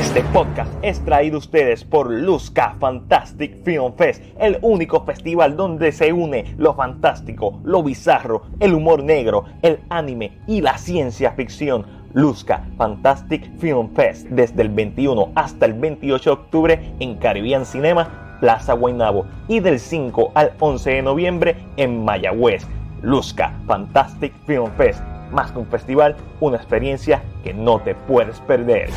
[0.00, 5.92] Este podcast es traído a ustedes por Luzca Fantastic Film Fest, el único festival donde
[5.92, 11.84] se une lo fantástico, lo bizarro, el humor negro, el anime y la ciencia ficción.
[12.14, 18.38] Luzca Fantastic Film Fest desde el 21 hasta el 28 de octubre en Caribbean Cinema,
[18.40, 22.66] Plaza Guaynabo y del 5 al 11 de noviembre en Mayagüez.
[23.02, 28.88] Luzca Fantastic Film Fest, más que un festival, una experiencia que no te puedes perder.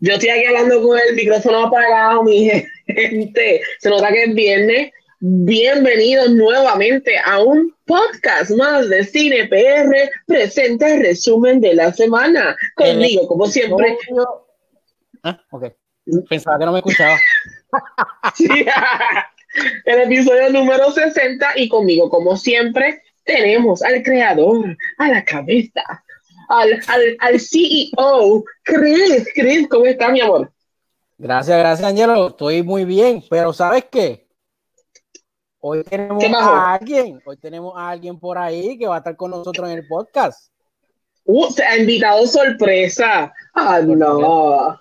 [0.00, 2.50] Yo estoy aquí hablando con el micrófono apagado, mi
[2.86, 3.62] gente.
[3.78, 4.92] Se nota que es viernes.
[5.18, 10.10] Bienvenidos nuevamente a un podcast más de Cine PR.
[10.26, 12.56] Presenta el resumen de la semana.
[12.76, 13.98] Conmigo, como siempre.
[15.22, 15.72] Ah, ok.
[16.28, 17.16] Pensaba que no me escuchaba.
[18.34, 18.48] Sí,
[19.84, 26.04] el episodio número 60 y conmigo, como siempre, tenemos al creador, a la cabeza,
[26.50, 29.26] al, al, al CEO, Chris.
[29.34, 30.52] Chris, ¿cómo está, mi amor?
[31.16, 32.28] Gracias, gracias, Angelo.
[32.28, 34.26] Estoy muy bien, pero ¿sabes qué?
[35.60, 38.98] Hoy tenemos ¿Qué más, a alguien, hoy tenemos a alguien por ahí que va a
[38.98, 40.50] estar con nosotros en el podcast.
[41.24, 43.32] Uh, se ha invitado sorpresa.
[43.54, 44.80] Ah, no.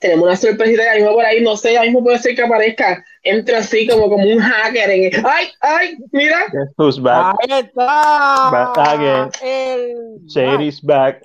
[0.00, 3.04] Tenemos una sorpresita ya mismo por ahí, no sé, ya mismo puede ser que aparezca.
[3.22, 5.26] Entra así como, como un hacker en el...
[5.26, 5.96] ¡Ay, ay!
[6.10, 6.46] Mira.
[6.52, 7.36] Guess who's back?
[7.42, 8.50] Ahí está.
[8.50, 9.30] Back again.
[9.42, 10.26] El...
[10.26, 11.20] Shady's back.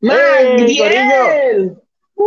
[0.00, 1.76] ¡Magdiel!
[2.18, 2.24] Uh,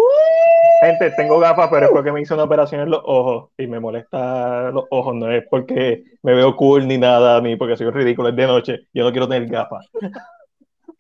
[0.82, 3.80] Gente, tengo gafas, pero es porque me hice una operación en los ojos y me
[3.80, 5.16] molesta los ojos.
[5.16, 8.30] No es porque me veo cool ni nada, ni porque soy ridículo.
[8.30, 8.80] Es de noche.
[8.94, 9.86] Yo no quiero tener gafas.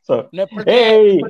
[0.01, 1.21] So, No es porque ¡Ey!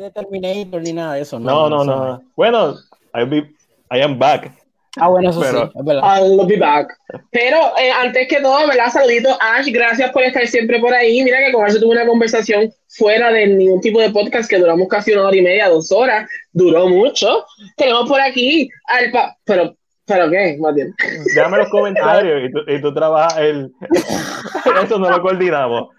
[0.00, 1.38] de Terminator ni nada de eso.
[1.38, 2.22] No, no, no.
[2.36, 2.74] Bueno,
[3.14, 3.50] I'll be-
[3.90, 4.52] I am back.
[5.00, 6.02] Ah, bueno, eso Pero- sí, es verdad.
[6.22, 6.88] I'll be back.
[7.30, 8.90] Pero eh, antes que todo, ¿verdad?
[8.90, 11.22] Saludito, Ash, gracias por estar siempre por ahí.
[11.22, 14.88] Mira que con Ash tuve una conversación fuera de ningún tipo de podcast que duramos
[14.88, 16.28] casi una hora y media, dos horas.
[16.52, 17.44] Duró mucho.
[17.76, 19.36] Tenemos por aquí al pa...
[19.44, 20.92] Pero, ¿pero qué, Magdiel?
[21.34, 23.70] Déjame los comentarios y tú, y tú trabajas el.
[24.82, 25.90] Eso no lo coordinamos.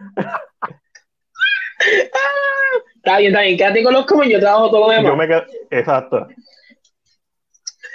[2.97, 3.57] Está bien, está bien.
[3.57, 5.05] Quédate con los como yo trabajo todo lo demás.
[5.05, 5.43] Yo me quedo.
[5.71, 6.27] Exacto.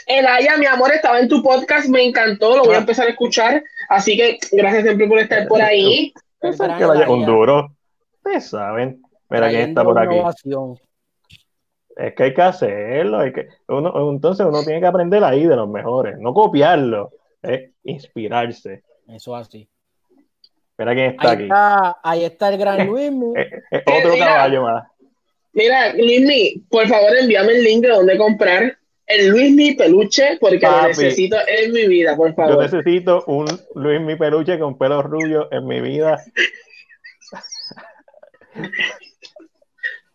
[0.06, 3.62] Elaya, mi amor, estaba en tu podcast, me encantó, lo voy a empezar a escuchar.
[3.88, 6.12] Así que gracias siempre por estar por ahí.
[6.40, 7.74] Pensar que vaya un duro.
[8.16, 9.02] Ustedes saben.
[9.30, 10.14] Mira quién está por aquí.
[10.14, 10.78] Innovación.
[11.96, 13.18] Es que hay que hacerlo.
[13.20, 17.10] Hay que, uno, entonces uno tiene que aprender ahí de los mejores, no copiarlo,
[17.42, 18.82] es inspirarse.
[19.08, 19.68] Eso así.
[20.76, 21.42] Mira quién está Ahí aquí.
[21.44, 23.10] está, ahí está el gran Luis.
[23.36, 24.26] Es, es otro Mira.
[24.26, 24.84] caballo más.
[25.52, 28.76] Mira, Luismi, por favor envíame el link de dónde comprar
[29.06, 32.62] el Luismi peluche, porque lo necesito en mi vida, por Yo favor.
[32.62, 36.22] necesito un Luis mi peluche con pelo rubio en mi vida.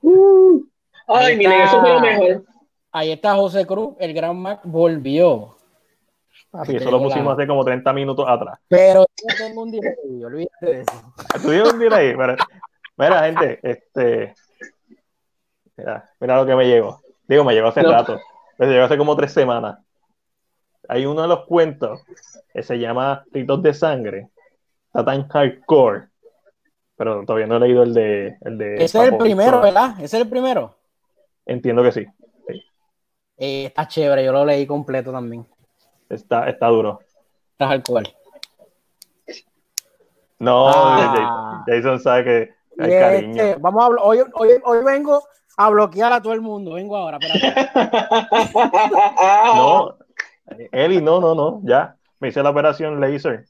[0.01, 0.63] Uh.
[1.07, 1.63] Ay, miren, está.
[1.65, 2.43] eso fue lo mejor.
[2.91, 5.55] Ahí está José Cruz, el gran Mac volvió.
[6.51, 8.59] Papi, eso lo pusimos hace como 30 minutos atrás.
[8.67, 11.13] Pero yo tengo un delay, olvídate de eso.
[11.43, 12.15] ¿Tuvieron un delay?
[12.15, 12.37] Mira,
[12.97, 14.33] mira, gente, este.
[15.77, 17.01] Mira, mira lo que me llegó.
[17.27, 17.91] Digo, me llegó hace No.
[17.91, 18.19] rato.
[18.59, 19.79] Me llegó hace como tres semanas.
[20.87, 22.01] Hay uno de los cuentos
[22.53, 24.29] que se llama Ritos de Sangre.
[24.87, 26.09] Está tan hardcore.
[26.95, 28.37] Pero todavía no he leído el de.
[28.41, 29.91] El de Ese es el primero, ¿verdad?
[29.97, 30.75] Ese es el primero.
[31.45, 32.05] Entiendo que sí.
[32.47, 32.63] sí.
[33.37, 35.47] Eh, está chévere, yo lo leí completo también.
[36.09, 36.99] Está, está duro.
[37.53, 38.13] Está hardcore.
[40.39, 41.63] No, Ah.
[41.67, 42.31] Jason sabe que
[42.81, 43.43] hay este, cariño.
[43.59, 45.21] vamos a hablar- hoy, hoy, hoy vengo
[45.59, 46.75] a bloquear a todo el mundo.
[46.75, 47.69] Vengo ahora, espérate.
[49.55, 49.97] No,
[50.71, 51.97] Eli, no, no, no, ya.
[52.19, 53.45] Me hice la operación laser.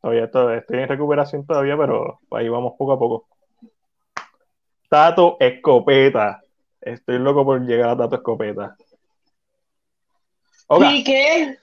[0.00, 3.28] Todavía estoy, estoy en recuperación todavía, pero ahí vamos poco a poco.
[4.88, 6.40] Tato Escopeta.
[6.80, 8.76] Estoy loco por llegar a Tato Escopeta.
[10.68, 11.58] Oga, ¿Y qué?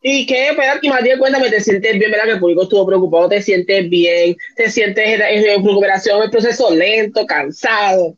[0.00, 0.50] ¿Y qué?
[0.50, 2.12] Espérate, Matías, cuéntame, ¿te sientes bien?
[2.12, 3.30] ¿Verdad que el público estuvo preocupado?
[3.30, 4.36] ¿Te sientes bien?
[4.54, 6.22] ¿Te sientes en, en recuperación?
[6.22, 8.16] ¿El proceso lento, cansado?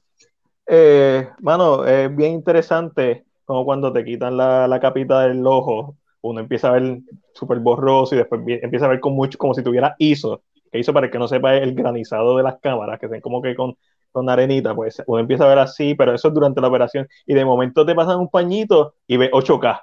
[0.69, 6.41] Eh, mano, es bien interesante como cuando te quitan la, la capita del ojo, uno
[6.41, 6.99] empieza a ver
[7.33, 10.93] súper borroso y después empieza a ver con mucho, como si tuviera ISO, que hizo
[10.93, 13.75] para que no sepa el granizado de las cámaras, que ven como que con,
[14.13, 17.35] con arenita, pues uno empieza a ver así, pero eso es durante la operación, y
[17.35, 19.83] de momento te pasan un pañito y ve 8K.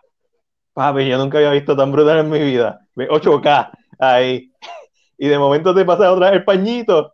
[0.74, 2.82] Papi, yo nunca había visto tan brutal en mi vida.
[2.96, 4.52] Ve 8K ahí.
[5.18, 7.14] y de momento te pasa otra vez el pañito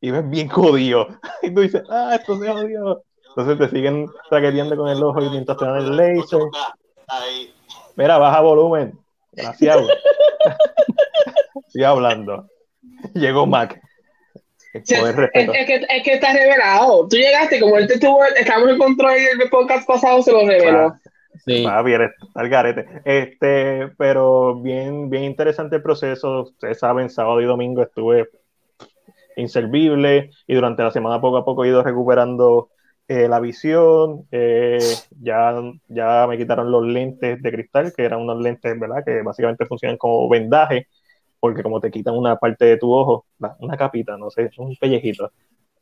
[0.00, 1.06] y ves bien jodido.
[1.42, 3.04] Y tú dices, ah, esto se jodió.
[3.36, 6.40] Entonces te siguen traqueteando con el ojo y mientras te dan el laser.
[7.96, 8.98] Mira, baja volumen.
[9.32, 9.76] Gracias.
[11.68, 12.46] Sigue hablando.
[13.14, 13.80] Llegó Mac.
[14.74, 17.06] Es, que, es que está revelado.
[17.08, 20.94] Tú llegaste, como él te tuvo, estamos en control del podcast pasado, se lo reveló.
[21.44, 21.64] Sí.
[21.68, 22.86] Ah, bien, al garete.
[23.04, 26.42] Este, pero bien, bien interesante el proceso.
[26.42, 28.28] Ustedes saben, sábado y domingo estuve
[29.36, 32.68] inservible y durante la semana poco a poco he ido recuperando
[33.08, 34.26] eh, la visión.
[34.30, 34.78] Eh,
[35.20, 35.54] ya,
[35.88, 39.04] ya me quitaron los lentes de cristal, que eran unos lentes, ¿verdad?
[39.04, 40.86] Que básicamente funcionan como vendaje,
[41.40, 43.26] porque como te quitan una parte de tu ojo,
[43.58, 45.30] una capita, no sé, un pellejito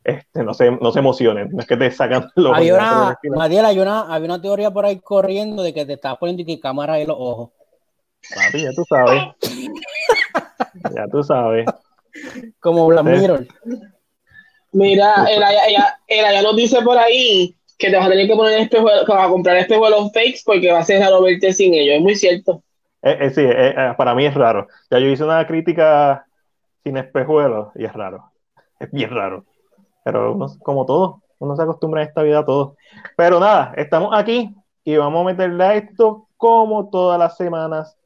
[0.03, 3.65] este, no, se, no se emocionen, no es que te sacan los hay una, Matiel,
[3.65, 6.99] hay una, hay una teoría por ahí corriendo de que te estás poniendo que cámara
[6.99, 7.49] en los ojos.
[8.35, 9.23] Papi, ya tú sabes.
[10.95, 11.65] ya tú sabes.
[12.59, 13.47] Como Black Mirror.
[14.71, 18.87] Mira, ella, ella, nos dice por ahí que te vas a tener que poner espejo,
[19.05, 21.73] que vas a comprar espejo de los fakes porque va a ser raro verte sin
[21.73, 21.95] ellos.
[21.95, 22.63] Es muy cierto.
[23.01, 24.67] Eh, eh, sí, eh, para mí es raro.
[24.89, 26.25] Ya yo hice una crítica
[26.83, 28.31] sin espejuelos y es raro.
[28.79, 29.45] Es bien raro.
[30.03, 32.75] Pero como todo, uno se acostumbra a esta vida a todo.
[33.17, 34.53] Pero nada, estamos aquí
[34.83, 37.97] y vamos a meterle a esto como todas las semanas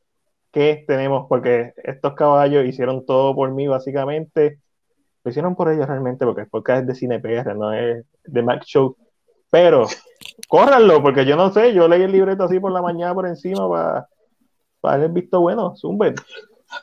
[0.52, 4.60] que tenemos, porque estos caballos hicieron todo por mí, básicamente.
[5.26, 8.64] Lo hicieron por ellos realmente, porque el podcast es de CinePR, no es de Mac
[8.64, 8.96] Show.
[9.50, 9.88] Pero
[10.48, 13.68] córranlo, porque yo no sé, yo leí el libreto así por la mañana por encima
[13.68, 14.08] para,
[14.82, 16.14] para el visto bueno, zumben.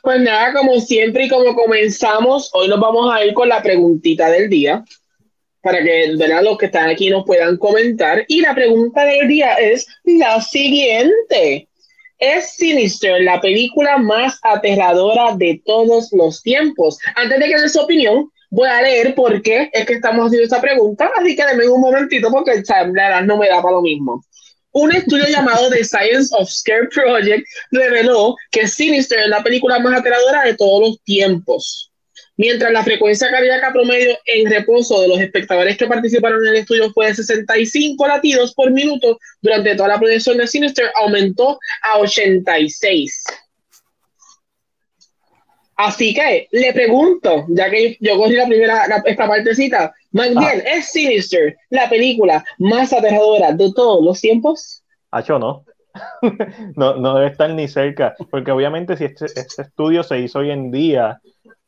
[0.01, 4.29] Pues nada, como siempre y como comenzamos, hoy nos vamos a ir con la preguntita
[4.29, 4.83] del día
[5.61, 6.43] para que ¿verdad?
[6.43, 8.25] los que están aquí nos puedan comentar.
[8.27, 11.69] Y la pregunta del día es la siguiente.
[12.17, 16.99] ¿Es Sinister la película más aterradora de todos los tiempos?
[17.15, 20.43] Antes de que dé su opinión, voy a leer por qué es que estamos haciendo
[20.43, 22.61] esta pregunta, así que denme un momentito porque
[23.25, 24.23] no me da para lo mismo.
[24.71, 29.99] Un estudio llamado The Science of Scare Project reveló que Sinister es la película más
[29.99, 31.91] aterradora de todos los tiempos.
[32.37, 36.91] Mientras la frecuencia cardíaca promedio en reposo de los espectadores que participaron en el estudio
[36.93, 43.23] fue de 65 latidos por minuto, durante toda la proyección de Sinister aumentó a 86.
[45.75, 50.63] Así que le pregunto, ya que yo cogí la primera, esta partecita, más bien.
[50.65, 54.83] ¿es Sinister la película más aterradora de todos los tiempos?
[55.11, 55.65] Hacho, no.
[56.75, 60.51] no, no debe estar ni cerca, porque obviamente si este, este estudio se hizo hoy
[60.51, 61.19] en día,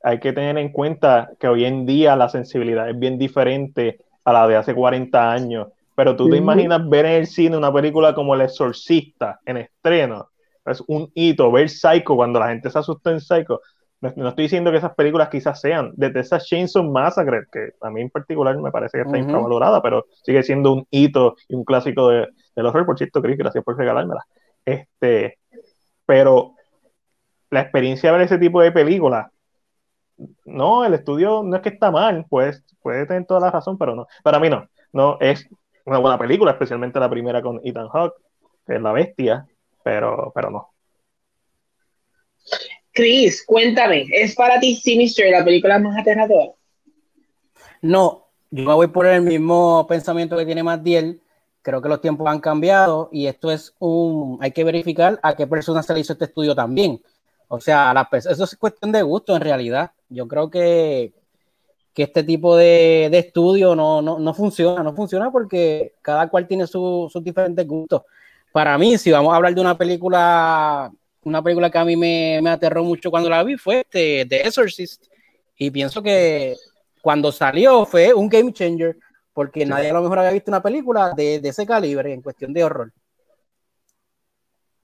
[0.04, 4.34] hay que tener en cuenta que hoy en día la sensibilidad es bien diferente a
[4.34, 5.68] la de hace 40 años.
[5.96, 10.30] Pero tú te imaginas ver en el cine una película como El Exorcista en estreno.
[10.66, 11.52] Es un hito.
[11.52, 13.62] Ver Psycho cuando la gente se asusta en Psycho.
[14.16, 18.02] No, estoy diciendo que esas películas quizás sean de esa Chainsaw Massacre, que a mí
[18.02, 22.10] en particular me parece que está infravalorada, pero sigue siendo un hito y un clásico
[22.10, 22.86] de, del horror.
[22.86, 24.26] Por cierto, Chris, gracias por regalármela.
[24.64, 25.40] Este,
[26.06, 26.54] pero
[27.50, 29.28] la experiencia de ver ese tipo de películas
[30.46, 33.96] no, el estudio no es que está mal, pues puede tener toda la razón, pero
[33.96, 34.08] no.
[34.24, 34.68] Para mí no.
[34.94, 35.48] No es
[35.86, 38.16] una buena película, especialmente la primera con Ethan Hawke,
[38.66, 39.46] que es la bestia,
[39.84, 40.75] pero, pero no.
[42.96, 46.54] Chris, cuéntame, ¿es para ti Sinister la película más aterradora?
[47.82, 51.22] No, yo me voy por el mismo pensamiento que tiene Matiel.
[51.62, 54.38] Creo que los tiempos han cambiado y esto es un.
[54.40, 57.02] Hay que verificar a qué persona se le hizo este estudio también.
[57.50, 59.92] O sea, la, eso es cuestión de gusto en realidad.
[60.08, 61.12] Yo creo que,
[61.94, 66.48] que este tipo de, de estudio no, no, no, funciona, no funciona porque cada cual
[66.48, 68.04] tiene sus diferentes gustos.
[68.54, 70.94] Para mí, si vamos a hablar de una película,
[71.26, 74.48] una película que a mí me, me aterró mucho cuando la vi fue este, The
[74.48, 75.06] Exorcist.
[75.58, 76.56] Y pienso que
[77.02, 78.98] cuando salió fue un game changer
[79.34, 82.54] porque nadie a lo mejor había visto una película de, de ese calibre en cuestión
[82.54, 82.94] de horror.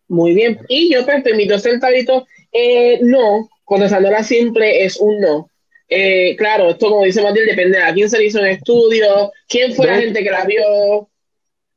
[0.10, 0.60] Muy bien.
[0.68, 5.50] Y yo, pues, permito sentadito, eh, no, la simple es un no.
[5.88, 9.32] Eh, claro, esto como dice Matilde, depende de a quién se le hizo un estudio,
[9.48, 11.10] quién fue la gente que la vio.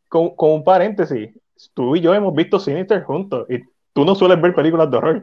[0.09, 1.31] Con, un paréntesis,
[1.75, 3.59] tú y yo hemos visto Sinister juntos y
[3.95, 5.23] tú no sueles ver películas de horror.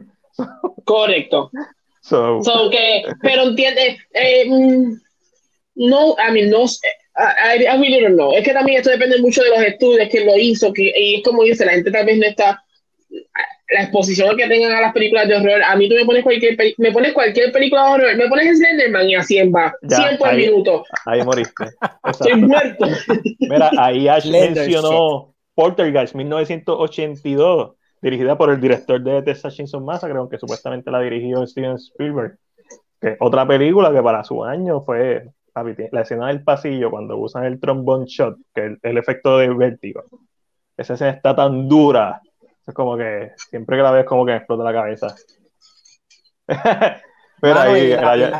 [0.84, 1.50] Correcto.
[2.04, 4.96] So, que, pero entiende, eh, mm,
[5.76, 8.32] no, I mean, no, I, I really don't know.
[8.32, 11.22] Es que también esto depende mucho de los estudios, que lo hizo, que, y es
[11.22, 12.60] como dice, la gente tal vez no está
[13.72, 15.62] la exposición que tengan a las películas de horror.
[15.62, 19.08] A mí tú me pones cualquier, me pones cualquier película de horror, me pones Slenderman
[19.08, 20.84] y a 100 va, 100 por minuto.
[21.06, 21.64] Ahí moriste.
[22.04, 22.86] Estoy muerto.
[23.38, 30.38] Mira, ahí Ash mencionó Poltergeist 1982, dirigida por el director de Texas Chainsaw Massacre, aunque
[30.38, 32.36] supuestamente la dirigió Steven Spielberg.
[33.00, 35.30] Que otra película que para su año fue
[35.92, 40.04] la escena del pasillo cuando usan el trombone shot, que es el, efecto de vértigo.
[40.76, 42.20] Esa escena está tan dura.
[42.66, 45.14] Es como que siempre que la ves como que me explota la cabeza.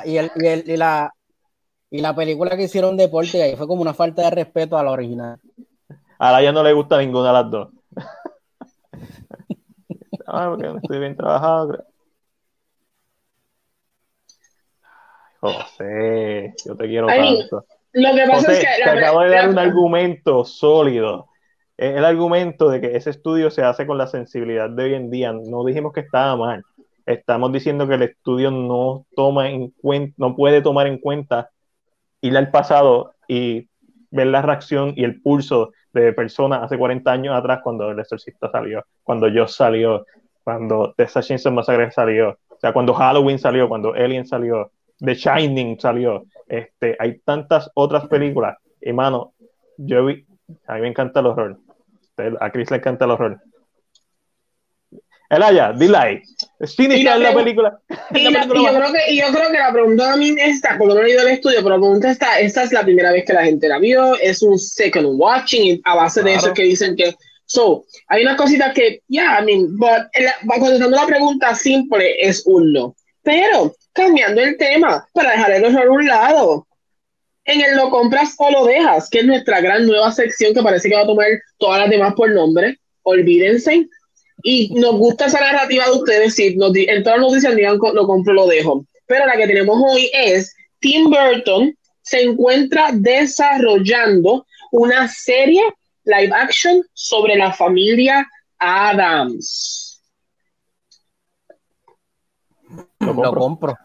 [0.05, 1.13] y, la,
[1.91, 4.91] y la película que hicieron deporte ahí fue como una falta de respeto a la
[4.91, 5.39] original.
[6.19, 7.69] A la ya no le gusta ninguna de las dos.
[10.33, 11.85] Ah, porque no estoy bien trabajado.
[15.41, 17.67] José, yo te quiero tanto.
[17.93, 18.85] Lo que pasa es que.
[18.85, 21.29] te acabo de dar un argumento sólido.
[21.77, 25.33] El argumento de que ese estudio se hace con la sensibilidad de hoy en día.
[25.33, 26.63] No dijimos que estaba mal.
[27.05, 31.51] Estamos diciendo que el estudio no toma en cuenta, no puede tomar en cuenta
[32.21, 33.69] ir al pasado y
[34.11, 38.51] ver la reacción y el pulso de personas hace 40 años atrás cuando El Exorcista
[38.51, 40.07] salió, cuando yo salió,
[40.45, 45.81] cuando The Chainsaw Massacre salió, o sea, cuando Halloween salió, cuando Alien salió, The Shining
[45.81, 49.35] salió, este, hay tantas otras películas, y mano,
[49.77, 50.25] yo vi,
[50.67, 51.59] a mí me encanta el horror,
[52.41, 53.41] a Chris le encanta el horror,
[55.33, 56.23] Elaya, dile ahí.
[56.79, 57.81] En la película.
[58.15, 61.05] Y, yo creo que, yo creo que la pregunta a mí está, porque no he
[61.05, 63.67] leído el estudio, pero la pregunta está, esta es la primera vez que la gente
[63.67, 67.15] la vio, es un second watching, y a base de eso que dicen que,
[67.53, 70.09] so, hay unas cositas que, yeah, I mean, but,
[70.59, 72.95] contestando la pregunta simple, es un.
[73.23, 76.67] Pero, cambiando el tema, para dejar el a un lado,
[77.45, 80.89] en el lo compras o lo dejas, que es nuestra gran nueva sección que parece
[80.89, 81.29] que va a tomar
[81.59, 83.87] todas las demás por nombre, olvídense,
[84.43, 88.07] y nos gusta esa narrativa de ustedes, si nos, en todas las noticias digan lo
[88.07, 88.85] compro, lo dejo.
[89.07, 95.63] Pero la que tenemos hoy es Tim Burton se encuentra desarrollando una serie
[96.05, 98.27] live action sobre la familia
[98.59, 100.03] Adams.
[103.01, 103.77] Lo compro.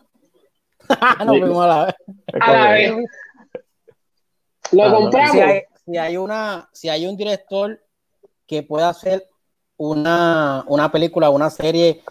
[1.25, 1.95] no me a la vez.
[2.39, 2.93] A la vez.
[4.71, 5.31] Lo ah, compramos.
[5.31, 7.81] Si hay, si hay, una, si hay un director
[8.45, 9.27] que pueda hacer
[9.77, 12.03] una, una película, una serie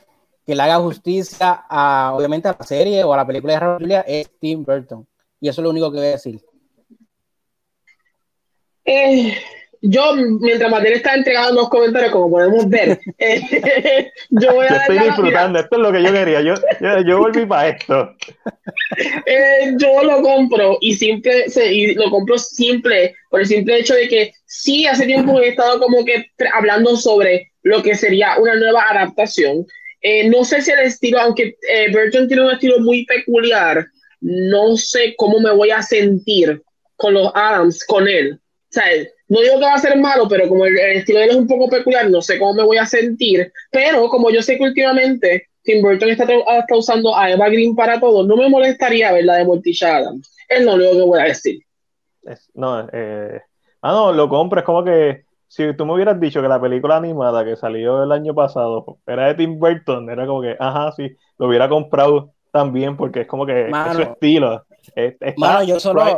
[0.45, 4.01] que le haga justicia a, obviamente, a la serie o a la película de Familia
[4.07, 5.07] es Tim Burton.
[5.41, 6.41] Y eso es lo único que voy a decir.
[8.85, 9.37] Eh,
[9.83, 14.76] yo, mientras Matías está entregando los comentarios, como podemos ver, eh, yo voy a.
[14.76, 16.40] estoy disfrutando, esto es lo que yo quería.
[16.42, 16.54] Yo,
[17.06, 18.14] yo, volví para esto.
[19.26, 24.09] Eh, yo lo compro y simple, y lo compro simple, por el simple hecho de
[24.09, 28.85] que sí, hace tiempo he estado como que hablando sobre lo que sería una nueva
[28.90, 29.66] adaptación.
[30.00, 33.85] Eh, no sé si el estilo, aunque eh, Burton tiene un estilo muy peculiar,
[34.21, 36.62] no sé cómo me voy a sentir
[36.97, 38.35] con los Adams, con él.
[38.35, 38.40] O
[38.71, 38.85] sea,
[39.28, 41.47] no digo que va a ser malo, pero como el, estilo de él es un
[41.47, 43.52] poco peculiar, no sé cómo me voy a sentir.
[43.71, 47.99] Pero como yo sé que últimamente Tim Burton está, está usando a Eva Green para
[47.99, 50.33] todo, no me molestaría ver la de Morticia Adams.
[50.49, 51.61] Es lo único que voy a decir.
[52.54, 53.40] no, eh,
[53.83, 56.97] ah, no, lo compro, es como que si tú me hubieras dicho que la película
[56.97, 61.16] animada que salió el año pasado era de Tim Burton, era como que, ajá, sí,
[61.38, 64.64] lo hubiera comprado también porque es como que es su estilo.
[65.64, 66.16] yo solo,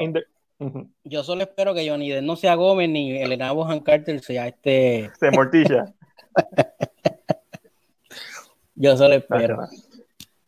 [1.05, 5.11] yo solo espero que Johnny Depp no sea Gómez ni Elena Bohan Carter sea este.
[5.19, 5.95] Se mortilla.
[8.75, 9.69] yo solo espero.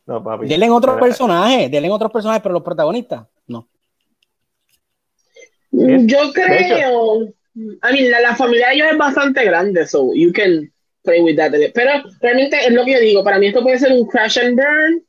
[0.07, 0.49] No, papi.
[0.49, 3.69] Denle en otros personajes, denle en otros personajes, pero los protagonistas, no.
[5.71, 7.29] Yo creo.
[7.55, 11.53] I mean, la, familia de ellos es bastante grande, so you can play with that.
[11.75, 11.91] Pero
[12.21, 15.05] realmente es lo que yo digo, para mí esto puede ser un crash and burn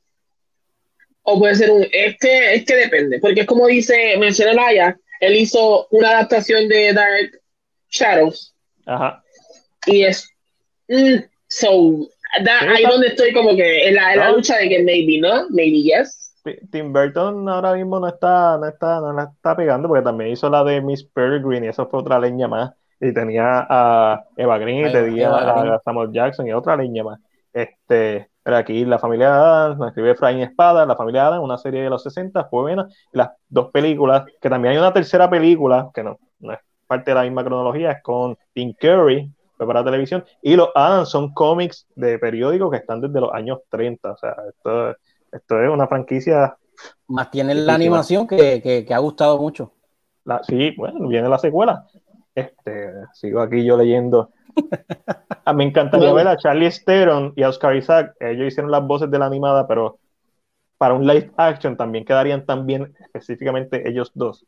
[1.23, 4.97] o puede ser un, es que, es que depende, porque es como dice, menciona Laya,
[5.19, 7.41] él hizo una adaptación de Dark
[7.89, 8.55] Shadows.
[8.85, 9.23] Ajá.
[9.85, 10.27] Y es,
[10.87, 12.07] mm, so,
[12.67, 15.47] ahí donde estoy como que en la, en la lucha de que maybe, ¿no?
[15.49, 16.21] Maybe yes.
[16.71, 20.49] Tim Burton ahora mismo no está, no está, no la está pegando porque también hizo
[20.49, 22.71] la de Miss Peregrine y eso fue otra leña más.
[22.99, 27.19] Y tenía a Eva Green, y tenía a, Samuel Jackson y otra leña más.
[27.51, 31.89] Este, pero aquí la familia Adams, escribe Frank Espada, la familia Adams, una serie de
[31.89, 32.87] los 60, fue buena.
[33.11, 37.15] las dos películas, que también hay una tercera película, que no, no es parte de
[37.15, 41.87] la misma cronología, es con Tim Curry, fue para televisión, y los Adams son cómics
[41.95, 44.95] de periódicos que están desde los años 30, o sea, esto
[45.31, 46.57] esto es una franquicia.
[47.07, 49.73] Más tiene la animación que, ha gustado mucho.
[50.43, 51.87] sí, bueno, viene la secuela.
[52.33, 54.31] Este, sigo aquí yo leyendo.
[55.45, 58.15] A me encantaría ver a Charlie Steron y a Oscar Isaac.
[58.19, 59.99] Ellos hicieron las voces de la animada, pero
[60.77, 64.45] para un live action también quedarían también específicamente ellos dos.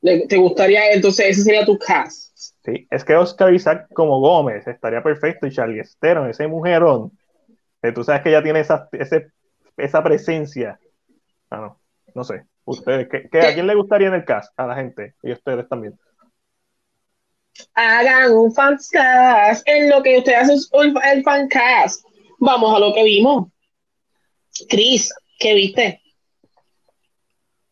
[0.00, 2.36] ¿Te gustaría entonces ese sería tu cast?
[2.36, 7.12] Sí, es que Oscar Isaac como Gómez estaría perfecto y Charlie Steron, ese mujerón,
[7.94, 9.28] tú sabes que ya tiene esa, ese
[9.76, 10.78] esa presencia
[11.50, 11.80] Ah, no.
[12.14, 12.44] No sé.
[12.64, 14.52] Ustedes, ¿qué, qué, a quién le gustaría en el cast?
[14.58, 15.14] A la gente.
[15.22, 15.98] Y ustedes también.
[17.74, 19.66] Hagan un fancast.
[19.68, 20.58] En lo que ustedes hacen
[21.12, 22.04] el fancast.
[22.38, 23.48] Vamos a lo que vimos.
[24.68, 26.02] Chris, ¿qué viste?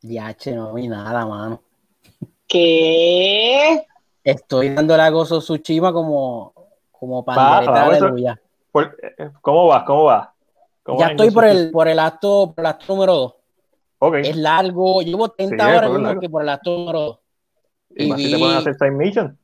[0.03, 1.62] Ya, che, no vi nada, mano.
[2.47, 3.87] ¿Qué?
[4.23, 6.53] Estoy dándole a Gozo Tsushima como,
[6.93, 8.41] como pandereta de aleluya.
[8.71, 9.85] Por- eh, ¿Cómo vas?
[9.85, 10.29] ¿Cómo vas?
[10.83, 13.35] ¿Cómo Ya estoy por el, por el acto, por el acto número 2.
[14.00, 14.14] Ok.
[14.17, 16.21] Es largo, llevo 30 Sí, horas largo.
[16.21, 17.19] que por el acto número 2.
[17.97, 19.38] Y y más si te vi- pueden hacer side mission.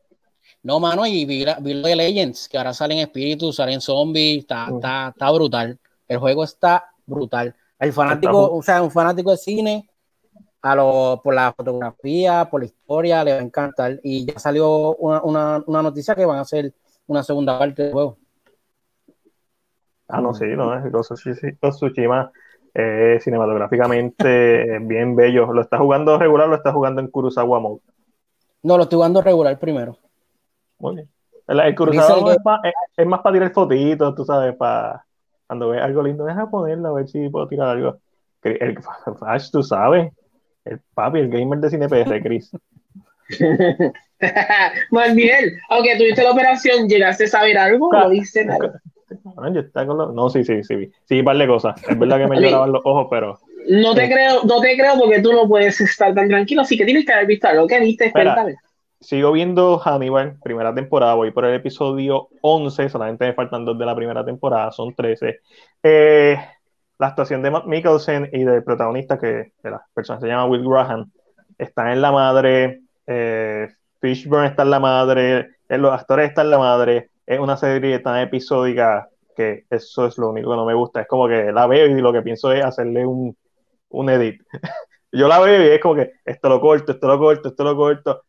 [0.63, 4.41] No, mano, y vi, la- vi lo de Legends, que ahora salen espíritus, salen zombies,
[4.41, 5.79] está, está, está brutal.
[6.07, 7.55] El juego está brutal.
[7.79, 9.89] El fanático, o sea, un fanático de cine,
[10.63, 13.99] a lo, por la fotografía, por la historia, le va a encantar.
[14.03, 16.75] Y ya salió una, una, una noticia que van a hacer
[17.07, 18.19] una segunda parte del juego.
[20.09, 21.09] Ah, no, sí, no, es
[21.61, 22.33] Tsushima
[22.75, 25.53] eh, cinematográficamente es bien bello.
[25.53, 27.81] ¿Lo está jugando regular o lo está jugando en Kurosawa Mode?
[28.63, 29.97] No, lo estoy jugando regular primero.
[30.81, 31.09] Muy bien.
[31.47, 34.55] El, el Dice Mode que- es, pa- es- es más para tirar fotitos, tú sabes,
[34.57, 35.05] para
[35.47, 37.99] cuando ves algo lindo, deja ponerlo a ver si puedo tirar algo.
[38.43, 38.79] Que El,
[39.19, 40.13] Flash, tú sabes,
[40.65, 42.51] el papi, el gamer de CinePR, Chris.
[44.91, 47.91] Más bien, aunque tuviste la operación, ¿llegaste a saber algo?
[47.93, 48.81] ¿No viste nada?
[49.53, 50.91] Yo está con lo- No, sí, sí, sí, vi.
[51.05, 51.81] sí, un par de cosas.
[51.89, 54.11] Es verdad que me lloraban los ojos, pero No te Eh.
[54.11, 57.13] creo, no te creo porque tú no puedes estar tan tranquilo, así que tienes que
[57.13, 57.67] haber visto algo.
[57.67, 58.07] ¿Qué viste?
[58.07, 58.35] Espera.
[58.35, 58.57] Cuéntame.
[59.01, 63.87] Sigo viendo Hannibal, primera temporada, voy por el episodio 11, solamente me faltan dos de
[63.87, 65.41] la primera temporada, son 13.
[65.83, 66.39] Eh,
[66.99, 70.69] la actuación de Matt Mikkelsen y del protagonista, que de la persona se llama Will
[70.69, 71.11] Graham,
[71.57, 73.69] está en la madre, eh,
[74.01, 77.99] Fishburne está en la madre, eh, los actores están en la madre, es una serie
[78.01, 81.67] tan episódica que eso es lo único que no me gusta, es como que la
[81.67, 83.35] veo y lo que pienso es hacerle un,
[83.89, 84.43] un edit.
[85.13, 87.77] Yo la veo y es como que esto lo corto, esto lo corto, esto lo
[87.77, 88.23] corto.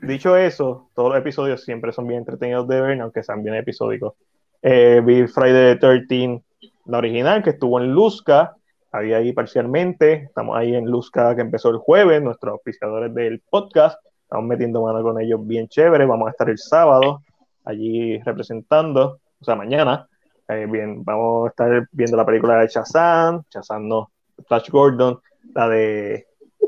[0.00, 4.14] Dicho eso, todos los episodios siempre son bien entretenidos de ver, aunque sean bien episódicos.
[4.62, 6.42] Eh, vi Friday the 13,
[6.86, 8.54] la original, que estuvo en Luzca,
[8.92, 10.24] había ahí parcialmente.
[10.24, 13.98] Estamos ahí en Luzca, que empezó el jueves, nuestros auspiciadores del podcast.
[14.22, 16.06] Estamos metiendo mano con ellos bien chévere.
[16.06, 17.22] Vamos a estar el sábado
[17.64, 20.08] allí representando, o sea, mañana.
[20.48, 24.10] Eh, bien, vamos a estar viendo la película de Shazam, Shazam no,
[24.46, 25.18] Flash Gordon,
[25.54, 26.14] la de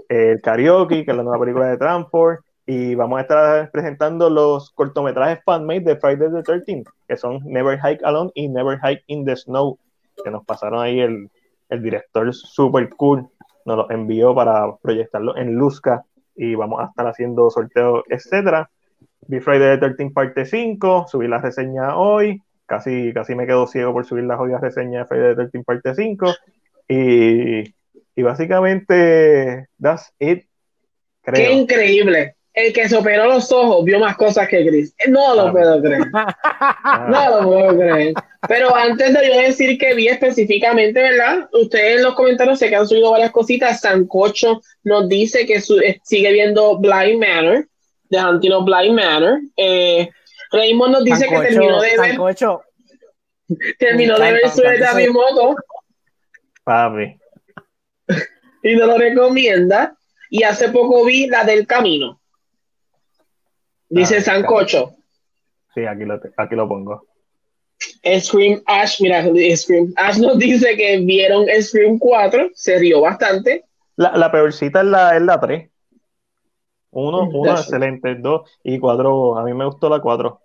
[0.09, 4.31] eh, El Karaoke, que es la nueva película de Transport, y vamos a estar presentando
[4.31, 9.05] los cortometrajes fan-made de Friday the 13 que son Never Hike Alone y Never Hike
[9.09, 9.79] in the Snow,
[10.25, 11.31] que nos pasaron ahí el,
[11.69, 13.29] el director super cool,
[13.67, 16.05] nos los envió para proyectarlo en Luzca
[16.37, 18.71] y vamos a estar haciendo sorteos, etcétera.
[19.27, 23.93] Vi Friday the 13 parte 5, subí la reseña hoy, casi, casi me quedo ciego
[23.93, 26.35] por subir la jodida reseña de Friday the 13 parte 5
[26.89, 27.75] y,
[28.17, 30.45] y básicamente that's it,
[31.23, 31.53] Qué creo.
[31.53, 32.37] increíble.
[32.55, 34.95] El que se operó los ojos vio más cosas que Chris.
[35.09, 36.03] No lo Ah, puedo creer.
[36.15, 38.15] Ah, No lo puedo creer.
[38.47, 41.49] Pero antes de yo decir que vi específicamente, ¿verdad?
[41.53, 43.81] Ustedes en los comentarios sé que han subido varias cositas.
[43.81, 47.67] Sancocho nos dice que su- eh, sigue viendo Blind Manor,
[48.09, 49.41] de Antino Blind Manor.
[49.57, 50.09] Eh,
[50.53, 52.63] Raymond nos dice que terminó de ver, sancocho.
[53.81, 55.57] terminó de ver su ese- moto
[56.63, 57.19] papi.
[58.63, 59.97] y nos lo recomienda.
[60.31, 62.21] Y hace poco vi la del camino.
[64.01, 64.95] Dice Ah, Sancocho.
[65.75, 67.07] Sí, aquí lo, aquí lo pongo.
[68.21, 69.23] Scream Ash, mira,
[69.57, 73.65] Scream Ash nos dice que vieron Scream 4, se rió bastante.
[73.97, 75.71] La, la peorcita es la, es la 3.
[76.93, 79.37] Uno, uno That's- excelente, dos y cuatro.
[79.39, 80.41] A mí me gustó la 4.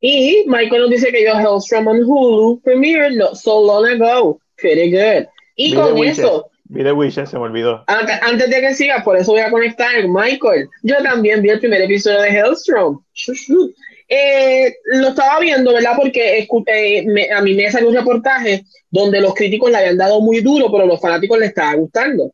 [0.00, 4.38] Y Michael nos dice que yo Hellstrom on Hulu premiered not so long ago.
[4.56, 5.26] Pretty good.
[5.56, 7.84] Y con eso, Vi The Witches, se me olvidó.
[7.86, 10.68] antes, antes de que siga, por eso voy a conectar, Michael.
[10.82, 13.02] Yo también vi el primer episodio de Hellstrom.
[14.06, 15.94] Eh, lo estaba viendo, ¿verdad?
[15.96, 20.40] Porque eh, a mí me salió un reportaje donde los críticos le habían dado muy
[20.40, 22.30] duro, pero los fanáticos les estaba gustando.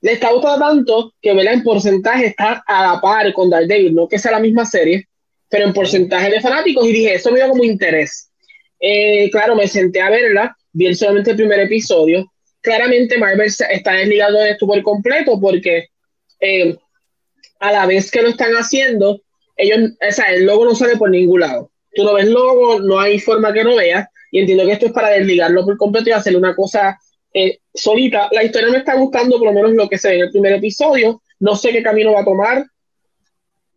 [0.00, 1.54] Le está gustando tanto que, ¿verdad?
[1.54, 5.06] En porcentaje está a la par con Daredevil, no que sea la misma serie,
[5.48, 8.30] pero en porcentaje de fanáticos, y dije, eso me dio como interés.
[8.80, 12.26] Eh, claro, me senté a verla, vi solamente el primer episodio.
[12.62, 15.88] Claramente Marvel está desligado de esto por completo porque
[16.40, 16.76] eh,
[17.60, 19.22] a la vez que lo están haciendo,
[19.56, 21.70] ellos, o sea, el logo no sale por ningún lado.
[21.94, 24.92] Tú no ves logo, no hay forma que no veas, y entiendo que esto es
[24.92, 26.98] para desligarlo por completo y hacerle una cosa
[27.34, 28.28] eh, solita.
[28.32, 30.52] La historia me está gustando, por lo menos lo que se ve en el primer
[30.54, 31.22] episodio.
[31.40, 32.64] No sé qué camino va a tomar.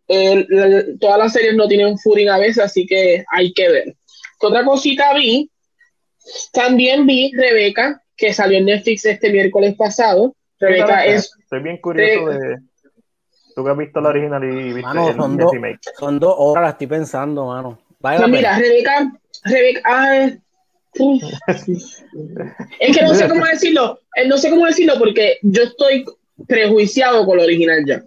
[0.08, 3.96] Eh, la- todas las series no tienen footing a veces, así que hay que ver.
[4.38, 5.50] ¿Qué otra cosita vi?
[6.52, 10.34] También vi Rebeca, que salió en Netflix este miércoles pasado.
[10.58, 11.32] Rebeca es.
[11.40, 12.58] Estoy bien curioso de.
[13.54, 15.78] Tú que has visto la original y viste Mano, el, son, el dos, remake.
[15.98, 17.78] son dos horas, la estoy pensando, mano.
[18.00, 18.58] La mira.
[18.58, 19.12] Rebeca,
[19.44, 20.38] Rebeca, ay,
[22.80, 26.04] es que no sé cómo decirlo, eh, no sé cómo decirlo porque yo estoy
[26.46, 28.02] prejuiciado con lo original ya.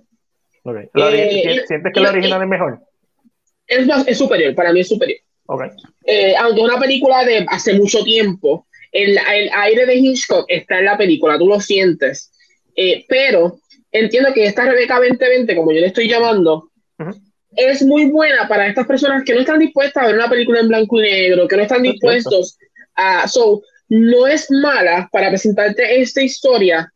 [0.63, 0.75] Ok.
[0.93, 2.79] La ori- Eh, ¿Sientes que la original es mejor?
[3.67, 5.19] Es, más, es superior, para mí es superior.
[5.47, 5.63] Ok.
[6.05, 8.67] Eh, aunque es una película de hace mucho tiempo,
[9.03, 12.31] el, el aire de Hitchcock está en la película, tú lo sientes.
[12.75, 13.59] Eh, pero
[13.91, 17.11] entiendo que esta Rebeca 2020, como yo le estoy llamando, Ujú.
[17.55, 20.67] es muy buena para estas personas que no están dispuestas a ver una película en
[20.67, 22.57] blanco y negro, que no están dispuestos
[22.95, 23.27] a...
[23.27, 26.91] So, no es mala para presentarte esta historia,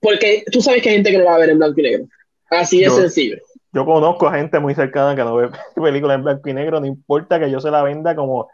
[0.00, 2.04] porque tú sabes que hay gente que no va a ver en blanco y negro.
[2.50, 3.36] Así de Yo- sencillo.
[3.70, 6.86] Yo conozco a gente muy cercana que no ve películas en blanco y negro, no
[6.86, 8.48] importa que yo se la venda como,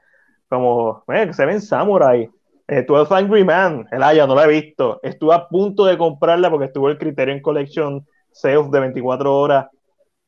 [0.49, 2.29] como eh, que se ven Samurai.
[2.67, 4.99] Eh, 12 Angry Man, el Aya, no la he visto.
[5.03, 9.67] Estuve a punto de comprarla porque estuvo el Criterion Collection Sales de 24 horas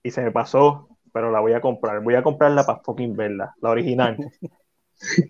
[0.03, 2.01] y se me pasó, pero la voy a comprar.
[2.03, 4.17] Voy a comprarla para fucking verla, la original.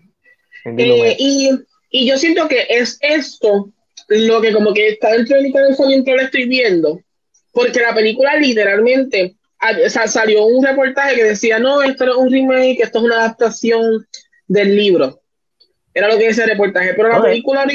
[0.65, 1.49] Eh, y,
[1.91, 3.69] y yo siento que es esto
[4.09, 6.99] lo que como que está dentro de mi cabeza mientras lo estoy viendo,
[7.53, 12.11] porque la película literalmente, a- o sea, salió un reportaje que decía, no, esto no
[12.13, 14.05] es un remake, esto es una adaptación
[14.47, 15.21] del libro.
[15.93, 17.65] Era lo que decía el reportaje, pero la película,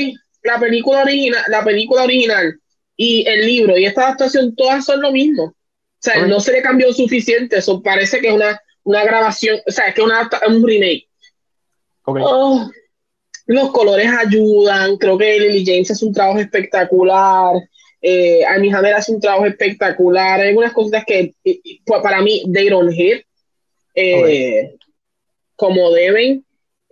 [0.43, 2.59] la película original, la película original
[2.97, 5.45] y el libro y esta adaptación todas son lo mismo.
[5.45, 9.71] O sea, no se le cambió suficiente, eso parece que es una, una grabación, o
[9.71, 11.09] sea, es que es una un remake.
[12.05, 12.69] Oh,
[13.47, 14.97] los colores ayudan.
[14.97, 17.55] Creo que Lily James hace un trabajo espectacular.
[18.01, 20.41] Eh, Armie Hammer hace un trabajo espectacular.
[20.41, 21.35] Hay algunas cosas que
[22.03, 23.25] para mí they don't hit
[23.95, 24.77] eh,
[25.57, 26.45] como deben.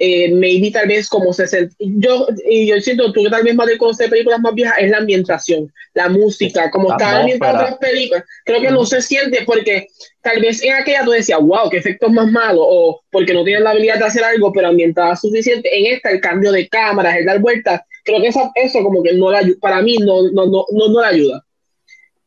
[0.03, 3.67] Eh, maybe tal vez como se sent- yo y yo siento tú tal vez más
[3.67, 8.25] de conocer películas más viejas es la ambientación la música como está ambientada otras películas
[8.47, 9.89] creo que no se siente porque
[10.23, 13.65] tal vez en aquella tú decías, wow, qué efectos más malos, o porque no tienen
[13.65, 15.69] la habilidad de hacer algo, pero ambientada suficiente.
[15.73, 19.15] En esta, el cambio de cámaras, el dar vueltas, creo que eso, eso como que
[19.15, 21.45] no la para mí no, no, no, no, no la ayuda.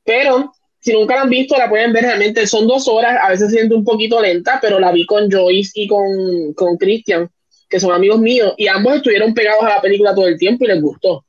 [0.03, 2.45] Pero si nunca la han visto, la pueden ver realmente.
[2.45, 5.87] Son dos horas, a veces siente un poquito lenta, pero la vi con Joyce y
[5.87, 7.29] con, con Christian,
[7.73, 10.67] que son amigos míos, y ambos estuvieron pegados a la película todo el tiempo y
[10.67, 11.25] les gustó.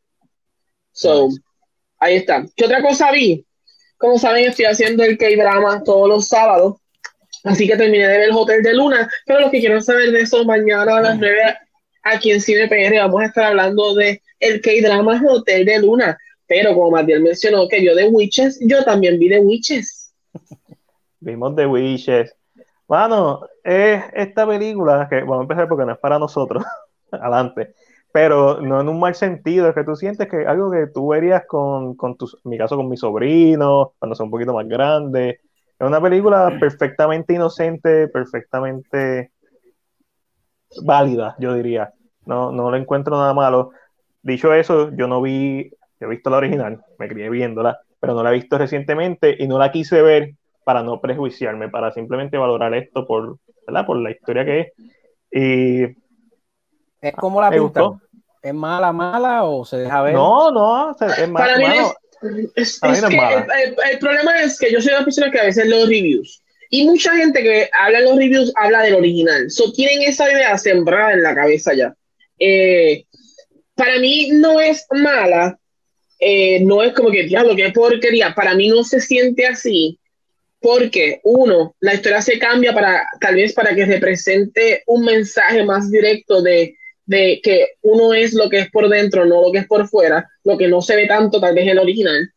[0.92, 1.40] So, Nice.
[1.98, 2.44] ahí está.
[2.54, 3.46] ¿Qué otra cosa vi?
[3.96, 6.76] Como saben, estoy haciendo el K-drama todos los sábados.
[7.44, 9.09] Así que terminé de ver el Hotel de Luna.
[9.24, 11.57] Pero los que quieran saber de eso, mañana a las 9
[12.02, 16.18] aquí en Cine PR vamos a estar hablando de el K-drama Hotel de Luna.
[16.46, 20.12] Pero como Matiel mencionó que vio The Witches, yo también vi The Witches.
[21.20, 22.35] Vimos The Wishes.
[22.86, 26.64] Bueno, es esta película que vamos a empezar porque no es para nosotros,
[27.10, 27.74] adelante,
[28.12, 31.44] pero no en un mal sentido, es que tú sientes que algo que tú verías
[31.46, 35.40] con, con tus, en mi caso con mi sobrino, cuando son un poquito más grandes.
[35.78, 39.32] Es una película perfectamente inocente, perfectamente
[40.82, 41.92] válida, yo diría.
[42.26, 43.70] No, no le encuentro nada malo.
[44.22, 45.70] Dicho eso, yo no vi,
[46.00, 49.46] yo he visto la original, me crié viéndola, pero no la he visto recientemente y
[49.48, 50.34] no la quise ver
[50.64, 53.87] para no prejuiciarme, para simplemente valorar esto por, ¿verdad?
[53.87, 54.68] por la historia que es.
[55.31, 55.83] Y
[57.00, 58.00] Es como la gustó.
[58.42, 60.14] ¿Es mala, mala o se deja ver?
[60.14, 63.46] no, no, es más, Para mí es, es no es que mala.
[63.64, 66.42] el, el- el problema es que yo soy una persona que a veces leo reviews.
[66.70, 69.50] Y mucha gente que habla en los reviews habla del original.
[69.50, 71.94] So, tienen esa idea sembrada en la cabeza ya.
[72.38, 73.05] Eh,
[73.74, 75.59] para mí no es mala.
[76.18, 78.35] eh, no es como que, diablo, qué porquería.
[78.35, 79.98] Para mí no se siente así.
[80.64, 85.90] Porque, uno, la historia se cambia para, tal vez para que represente un mensaje más
[85.90, 86.74] directo de,
[87.05, 90.27] de que uno es lo que es por dentro, no lo que es por fuera,
[90.42, 92.31] lo que no se ve tanto tal vez en el original.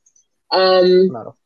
[0.52, 1.38] Um, claro.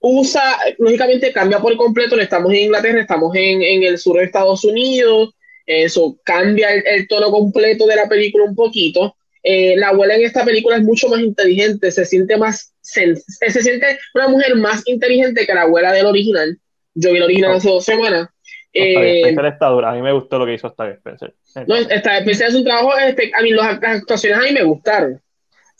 [0.00, 4.24] usa, lógicamente cambia por completo, no estamos en Inglaterra, estamos en, en el sur de
[4.24, 5.34] Estados Unidos,
[5.66, 9.16] eso cambia el, el tono completo de la película un poquito.
[9.48, 13.62] Eh, la abuela en esta película es mucho más inteligente, se siente más, sen- se
[13.62, 16.58] siente una mujer más inteligente que la abuela del original.
[16.94, 18.28] Yo vi el original hace dos semanas.
[18.72, 19.90] Eh, Spencer está dura.
[19.90, 21.32] A mí me gustó lo que hizo Octavia Spencer.
[21.68, 25.22] no, esta especie es un trabajo, espe- a mí las, actuaciones a mí me gustaron.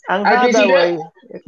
[0.07, 0.23] Al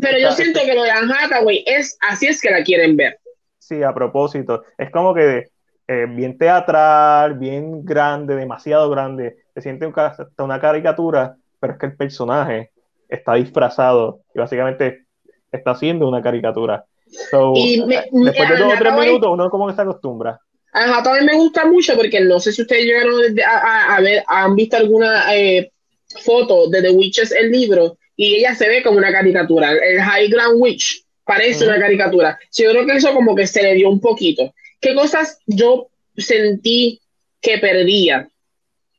[0.01, 3.17] Pero yo siento que lo de Anne Hathaway es, así es que la quieren ver.
[3.60, 4.65] Sí, a propósito.
[4.77, 5.47] Es como que
[5.88, 9.38] eh, bien teatral, bien grande, demasiado grande.
[9.53, 12.71] Se siente un hasta una caricatura, pero es que el personaje
[13.07, 15.05] está disfrazado y básicamente
[15.51, 16.85] está haciendo una caricatura.
[17.31, 20.39] So, Y me- después de dos o tres minutos, uno como que se acostumbra.
[20.71, 24.23] Ajá, también me gusta mucho porque no sé si ustedes llegaron a, a- a ver,
[24.27, 25.71] han visto alguna eh,
[26.23, 29.71] foto de The Witches, el libro, y ella se ve como una caricatura.
[29.71, 32.37] El High Ground Witch parece una caricatura.
[32.55, 34.53] yo creo que eso como que se le dio un poquito.
[34.79, 37.01] ¿Qué cosas yo sentí
[37.41, 38.29] que perdía?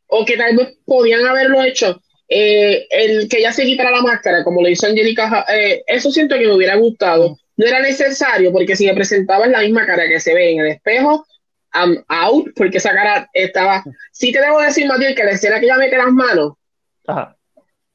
[0.09, 2.01] O que tal vez podían haberlo hecho.
[2.33, 6.39] Eh, el que ella se quitara la máscara, como lo hizo Angélica, eh, eso siento
[6.39, 7.37] que me hubiera gustado.
[7.57, 10.69] No era necesario, porque si me presentaban la misma cara que se ve en el
[10.69, 11.27] espejo,
[11.75, 13.83] I'm out, porque esa cara estaba.
[14.13, 16.55] Sí te debo decir, Matías, que la escena que ella mete las manos,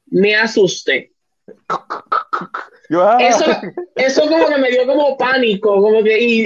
[0.06, 1.12] me asusté.
[2.90, 3.18] Ah.
[3.20, 3.44] Eso,
[3.96, 6.44] eso como que me dio como pánico, como que, y,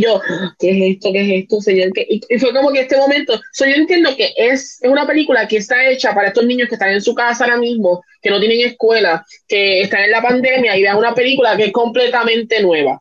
[0.00, 0.20] yo,
[0.58, 1.12] ¿qué es esto?
[1.12, 1.90] ¿Qué es esto, señor?
[1.94, 5.88] Y, fue como que este momento, yo entiendo que es, es una película que está
[5.88, 9.24] hecha para estos niños que están en su casa ahora mismo, que no tienen escuela,
[9.46, 13.00] que están en la pandemia y vean una película que es completamente nueva.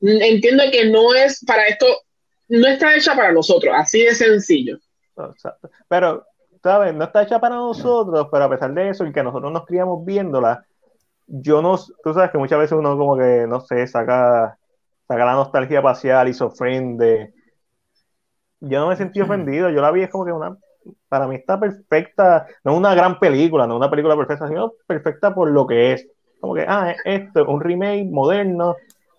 [0.00, 1.86] Entiendo que no es para esto,
[2.48, 4.78] no está hecha para nosotros, así de sencillo.
[5.88, 6.24] Pero,
[6.62, 6.94] ¿sabes?
[6.94, 10.04] No está hecha para nosotros, pero a pesar de eso, y que nosotros nos criamos
[10.04, 10.64] viéndola,
[11.28, 14.58] yo no, tú sabes que muchas veces uno como que, no sé, saca,
[15.06, 17.34] saca la nostalgia pacial y se ofende.
[18.60, 20.56] Yo no me sentí ofendido, yo la vi es como que una,
[21.08, 25.50] para mí está perfecta, no una gran película, no una película perfecta, sino perfecta por
[25.50, 26.08] lo que es.
[26.40, 28.76] Como que, ah, esto es un remake moderno,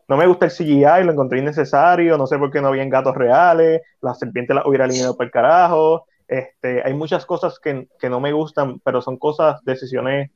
[0.08, 3.16] no me gusta el CGI, lo encontré innecesario, no sé por qué no habían gatos
[3.16, 8.10] reales, la serpiente la hubiera eliminado por el carajo, este, hay muchas cosas que, que
[8.10, 10.32] no me gustan, pero son cosas, decisiones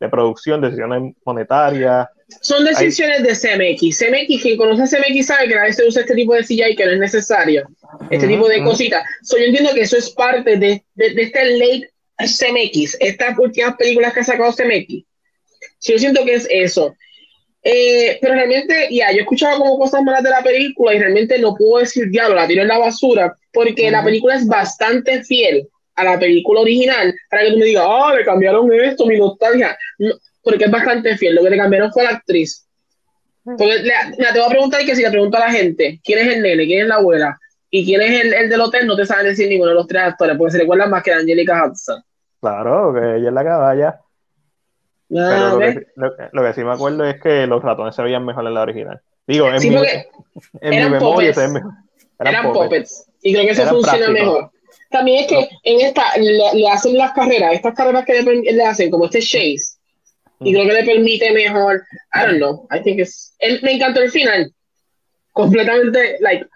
[0.00, 2.08] de producción, decisiones monetarias.
[2.40, 3.98] Son decisiones de CMX.
[3.98, 6.76] CMX, quien conoce a CMX sabe que a veces usa este tipo de silla y
[6.76, 7.66] que no es necesario.
[8.10, 9.02] Este tipo de cositas.
[9.30, 14.20] yo entiendo que eso es parte de, de, este late CMX, estas últimas películas que
[14.20, 15.04] ha sacado CMX.
[15.80, 16.94] yo siento que es eso.
[17.62, 21.38] Eh, pero realmente, ya, yo he escuchado como cosas malas de la película y realmente
[21.38, 25.68] no puedo decir diablo, la tiro en la basura, porque la película es bastante fiel
[25.98, 29.76] a la película original para que tú me digas, ah, le cambiaron esto, mi nostalgia.
[30.42, 31.34] porque es bastante fiel.
[31.34, 32.66] Lo que le cambiaron fue la actriz.
[33.44, 36.42] Porque te voy a preguntar que si le pregunto a la gente, ¿quién es el
[36.42, 36.66] nene?
[36.66, 37.38] ¿Quién es la abuela?
[37.70, 38.86] ¿Y quién es el, el del hotel?
[38.86, 41.18] No te saben decir ninguno de los tres actores, porque se recuerdan más que a
[41.18, 42.02] Angelica Hudson.
[42.40, 44.00] Claro, que ella es la caballa.
[45.16, 48.24] Ah, Pero lo que, lo, que, sí me acuerdo es que los ratones se veían
[48.24, 49.00] mejor en la original.
[49.26, 49.76] Digo, en, mi,
[50.60, 51.72] en mi memoria se ven mejor.
[52.18, 53.08] Eran, eran puppets.
[53.22, 54.50] Y creo que eso funciona mejor.
[54.90, 59.04] También es que en esta le, hacen las carreras, estas carreras que le, hacen, como
[59.04, 59.78] este Chase,
[60.40, 61.84] y creo que le permite mejor.
[62.14, 62.66] I don't know.
[62.70, 63.34] I think it's.
[63.62, 64.52] me encantó el final.
[65.32, 66.46] Completamente, like,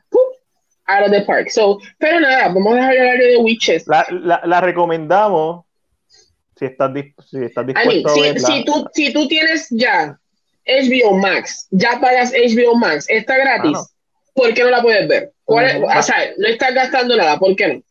[0.86, 1.50] out of the park.
[1.50, 3.86] So, pero nada, vamos a dejar el área de Witches.
[3.86, 5.64] La, la, la recomendamos
[6.62, 6.90] si estás,
[7.28, 8.46] si estás dispuesto a verla.
[8.46, 10.18] Si, tú, si tú tienes ya
[10.66, 13.78] HBO Max, ya pagas HBO Max, está gratis.
[14.34, 15.32] ¿Por qué no la puedes ver?
[15.44, 17.82] ¿Cuál o sea, no estás gastando nada, ¿por qué no?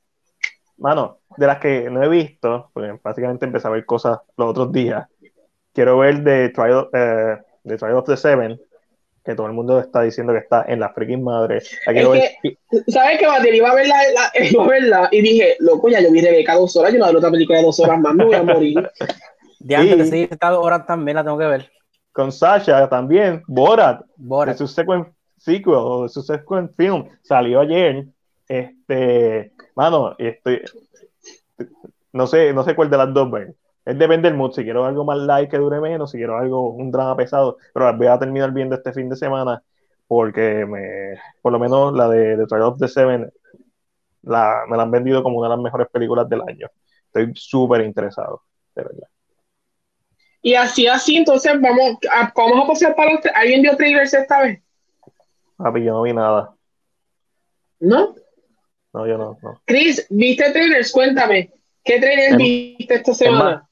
[0.82, 4.72] Mano, de las que no he visto, porque básicamente empecé a ver cosas los otros
[4.72, 5.08] días,
[5.74, 8.60] quiero ver The Trial, eh, the Trial of the Seven,
[9.24, 11.58] que todo el mundo está diciendo que está en la freaking madre.
[11.58, 12.38] Es que,
[12.88, 13.54] ¿Sabes qué, Batir?
[13.54, 13.96] Iba a verla,
[14.52, 17.18] iba a verla y dije, loco, ya yo vi Rebeca dos horas, yo no veo
[17.18, 18.90] otra película de dos horas más, me voy a morir.
[19.60, 21.72] De antes, sí, esta horas también la tengo que ver.
[22.12, 24.54] Con Sasha también, Borat, Borat.
[24.54, 28.06] de su sequent sequel, de su sequent film, salió ayer.
[28.48, 30.62] Este, mano, estoy,
[32.14, 33.56] no sé, no sé cuál de las dos ver.
[33.84, 36.70] Es depende del mood, si quiero algo más light que dure menos, si quiero algo,
[36.70, 39.64] un drama pesado, pero voy a terminar viendo este fin de semana
[40.08, 43.32] porque me, por lo menos la de, The Trial of the Seven
[44.22, 46.68] la, me la han vendido como una de las mejores películas del año.
[47.08, 48.44] Estoy súper interesado,
[48.76, 49.08] de verdad.
[50.44, 53.32] Y así, así, entonces vamos a, vamos a pasar para usted.
[53.34, 54.62] ¿Alguien vio trailers esta vez?
[55.58, 56.54] Papi, yo no vi nada.
[57.80, 58.16] ¿No?
[58.94, 59.38] No, yo no.
[59.42, 59.62] no.
[59.66, 60.92] Chris, ¿viste trailers?
[60.92, 61.52] Cuéntame.
[61.84, 63.68] ¿Qué trailers viste esta semana?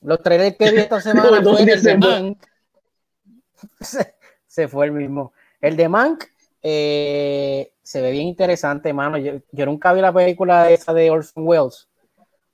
[0.00, 2.38] Los trailers que vi esta semana fue el de Mank.
[4.46, 5.32] Se, fue el mismo.
[5.60, 6.24] El de Mank
[6.62, 9.16] eh, se ve bien interesante, mano.
[9.18, 11.88] Yo, nunca vi la película esa de Orson Welles,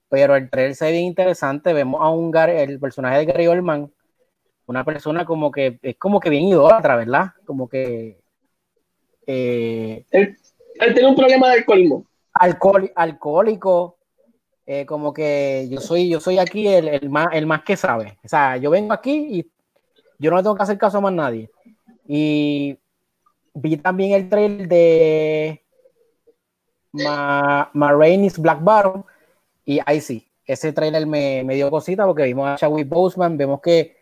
[0.09, 1.73] pero el trailer se ve bien interesante.
[1.73, 3.91] Vemos a un Gary, el personaje de Gary Oldman,
[4.67, 7.33] una persona como que es como que bien idólatra, ¿verdad?
[7.45, 8.21] Como que
[9.27, 10.05] eh,
[10.81, 12.07] él tiene un problema de alcoholismo.
[12.95, 13.99] alcohólico,
[14.67, 18.19] eh, como que yo soy, yo soy aquí el, más, el más que sabe.
[18.25, 19.51] O sea, yo vengo aquí y
[20.19, 21.51] yo no tengo que hacer caso a más nadie.
[22.07, 22.79] Y
[23.55, 25.63] vi también el trailer de
[26.93, 29.05] Ma, Ma Black Baron
[29.65, 33.61] y ahí sí, ese trailer me, me, dio cosita porque vimos a Chadwick Boseman, vemos
[33.61, 33.97] que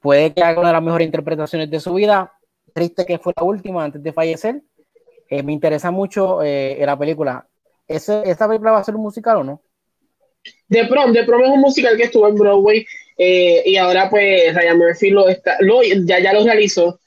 [0.00, 2.32] puede que haga una de las mejores interpretaciones de su vida.
[2.72, 4.62] Triste que fue la última antes de fallecer,
[5.28, 7.46] eh, me interesa mucho eh, la película.
[7.86, 9.62] ¿Ese, ¿Esta película va a ser un musical o no?
[10.68, 12.86] The Prom, The Prom es un musical que estuvo en Broadway
[13.18, 17.00] eh, y ahora pues Ryan Murphy lo, está, lo ya, ya lo realizó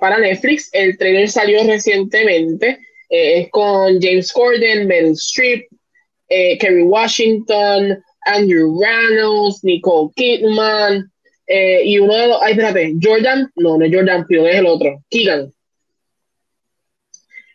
[0.00, 0.68] para Netflix.
[0.72, 2.80] El trailer salió recientemente.
[3.08, 5.68] Es con James Corden, Meryl Streep,
[6.28, 11.08] Kerry Washington, Andrew Reynolds, Nicole Kidman
[11.84, 15.04] y uno de los, ay espérate, Jordan, no, no es Jordan Peele, es el otro,
[15.08, 15.52] Keegan.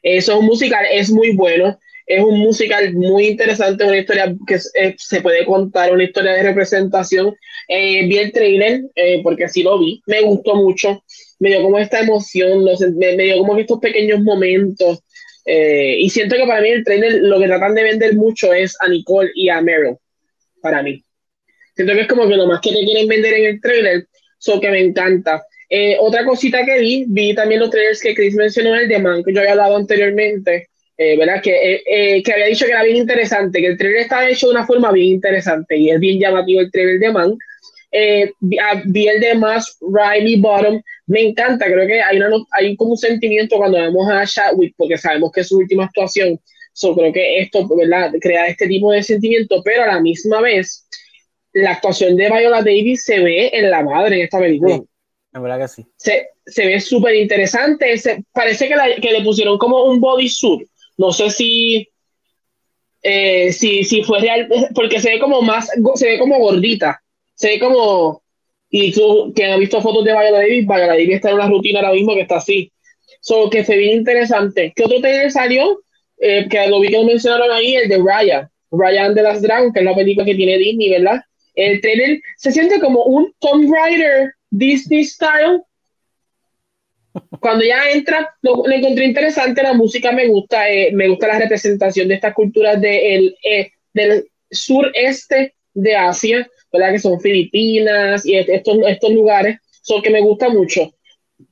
[0.06, 1.80] Eso es un musical, es muy bueno.
[2.06, 7.36] Es un musical muy interesante, una historia que se puede contar, una historia de representación.
[7.68, 11.04] Eh, vi el trailer, eh, porque así lo vi, me gustó mucho,
[11.40, 12.64] me dio como esta emoción,
[12.96, 15.00] me, dio como estos pequeños momentos.
[15.46, 18.78] Eh, y siento que para mí el trailer lo que tratan de vender mucho es
[18.82, 19.98] a Nicole y a Meryl,
[20.62, 21.04] para mí.
[21.76, 24.06] Siento que es como que lo más que te quieren vender en el trailer,
[24.38, 25.44] so que me encanta.
[26.00, 29.34] Otra cosita que vi, vi también los trailers que Chris mencionó, el de Man, que
[29.34, 31.42] yo había hablado anteriormente, eh, ¿verdad?
[31.42, 34.48] Que, eh, eh, que había dicho que era bien interesante, que el trailer estaba hecho
[34.48, 37.38] de una forma bien interesante y es bien llamativo el trailer de Man.
[38.42, 42.98] vi el de más Riley Bottom, me encanta, creo que hay, una, hay como un
[42.98, 46.40] sentimiento cuando vemos a Chadwick, porque sabemos que es su última actuación,
[46.72, 48.14] so, creo que esto ¿verdad?
[48.22, 50.88] crea este tipo de sentimiento, pero a la misma vez,
[51.52, 54.82] la actuación de Viola Davis se ve en la madre en esta película.
[55.36, 55.86] En verdad que sí.
[55.98, 57.94] Se, se ve súper interesante,
[58.32, 60.68] parece que, que le pusieron como un bodysuit
[60.98, 61.90] no sé si,
[63.02, 67.02] eh, si, si fue real, porque se ve como más, se ve como gordita,
[67.34, 68.24] se ve como,
[68.70, 71.80] y tú que has visto fotos de Viola Davis, Viola Davis está en una rutina
[71.80, 72.72] ahora mismo que está así.
[73.22, 74.72] So, que se ve interesante.
[74.76, 75.82] ¿Qué otro trailer salió?
[76.20, 79.80] Eh, que lo vi que mencionaron ahí, el de Raya, Ryan de las Drown, que
[79.80, 81.22] es la película que tiene Disney, ¿verdad?
[81.56, 85.62] El trailer se siente como un Tomb Raider Disney style,
[87.40, 92.08] cuando ya entra, lo, encontré interesante, la música me gusta, eh, me gusta la representación
[92.08, 96.92] de estas culturas de el, eh, del sureste de Asia, ¿verdad?
[96.92, 100.92] Que son Filipinas y estos, estos lugares, son que me gusta mucho.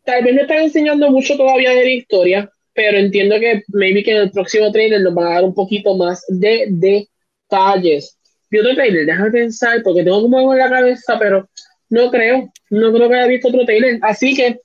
[0.03, 4.11] Tal vez me están enseñando mucho todavía de la historia, pero entiendo que maybe que
[4.11, 8.17] en el próximo trailer nos va a dar un poquito más de detalles.
[8.49, 11.49] Vi otro trailer, déjame pensar, porque tengo como algo en la cabeza, pero
[11.93, 13.99] no creo, no creo que haya visto otro trailer.
[14.01, 14.59] Así que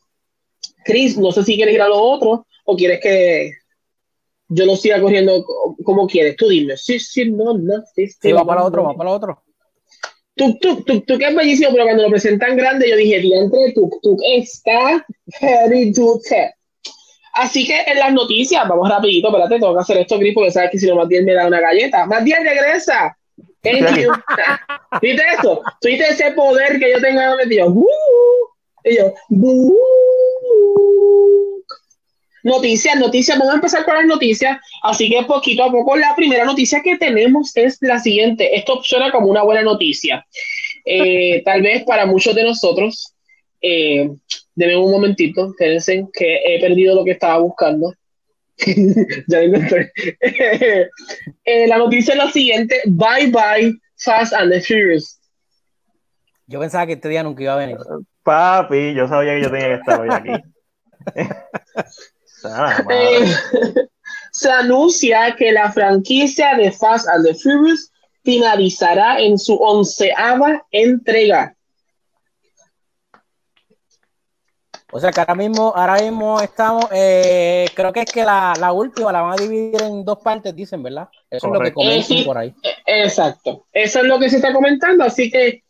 [0.85, 3.53] Chris, no sé si quieres ir a lo otro o quieres que
[4.49, 5.45] yo lo siga corriendo
[5.85, 6.37] como quieres.
[6.37, 6.79] Tú dime.
[6.79, 7.85] Sí, sí, no, no.
[7.95, 9.43] Sí, sí, va para otro, va para otro.
[10.37, 14.01] Tuk Tuk, Tuk Tuk es bellísimo, pero cuando lo presentan grande, yo dije, diantre, Tuk
[14.01, 15.05] Tuk está
[15.41, 16.35] heavy duty.
[17.35, 20.71] Así que en las noticias, vamos rapidito, espérate, tengo que hacer esto, Chris, porque sabes
[20.71, 22.07] que si no, Matiel me da una galleta.
[22.07, 23.19] Matiel, regresa.
[23.62, 24.12] Thank you.
[25.03, 25.62] ¿Viste eso?
[25.83, 27.68] ¿Viste ese poder que yo tengo metido?
[27.68, 27.87] Uh,
[28.85, 29.73] y yo, uh,
[32.44, 36.44] Noticias, noticias, vamos a empezar con las noticias, así que poquito a poco la primera
[36.44, 40.25] noticia que tenemos es la siguiente, esto suena como una buena noticia,
[40.85, 43.12] eh, tal vez para muchos de nosotros,
[43.61, 44.09] eh,
[44.57, 47.92] un momentito, fíjense que he perdido lo que estaba buscando.
[49.29, 49.40] ya
[51.44, 55.18] eh, la noticia es la siguiente, bye bye Fast and the Furious.
[56.47, 57.77] Yo pensaba que este día nunca iba a venir.
[58.23, 60.31] Papi, yo sabía que yo tenía que estar hoy aquí.
[62.88, 63.35] Eh,
[64.31, 67.90] se anuncia que la franquicia de Fast and the Furious
[68.23, 71.57] finalizará en su onceava entrega.
[74.90, 78.72] O sea que ahora mismo, ahora mismo estamos, eh, creo que es que la, la,
[78.72, 81.09] última la van a dividir en dos partes, dicen, ¿verdad?
[81.31, 82.55] Eso es lo que comentan eh, por ahí.
[82.87, 85.62] Exacto, eso es lo que se está comentando, así que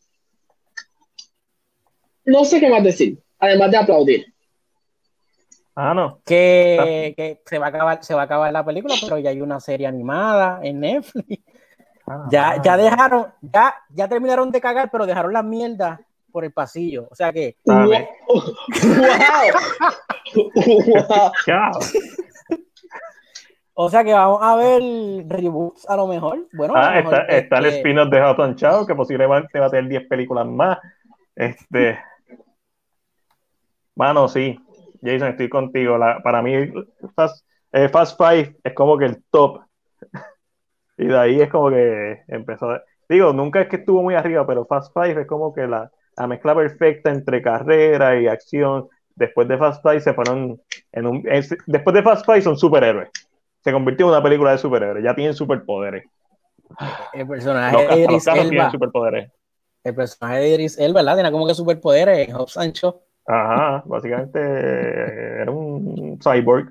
[2.26, 4.34] no sé qué más decir, además de aplaudir.
[5.74, 6.20] Ah, no.
[6.24, 9.58] Que, se va a acabar, se va a acabar la película, pero ya hay una
[9.58, 11.44] serie animada en Netflix.
[12.06, 16.00] Ah, ya, ya dejaron, ya, ya terminaron de cagar, pero dejaron la mierda
[16.30, 17.08] por el pasillo.
[17.10, 17.56] O sea que.
[17.64, 17.90] Wow.
[23.74, 24.82] o sea que vamos a ver
[25.26, 26.46] reboots a lo mejor.
[26.52, 26.98] Bueno, ah,
[27.28, 30.78] está, el spin-off de Hot Chao, que posiblemente va a tener 10 películas más.
[31.34, 31.98] Este.
[33.94, 34.58] Mano, sí.
[35.02, 35.98] Jason, estoy contigo.
[36.22, 36.72] para mí,
[37.14, 39.60] Fast, eh, Fast Five es como que el top.
[40.96, 42.68] y de ahí es como que empezó.
[43.08, 45.90] Digo, nunca es que estuvo muy arriba, pero Fast Five es como que la,
[46.26, 48.88] mezcla perfecta entre carrera y acción.
[49.14, 50.60] Después de Fast Five se fueron
[50.92, 51.22] en un.
[51.66, 53.10] después de Fast Five son superhéroes.
[53.62, 55.04] Se convirtió en una película de superhéroes.
[55.04, 56.04] Ya tienen superpoderes.
[57.12, 58.70] El personaje de Idris Elba.
[58.70, 59.30] Superpoderes.
[59.84, 61.14] El personaje de Idris Elba, ¿verdad?
[61.14, 62.32] Tiene como que superpoderes.
[62.32, 63.02] Hobbs Sancho.
[63.26, 66.70] Ajá, básicamente era un cyborg.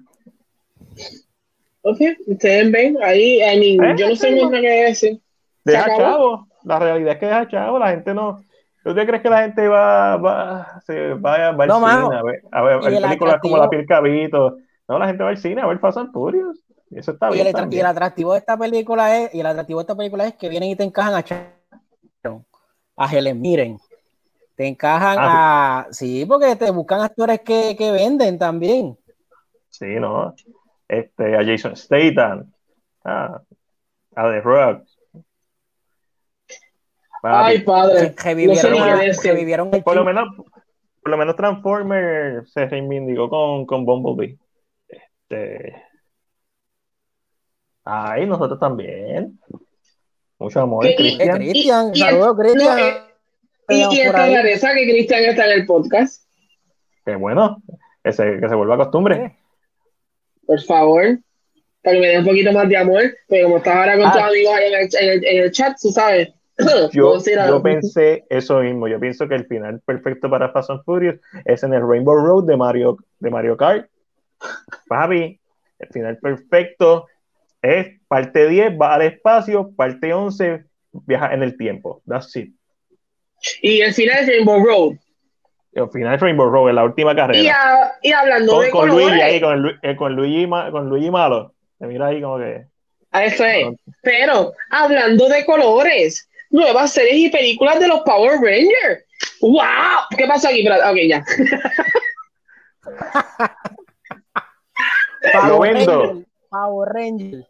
[1.83, 3.95] Ok, ustedes ven, ahí, I mean, ¿Eh?
[3.97, 5.21] yo no sé más nada que decir.
[5.63, 8.43] Deja chavo, la realidad es que deja chavo, la gente no.
[8.87, 12.09] ¿Tú te crees que la gente va, va, se, va, va al No, cine mano.
[12.13, 14.57] a ver, a ver Y el películas como La piel cabito?
[14.87, 16.63] No, la gente va al cine a ver Fast and Furious.
[16.89, 17.47] Y eso está Y bien.
[17.47, 20.25] el, atra- y el atractivo de esta película es, y el atractivo de esta película
[20.25, 22.45] es que vienen y te encajan a Sharon,
[22.95, 23.77] a Helen Mirren.
[24.55, 25.87] Te encajan Ah, a.
[25.91, 28.97] Sí, porque te buscan actores que, que venden también.
[29.69, 30.33] Sí, ¿no?
[30.87, 32.51] Este, a Jason Statham.
[33.03, 33.41] Ah,
[34.15, 34.86] a The Rock.
[37.31, 38.15] Papi, Ay, padre.
[38.15, 39.31] Que revivieron, no sé ni a- qué decir.
[39.31, 40.29] revivieron el por lo menos,
[41.01, 44.37] por lo menos Transformers se reivindicó con, con Bumblebee.
[44.87, 45.83] Este.
[47.83, 49.39] Ay, nosotros también.
[50.39, 51.37] Mucho amor, ¿Qué- y- Cristian.
[51.37, 52.77] Cristian, Y- y- saludos, Cristian.
[52.77, 52.97] no, eh,
[53.69, 54.07] Y, y ahí.
[54.09, 56.23] rareza que Cristian está en el podcast.
[57.05, 57.61] Que bueno,
[58.03, 59.37] que se, que se vuelva costumbre.
[60.45, 61.19] Por favor.
[61.81, 63.03] Para que me dé un poquito más de amor.
[63.27, 64.11] Porque como estás ahora con Ah.
[64.11, 66.29] tus amigos ahí en el, en el- en el chat, tú sabes.
[66.91, 68.87] Yo, yo pensé eso mismo.
[68.87, 72.45] Yo pienso que el final perfecto para Fast and Furious es en el Rainbow Road
[72.45, 73.87] de Mario, de Mario Kart.
[74.87, 75.39] Papi,
[75.79, 77.07] el final perfecto
[77.61, 80.65] es parte 10, va al espacio, parte 11,
[81.05, 82.01] viaja en el tiempo.
[82.07, 82.53] That's it.
[83.61, 84.93] Y el final es Rainbow Road.
[85.73, 87.83] El final es Rainbow Road, en la última Y, carrera.
[87.83, 90.89] a- y hablando Con, de con colores, Luigi ahí, con, el eh, con, Luigi, con
[90.89, 91.53] Luigi malo.
[91.77, 92.65] Te mira ahí como que.
[93.11, 93.67] a eso es.
[94.01, 96.27] Pero hablando de colores,
[96.57, 99.05] nuevas series y películas de los Power Rangers.
[99.41, 99.61] ¡Wow!
[100.17, 100.59] ¿Qué pasó aquí?
[100.59, 101.23] Espérate, Ok, ya.
[105.33, 106.01] Lo Power vendo.
[106.03, 107.47] Ranger, Power Ranger.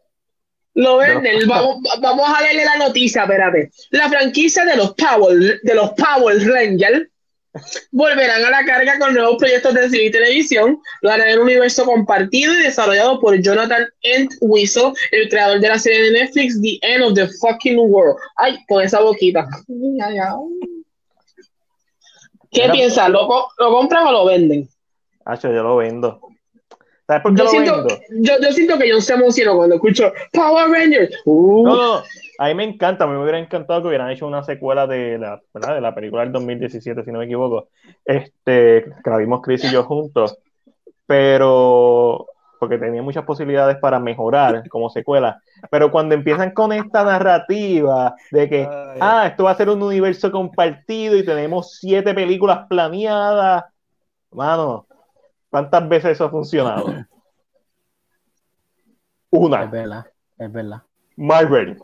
[0.73, 1.47] Lo venden.
[1.47, 3.71] Vamos, vamos a leerle la noticia, espérate.
[3.91, 7.07] La franquicia de los Power, de los Power Rangers
[7.91, 10.79] volverán a la carga con nuevos proyectos de cine y televisión.
[11.01, 15.79] Lo harán en un universo compartido y desarrollado por Jonathan Entwistle, el creador de la
[15.79, 18.17] serie de Netflix The End of the Fucking World.
[18.35, 19.47] Ay, con esa boquita.
[22.51, 23.09] ¿Qué Mira, piensas?
[23.09, 23.27] ¿Lo,
[23.57, 24.69] ¿Lo compran o lo venden?
[25.25, 26.21] Hacho, yo lo vendo.
[27.05, 27.99] ¿Sabes por qué Yo lo siento, vendo?
[28.09, 31.15] yo, yo siento que yo se emociono cuando escucho Power Rangers.
[31.25, 32.03] Uh, No, no, no.
[32.39, 35.17] A mí me encanta, a mí me hubiera encantado que hubieran hecho una secuela de
[35.17, 35.75] la, ¿verdad?
[35.75, 37.69] de la película del 2017, si no me equivoco.
[38.05, 40.37] Este, que la vimos Chris y yo juntos.
[41.07, 42.27] Pero,
[42.59, 45.41] porque tenía muchas posibilidades para mejorar como secuela.
[45.71, 48.99] Pero cuando empiezan con esta narrativa de que, Ay.
[49.01, 53.63] ah, esto va a ser un universo compartido y tenemos siete películas planeadas.
[54.31, 54.85] Mano,
[55.49, 56.85] ¿cuántas veces eso ha funcionado?
[59.29, 59.65] Es Una.
[59.65, 60.05] verdad,
[60.37, 60.81] es verdad.
[61.17, 61.77] Marvel.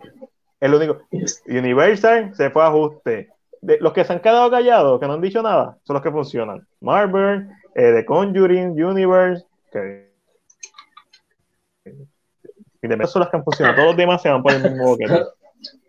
[0.64, 1.02] El único.
[1.46, 3.30] Universal se fue a ajuste.
[3.62, 6.10] De, los que se han quedado callados, que no han dicho nada, son los que
[6.10, 6.66] funcionan.
[6.80, 10.10] Marvel, eh, The Conjuring, Universe, que.
[12.82, 13.76] Y de son las que han funcionado.
[13.76, 15.14] Todos los demás se van por el mismo boquete.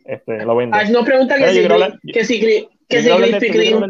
[0.07, 2.39] Este, lo nos pregunta que Oye, si, hablar- que si,
[2.87, 3.81] que Yo si yo.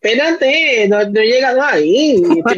[0.00, 2.22] Espérate, no, no he llegado ahí.
[2.44, 2.54] Para,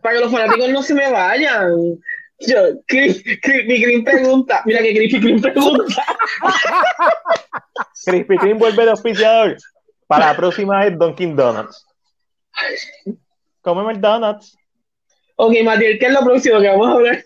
[0.00, 1.98] para que los fanáticos no se me vayan.
[2.38, 4.62] Yo, Cri- Krispy Kreme pregunta.
[4.66, 6.04] Mira que Krispy Kreme pregunta.
[8.04, 9.56] Krispy Kreme vuelve de auspiciador.
[10.06, 11.86] Para la próxima es Dunkin' Donuts.
[13.60, 14.56] Cómeme el Donuts.
[15.36, 17.24] Ok, Matiel, ¿qué es lo próximo que vamos a hablar?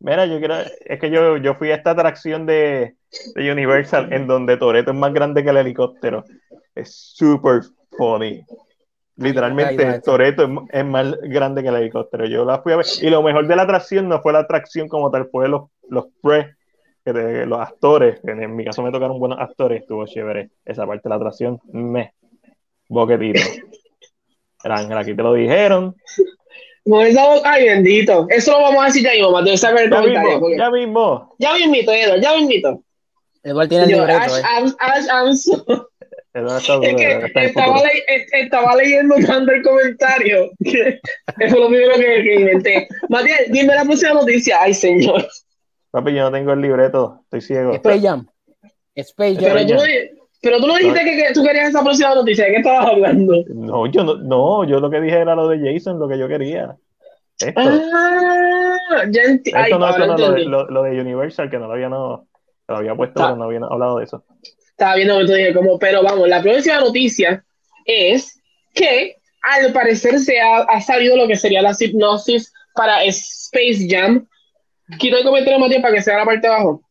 [0.00, 2.96] Mira, yo quiero, es que yo, yo fui a esta atracción de,
[3.34, 6.24] de Universal en donde Toreto es más grande que el helicóptero.
[6.74, 7.60] Es super
[7.96, 8.44] funny.
[9.16, 12.26] Literalmente, Toreto es, es más grande que el helicóptero.
[12.26, 12.86] Yo la fui a ver.
[13.00, 16.06] Y lo mejor de la atracción no fue la atracción como tal, fue los, los
[16.20, 16.56] pre,
[17.04, 18.18] de- los actores.
[18.24, 20.50] En mi caso me tocaron buenos actores, estuvo chévere.
[20.64, 22.12] Esa parte de la atracción, me.
[22.88, 23.40] Boquetito.
[24.64, 25.94] Era Ángel, aquí te lo dijeron.
[27.44, 28.26] Ay, bendito.
[28.28, 29.54] Eso lo vamos a decir ya mismo, Mateo.
[29.54, 29.72] Ya
[30.22, 31.34] mismo, porque- ya mismo.
[31.38, 32.82] Ya mismito, Edo, ya mismito.
[33.42, 34.42] Eduardo tiene el libreto, Ash, eh.
[34.78, 35.86] Ash, Ash, está
[36.34, 41.00] Es que estaba, le- est- estaba leyendo tanto el comentario que eso
[41.38, 42.88] es lo primero que, que inventé.
[43.08, 44.60] Matías, dime la próxima noticia.
[44.60, 45.24] Ay, señor.
[45.92, 47.72] Papi, yo no tengo el libreto, estoy ciego.
[47.74, 48.26] Space Jam.
[48.96, 49.66] Space Pero Jam.
[49.68, 49.80] tú, no,
[50.42, 52.46] pero tú no dijiste que, que tú querías esa próxima noticia.
[52.46, 53.34] ¿De qué estabas hablando?
[53.54, 56.26] No, yo no, no, yo lo que dije era lo de Jason, lo que yo
[56.26, 56.74] quería.
[57.38, 60.44] Esto, Ah, ya enti- Ay, esto no, esto no, lo, de, entendí.
[60.50, 62.26] lo, lo de Universal, que no lo había, no,
[62.68, 63.26] lo había puesto, Ah.
[63.28, 64.24] pero no había hablado de eso.
[64.76, 67.44] Estaba viendo tú dije como, pero vamos, la próxima noticia
[67.84, 68.40] es
[68.74, 74.26] que al parecer se ha, ha salido lo que sería la hipnosis para Space Jam.
[74.98, 76.82] Quito el comentario, Matías, para que sea la parte de abajo.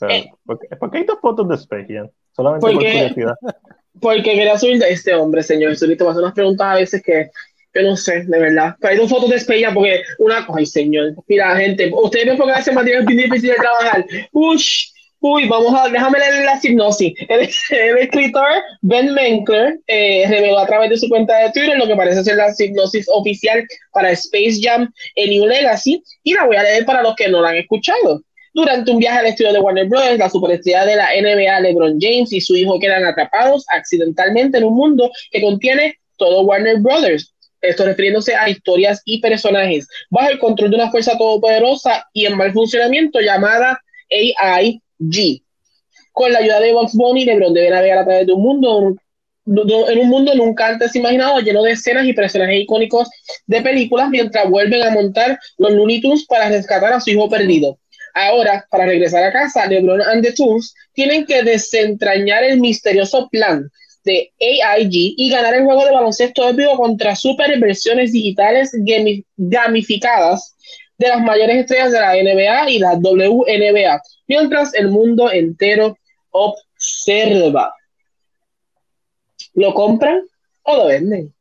[0.00, 0.30] Pero, Eh.
[0.44, 2.08] ¿por, qué, por qué hay dos fotos de Space Jam?
[2.34, 3.34] Solamente por Porque- curiosidad.
[4.00, 5.76] Porque quería subir de este hombre, señor.
[5.76, 7.30] Solito me hace unas preguntas a veces que
[7.74, 8.74] yo no sé, de verdad.
[8.80, 10.46] Pero hay dos fotos de Space Jam porque una.
[10.56, 11.14] Ay, señor.
[11.26, 14.04] Mira, gente, ustedes ven porque hace material bien difícil de trabajar.
[14.32, 14.88] Ush,
[15.24, 17.14] Uy, vamos a, déjame leer la hipnosis.
[17.28, 17.48] El,
[17.98, 18.48] escritor
[18.80, 22.34] Ben Menkler eh, reveló a través de su cuenta de Twitter lo que parece ser
[22.34, 27.04] la hipnosis oficial para Space Jam en New Legacy y la voy a leer para
[27.04, 28.20] los que no la han escuchado.
[28.52, 32.32] Durante un viaje al estudio de Warner Bros., la superestrella de la NBA, LeBron James,
[32.32, 37.32] y su hijo quedan atrapados accidentalmente en un mundo que contiene todo Warner Brothers.
[37.60, 42.36] Esto refiriéndose a historias y personajes, bajo el control de una fuerza todopoderosa y en
[42.36, 43.80] mal funcionamiento llamada
[45.10, 45.42] AIG.
[46.12, 48.96] Con la ayuda de Box Bunny, LeBron debe navegar a través de un mundo
[49.44, 53.08] en un mundo nunca antes imaginado, lleno de escenas y personajes icónicos
[53.46, 57.78] de películas, mientras vuelven a montar los Looney Tunes para rescatar a su hijo perdido.
[58.14, 63.68] Ahora, para regresar a casa, LeBron and the Tunes tienen que desentrañar el misterioso plan
[64.04, 68.72] de AIG y ganar el juego de baloncesto vivo contra super versiones digitales
[69.36, 70.54] gamificadas
[70.98, 74.00] de las mayores estrellas de la NBA y la WNBA,
[74.32, 75.96] mientras el mundo entero
[76.30, 77.74] observa.
[79.54, 80.22] ¿Lo compran
[80.62, 81.34] o lo venden?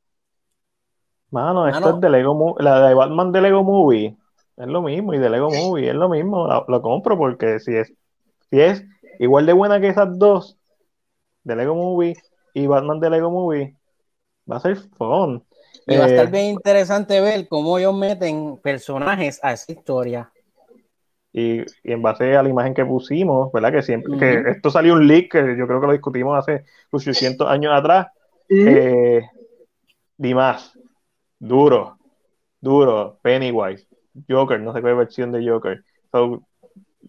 [1.30, 4.18] Mano, esto es de Lego la de Batman de Lego Movie.
[4.58, 6.66] Es lo mismo, y de Lego Movie, es lo mismo.
[6.68, 7.94] Lo, compro porque si es,
[8.50, 8.84] si es
[9.20, 10.58] igual de buena que esas dos,
[11.44, 12.16] de Lego Movie
[12.54, 13.78] y Batman de Lego Movie,
[14.52, 15.46] va a ser fun.
[15.88, 20.31] Y va a estar eh, bien interesante ver cómo ellos meten personajes a esa historia.
[21.34, 23.72] Y, en base a la imagen que pusimos, ¿verdad?
[23.72, 27.48] Que siempre, que esto salió un leak, que yo creo que lo discutimos hace 800
[27.50, 28.08] años atrás.
[28.50, 29.22] Eh,
[30.18, 30.78] Dimas,
[31.40, 31.98] duro,
[32.60, 33.88] duro, Pennywise,
[34.30, 35.84] Joker, no sé qué versión de Joker.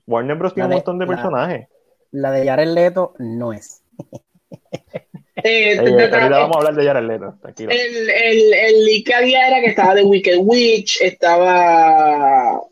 [0.06, 0.54] Warner Bros.
[0.54, 1.68] tiene un montón de personajes.
[2.12, 3.82] La de Jared Leto no es.
[5.44, 7.70] Eh, ahorita vamos a hablar de Jared Leto, tranquilo.
[7.72, 12.62] El, el, el que había era que estaba de Wicked Witch, estaba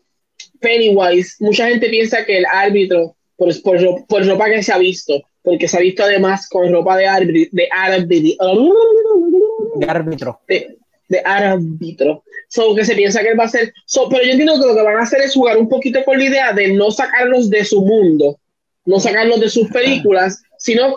[0.61, 1.35] Pennywise.
[1.39, 5.67] Mucha gente piensa que el árbitro, por, por, por ropa que se ha visto, porque
[5.67, 8.73] se ha visto además con ropa de, árbitro, de árbitro.
[9.75, 10.39] De árbitro.
[10.47, 10.77] De,
[11.09, 12.23] de árbitro.
[12.47, 13.73] So, que se piensa que él va a ser.
[14.09, 16.25] pero yo entiendo que lo que van a hacer es jugar un poquito con la
[16.25, 18.39] idea de no sacarlos de su mundo,
[18.85, 20.95] no sacarlos de sus películas, sino,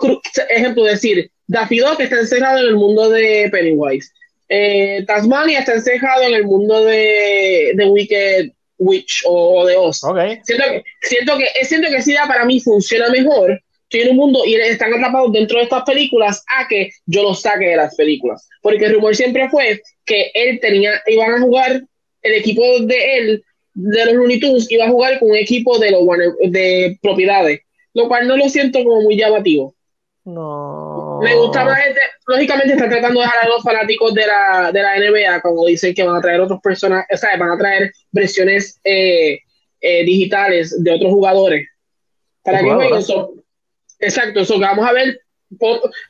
[0.49, 4.11] ejemplo, decir, Daffy que está encerrado en el mundo de Pennywise.
[4.47, 9.99] Eh, Tasmania está encerrado en el mundo de, de Wicked Witch o, de Oz.
[9.99, 14.55] Siento, que, siento, que, siento que para mí funciona mejor estoy en un mundo y
[14.55, 18.47] están atrapados dentro de estas películas a que yo los saque de las películas.
[18.61, 21.81] Porque el rumor siempre fue que él tenía, iban a jugar,
[22.21, 25.91] el equipo de él, de los Looney Tunes, iba a jugar con un equipo de
[25.91, 26.01] los
[26.49, 27.61] de propiedades,
[27.93, 29.75] lo cual no lo siento como muy llamativo.
[30.23, 30.94] No.
[31.25, 34.81] Me gusta más, este, lógicamente está tratando de dejar a los fanáticos de la, de
[34.81, 37.91] la NBA, como dicen que van a traer otras personas, o sea, van a traer
[38.11, 39.39] versiones eh,
[39.81, 41.67] eh, digitales de otros jugadores.
[42.43, 43.03] Para que jueguen,
[43.99, 45.19] Exacto, eso vamos a ver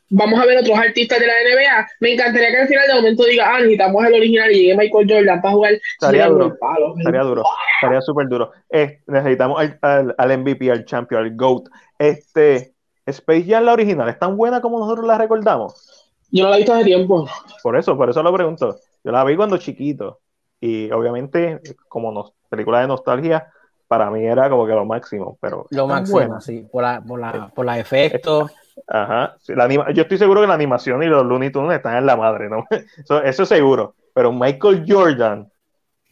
[0.09, 1.87] vamos a ver otros artistas de la NBA.
[1.99, 5.07] Me encantaría que al final de momento diga, ah, necesitamos el original y llegue Michael
[5.09, 5.73] Jordan para jugar.
[5.73, 6.53] Estaría duro,
[6.97, 7.43] estaría duro,
[7.81, 8.51] estaría súper duro.
[9.07, 11.67] necesitamos al, al, MVP, al champion, al GOAT.
[11.99, 12.74] Este,
[13.05, 16.09] Space Jam, la original, ¿es tan buena como nosotros la recordamos?
[16.31, 17.27] Yo no la he visto hace tiempo.
[17.61, 18.79] Por eso, por eso lo pregunto.
[19.03, 20.19] Yo la vi cuando chiquito.
[20.59, 23.51] Y obviamente, como nos, película de nostalgia,
[23.87, 25.67] para mí era como que lo máximo, pero...
[25.69, 28.51] Lo máximo, sí, por la, por la, por la efectos.
[28.87, 32.49] Ajá, yo estoy seguro que la animación y los Looney Tunes están en la madre,
[32.49, 32.65] ¿no?
[32.97, 35.49] Eso, eso seguro, pero Michael Jordan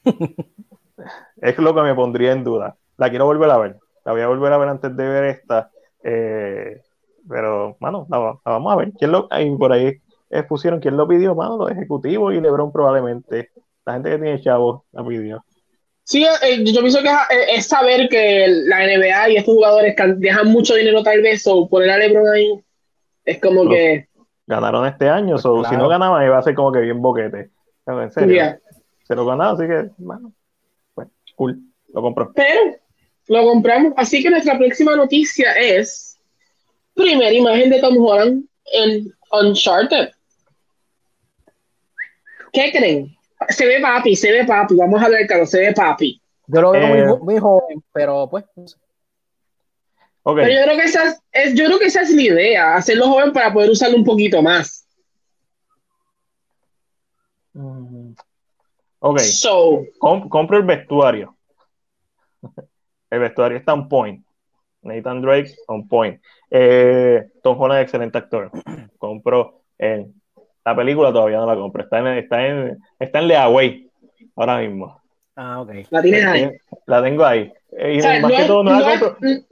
[1.42, 2.78] es lo que me pondría en duda.
[2.98, 5.72] La quiero volver a ver, la voy a volver a ver antes de ver esta,
[6.04, 6.82] eh,
[7.28, 8.92] pero, mano, la, vamos a ver.
[8.98, 10.00] ¿Quién lo, ahí, por ahí
[10.48, 13.52] pusieron quién lo pidió, mano, los ejecutivos y LeBron probablemente.
[13.86, 15.44] La gente que tiene chavos la pidió.
[16.04, 17.10] Sí, eh, yo pienso que
[17.56, 21.92] es, saber que la NBA y estos jugadores dejan mucho dinero tal vez, o poner
[21.92, 22.64] a LeBron ahí
[23.26, 24.08] es como que...
[24.46, 27.50] Ganaron este año, o si no ganaban iba a ser como que bien boquete.
[27.86, 28.60] En serio.
[29.04, 30.34] Se lo ganaron, así que, bueno,
[30.94, 31.62] pues, cool,
[31.94, 32.32] lo compró.
[32.34, 32.76] Pero
[33.28, 36.18] lo compramos, así que nuestra próxima noticia es
[36.94, 40.10] primera imagen de Tom Holland en Uncharted.
[42.52, 43.14] ¿Qué creen?
[43.50, 46.22] se ve papi, se ve papi, vamos a ver, claro, se ve papi.
[46.48, 48.46] Yo lo veo muy, eh, joven, pero pues.
[50.24, 53.34] Pero yo creo, que esa es, yo creo que esa es la idea, hacerlo joven
[53.34, 54.88] para poder usarlo un poquito más.
[57.54, 58.14] Mm.
[59.00, 59.20] Ok.
[59.20, 61.36] So, compro el vestuario.
[63.14, 64.26] El vestuario está on point.
[64.82, 66.22] Nathan Drake, on point.
[66.50, 68.52] Eh, Tom Holland, excelente actor.
[68.98, 70.14] Compro el
[70.66, 71.84] la película todavía no la compro.
[71.84, 73.90] Está en, está en, está en Leaway
[74.36, 75.02] ahora mismo.
[75.36, 75.72] Ah, ok.
[75.90, 76.52] ¿La tienes ahí?
[76.86, 77.52] La tengo ahí.
[77.72, 79.02] Y más que todo, no, es,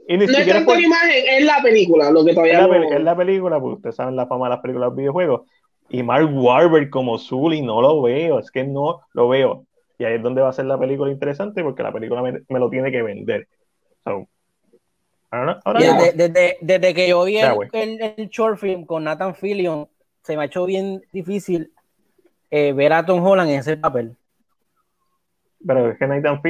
[0.06, 2.96] y ni siquiera es tanto la imagen, es la película, lo que todavía es la,
[2.96, 5.42] es la película, porque ustedes saben la fama de las películas de videojuegos.
[5.88, 9.66] Y Mark Wahlberg como Zully no lo veo, es que no lo veo.
[10.02, 12.58] Y ahí es donde va a ser la película interesante, porque la película me, me
[12.58, 13.46] lo tiene que vender.
[16.16, 19.88] desde, desde, que yo vi el, el, short film con Nathan Fillion,
[20.24, 21.72] se me ha hecho bien difícil
[22.50, 24.16] eh, ver a Tom Holland en ese papel.
[25.64, 26.42] Pero es que Nathan,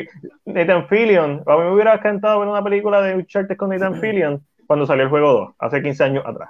[0.46, 4.42] Nathan Fillion, a mí me hubiera encantado ver una película de Uncharted con Nathan Fillion
[4.66, 6.48] cuando salió el juego 2, hace 15 años atrás.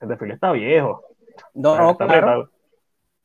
[0.00, 1.02] Nathan Fillion está viejo.
[1.54, 2.48] No, claro.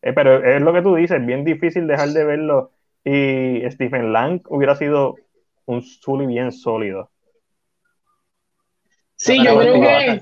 [0.03, 2.71] Eh, pero es lo que tú dices, bien difícil dejar de verlo.
[3.05, 5.15] Y Stephen Lang hubiera sido
[5.65, 7.09] un Zully bien sólido.
[9.15, 10.21] Sí, yo creo que.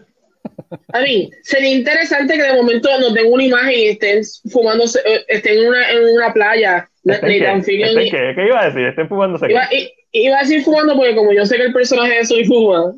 [0.94, 5.26] A mí, sería interesante que de momento nos den una imagen y estén fumando, eh,
[5.28, 6.90] estén en una, en una playa.
[7.04, 8.10] ¿Estén qué?
[8.10, 8.34] qué?
[8.36, 8.88] ¿Qué iba a decir?
[8.88, 9.52] Estén fumándose.
[9.52, 9.68] Iba,
[10.12, 12.94] iba, a decir fumando porque como yo sé que el personaje de Soy fuma.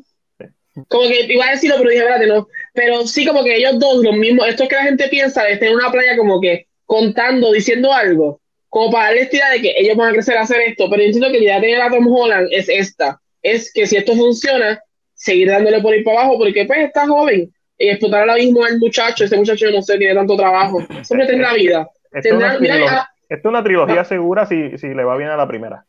[0.88, 2.48] Como que iba a decirlo, pero dije, espérate, no.
[2.74, 5.52] Pero sí, como que ellos dos, los mismos, esto es que la gente piensa de
[5.52, 9.62] estar en una playa como que contando, diciendo algo, como para darle esta idea de
[9.62, 10.88] que ellos van a crecer a hacer esto.
[10.90, 13.86] Pero yo entiendo que la idea de tener a Tom Holland es esta: es que
[13.86, 14.80] si esto funciona,
[15.14, 17.52] seguir dándole por ir para abajo, porque pues está joven.
[17.76, 20.78] Y explotar ahora mismo al muchacho, ese muchacho no sé, tiene tanto trabajo.
[21.02, 21.88] Siempre tendrá vida.
[22.12, 24.04] Esto, tendrá, es una trilogía ah.
[24.04, 25.84] segura si, si, le va bien a la primera.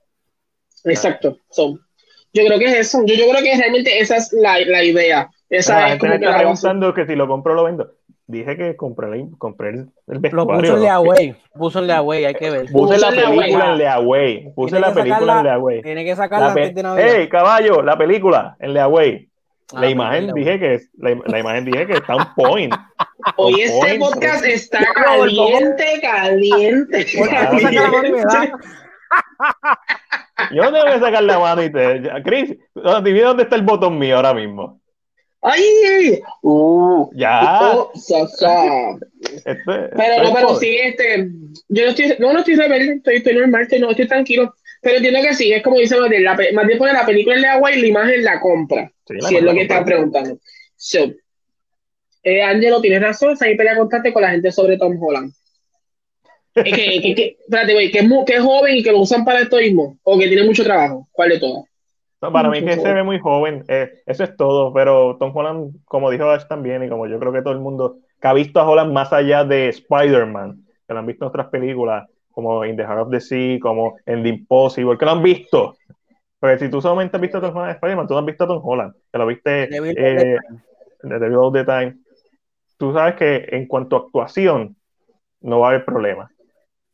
[0.83, 1.39] Exacto.
[1.55, 3.03] yo creo que es eso.
[3.05, 5.29] Yo, yo creo que realmente esa es la, la idea.
[5.49, 7.91] Esa la es como está preguntando que si lo compro lo vendo.
[8.28, 10.55] Dije que compré, compré el, el vestuario.
[10.55, 11.36] Lo puso en Leaway.
[11.53, 12.65] Puso en Leaway, hay que ver.
[12.71, 14.53] Puse la película en Leaway.
[14.55, 15.82] Puse la película en Leaway.
[15.84, 17.07] Tiene que sacarla antes de Navidad.
[17.07, 17.84] ¡Ey, caballo!
[17.84, 19.30] La película en Leaway.
[19.73, 22.73] Ah, la imagen dije que la, la, imagen dije que está un point.
[23.38, 27.05] Hoy este podcast está caliente, caliente.
[27.30, 28.51] caliente.
[30.51, 32.01] Yo tengo que sacar la mano y te.
[32.23, 32.55] Chris,
[33.03, 34.80] dime dónde está el botón mío ahora mismo.
[35.47, 36.21] ¡Ay!
[36.41, 37.75] Uh, ya.
[37.75, 41.29] Oh, este, pero no, pero sí, este.
[41.69, 44.55] Yo no estoy, no, no estoy rebelde, estoy, estoy normal, estoy, no, estoy tranquilo.
[44.81, 47.43] Pero entiendo que sí, es como dice Matías, la, más bien pone la película en
[47.43, 48.91] el agua y la imagen la compra.
[49.05, 50.39] si es lo que están preguntando.
[50.75, 51.13] So,
[52.23, 55.31] eh, Angelo, tienes razón, ahí pelea constante con la gente sobre Tom Holland.
[56.55, 59.57] Es que, que, que, espérate, güey, que, es joven y que lo usan para esto
[59.57, 61.07] mismo, o que tiene mucho trabajo.
[61.11, 61.65] ¿Cuál de todas?
[62.32, 66.09] Para mí que se ve muy joven, eh, eso es todo, pero Tom Holland, como
[66.09, 68.69] dijo Ash también, y como yo creo que todo el mundo que ha visto a
[68.69, 72.84] Holland más allá de Spider-Man, que lo han visto en otras películas, como In the
[72.84, 75.76] Heart of the Sea, como en The Impossible, que lo han visto.
[76.39, 78.47] Porque si tú solamente has visto a Tom Holland Spider-Man, tú no has visto a
[78.47, 80.38] Tom Holland, que lo viste eh,
[81.01, 81.97] The Devil All the Time.
[82.78, 84.76] Tú sabes que en cuanto a actuación,
[85.41, 86.30] no va a haber problema.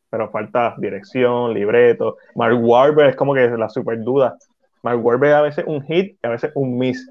[0.10, 2.18] Pero falta dirección, libreto.
[2.36, 4.38] Mark Wahlberg es como que la super duda.
[4.84, 7.10] Mark Wahlberg a veces un hit y a veces un miss.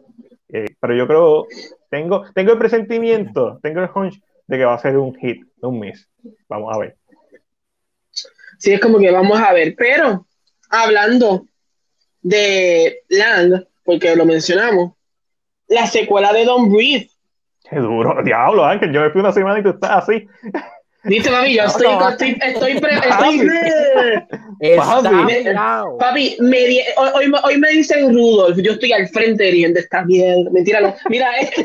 [0.48, 1.46] Eh, pero yo creo,
[1.90, 5.78] tengo, tengo el presentimiento, tengo el hunch de que va a ser un hit, un
[5.78, 6.08] miss.
[6.48, 6.96] Vamos a ver.
[8.58, 10.26] Sí, es como que vamos a ver, pero
[10.68, 11.46] hablando
[12.20, 14.92] de Land, porque lo mencionamos,
[15.68, 17.08] la secuela de Don't Breathe.
[17.68, 20.26] Qué duro, diablo, Ángel, yo me fui una semana y tú estás así.
[21.04, 23.38] Dice, papi, yo estoy, estoy, estoy, pre, estoy
[25.98, 26.58] papi, me,
[26.96, 30.50] hoy, hoy, me dicen Rudolf, yo estoy al frente dirigiendo esta mierda.
[30.50, 30.94] Mentira, no.
[31.08, 31.62] Mira, sí,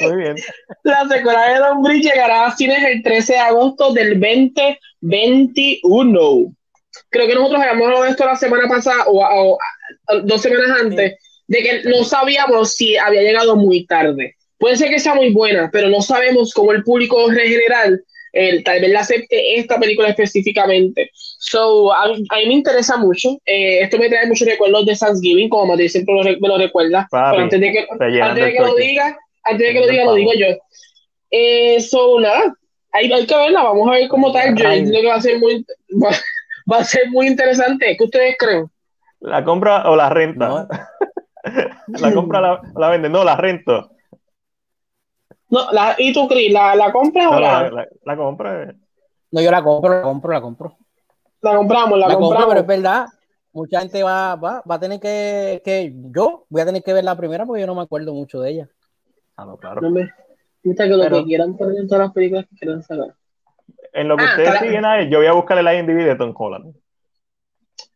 [0.00, 0.36] muy bien.
[0.84, 6.54] la secuela de Don Bridge llegará a cines el 13 de agosto del 2021.
[7.10, 9.58] Creo que nosotros habíamos hablado de esto la semana pasada o, o,
[10.22, 11.14] dos semanas antes,
[11.46, 14.34] de que no sabíamos si había llegado muy tarde.
[14.56, 18.02] Puede ser que sea muy buena, pero no sabemos cómo el público general
[18.64, 21.10] tal vez la acepte esta película específicamente.
[21.12, 23.30] So, a, mí me interesa mucho.
[23.46, 27.06] Eh, esto me trae muchos recuerdos de Thanksgiving, como Matías siempre me lo recuerda.
[27.10, 27.86] pero antes de que,
[28.20, 30.46] antes de que lo diga, antes de que lo diga, lo digo yo.
[31.30, 32.54] Eh, so, nada,
[32.92, 34.54] hay, hay, que verla, vamos a ver cómo tal.
[34.54, 35.64] Yo entiendo que va a ser muy,
[36.72, 37.96] va, a ser muy interesante.
[37.96, 38.66] ¿Qué ustedes creen?
[39.20, 40.68] ¿La compra o la renta?
[41.86, 43.90] la compra o la, la vende, no, la rento.
[45.50, 48.74] No, la, ¿Y tú, Cris, la, la compras o la, la, la, compra?
[49.30, 50.76] No, yo la compro, la compro, la compro.
[51.40, 52.46] La compramos, la, compramos.
[52.48, 53.06] pero es verdad,
[53.52, 57.04] mucha gente va, va, va a tener que, que, yo voy a tener que ver
[57.04, 58.68] la primera porque yo no me acuerdo mucho de ella.
[59.36, 59.80] Ah, no, claro.
[59.80, 60.10] No me,
[60.62, 63.14] gusta que lo que quieran poner en todas las películas que quieran sacar.
[63.92, 66.34] En lo que ah, ustedes siguen ahí, yo voy a buscar el IMDb de Tom
[66.36, 66.74] Holland.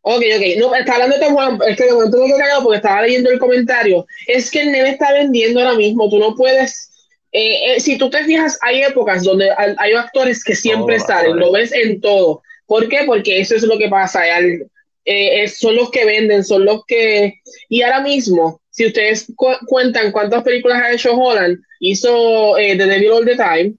[0.01, 0.59] Ok, ok.
[0.59, 1.61] No, está hablando de Tom Holland.
[1.67, 4.05] Es que de momento me quedé cagado porque estaba leyendo el comentario.
[4.27, 6.09] Es que el neve está vendiendo ahora mismo.
[6.09, 6.92] Tú no puedes
[7.33, 11.51] eh, eh, si tú te fijas, hay épocas donde hay, actores que siempre salen, lo
[11.51, 12.43] ves en todo.
[12.67, 13.01] ¿Por qué?
[13.05, 14.21] Porque eso es lo que pasa.
[14.21, 14.67] Al,
[15.03, 17.41] eh, son los que venden, son los que...
[17.69, 19.27] Y ahora mismo, si ustedes
[19.65, 23.73] cuentan cuántas películas ha hecho Holland, hizo The Devil All the Time,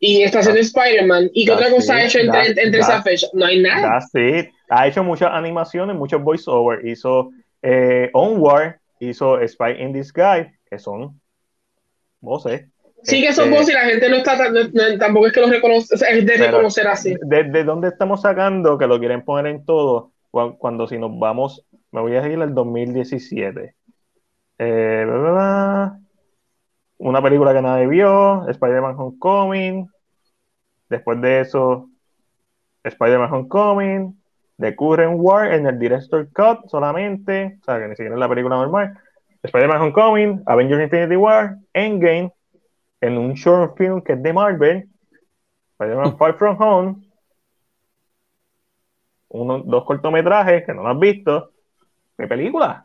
[0.00, 1.30] y está haciendo Spider-Man.
[1.32, 3.26] ¿Y qué otra cosa ha hecho entre, entre esa fecha?
[3.32, 3.98] No hay nada.
[4.70, 6.84] Ha hecho muchas animaciones, muchos voiceovers.
[6.84, 7.30] Hizo
[7.62, 11.20] eh, Onward, hizo Spy in Disguise, que son
[12.20, 12.68] voces.
[13.02, 14.36] Sí, que son este, voces y la gente no está,
[14.98, 17.14] tampoco es que los reconoce, es de reconocer así.
[17.22, 20.12] ¿De dónde estamos sacando que lo quieren poner en todo?
[20.30, 23.74] Cuando, si nos vamos, me voy a seguir el 2017.
[24.58, 25.06] Eh,
[26.98, 29.88] una película que nadie vio, Spider-Man Homecoming.
[30.88, 31.88] Después de eso,
[32.82, 34.20] Spider-Man Homecoming,
[34.58, 38.28] The Current War en el Director Cut solamente, o sea, que ni siquiera es la
[38.28, 38.98] película normal.
[39.42, 42.32] Spider-Man Homecoming, Avengers Infinity War, Endgame,
[43.00, 44.88] en un short film que es de Marvel,
[45.72, 46.96] Spider-Man Far From Home,
[49.28, 51.50] uno, dos cortometrajes que no lo has visto.
[52.16, 52.84] ¿Qué película?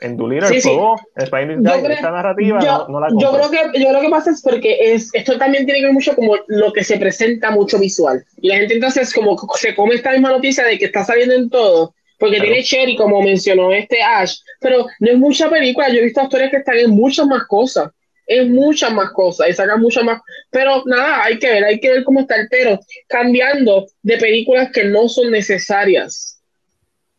[0.00, 0.78] en Doolittle sí, sí.
[1.16, 5.10] esta narrativa yo, no, la yo creo que yo creo que pasa es porque es
[5.12, 8.56] esto también tiene que ver mucho como lo que se presenta mucho visual y la
[8.56, 12.40] gente entonces como se come esta misma noticia de que está saliendo en todo porque
[12.40, 15.88] tiene Cherry como mencionó este Ash pero no es mucha película.
[15.88, 17.90] Yo he visto actores que están en muchas más cosas
[18.30, 20.22] en muchas más cosas y sacan muchas más.
[20.50, 22.78] Pero nada hay que ver hay que ver cómo está el pero.
[23.08, 26.40] Cambiando de películas que no son necesarias.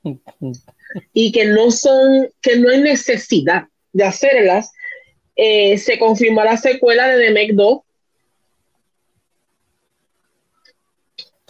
[1.14, 4.74] Y que no son, que no hay necesidad de hacerlas,
[5.38, 7.80] eh, se confirmó la secuela de The Meg 2.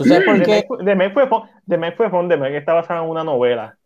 [0.04, 0.66] ¿Tú sabes por qué?
[0.86, 1.28] The Meg fue,
[1.68, 3.78] The Meg fue The Meg está basada en una novela.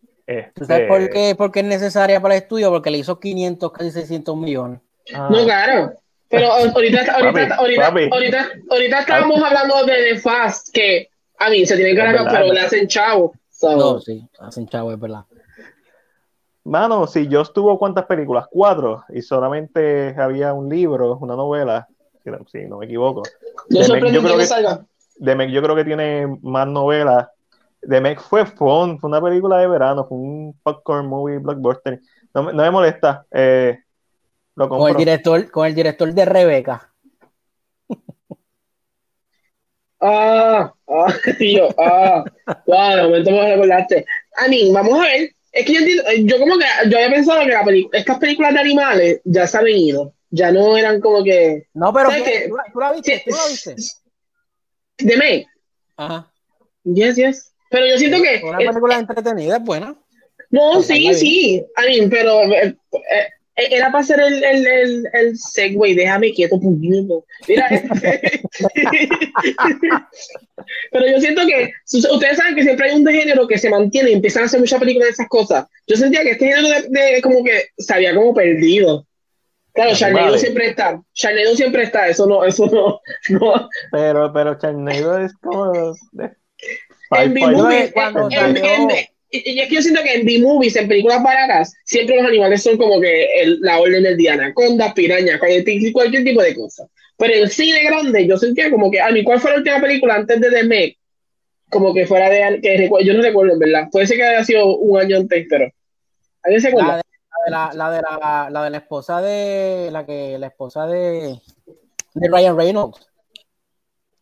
[0.56, 1.36] ¿Tú sabes por qué?
[1.38, 4.80] Porque es necesaria para el estudio, porque le hizo 500, casi 600 millones.
[5.14, 5.30] Ah.
[5.32, 5.94] No, claro.
[6.30, 11.76] Pero ahorita, ahorita, ahorita, ahorita, ahorita, estábamos hablando de The Fast, que a mí se
[11.76, 13.34] tiene que ganar, pero le hacen chavo.
[13.62, 15.24] No, sí, hacen chavo, es verdad.
[16.64, 21.88] Mano, si yo estuvo cuántas películas, cuatro, y solamente había un libro, una novela,
[22.52, 23.22] si no, me equivoco.
[23.70, 24.48] Yo, yo, creo que,
[25.18, 27.28] yo creo que tiene más novelas.
[27.88, 32.00] The Meg fue fun, fue una película de verano, fue un popcorn movie blockbuster.
[32.34, 33.26] No, no me molesta.
[33.32, 33.78] Eh,
[34.56, 36.92] lo con el director, con el director de Rebeca.
[40.08, 42.24] Ah, ah, tío, ah,
[42.68, 44.06] wow, de momento me recordaste.
[44.38, 45.80] A mí, vamos a ver, es que yo,
[46.26, 50.14] yo como que yo había pensado que estas películas de animales ya se han ido.
[50.30, 51.68] Ya no eran como que.
[51.74, 53.24] No, pero ¿tú, la viste?
[53.26, 53.76] ¿Tú la viste?
[54.98, 55.46] De May.
[55.98, 56.32] Ajá.
[56.84, 57.52] Yes, yes.
[57.70, 58.42] Pero yo siento que.
[58.44, 59.96] Una película entretenida es buena.
[60.50, 61.66] No, sí, sí.
[61.76, 62.76] A mí, pero eh,
[63.58, 67.26] eh, era para hacer el, el, el, el segue, déjame quieto, puñito.
[67.48, 67.68] Mira,
[70.92, 74.12] pero yo siento que ustedes saben que siempre hay un de género que se mantiene
[74.12, 75.66] y empiezan a hacer muchas películas de esas cosas.
[75.88, 79.08] Yo sentía que este género de, como que se había como perdido.
[79.76, 81.02] Claro, Charneido siempre está.
[81.14, 83.02] Charneido siempre está, eso no, eso no.
[83.30, 83.70] no.
[83.92, 85.94] Pero, pero Charneido es como.
[87.12, 87.94] En B-Movie,
[89.30, 92.78] y es que yo siento que en B-movies, en películas baratas, siempre los animales son
[92.78, 93.28] como que
[93.60, 96.88] la orden del día, anaconda, piraña, cualquier, cualquier tipo de cosa.
[97.18, 100.16] Pero en cine grande, yo sentía como que, a mí, ¿cuál fue la última película
[100.16, 100.98] antes de The Meg?
[101.70, 103.88] Como que fuera de, que yo no recuerdo, en verdad.
[103.92, 105.70] Puede ser que haya sido un año antes, pero.
[106.44, 107.02] ¿Alguien se acuerda?
[107.48, 111.40] La de la, de la, la de la esposa de, la que, la esposa de,
[112.14, 113.08] de Ryan Reynolds.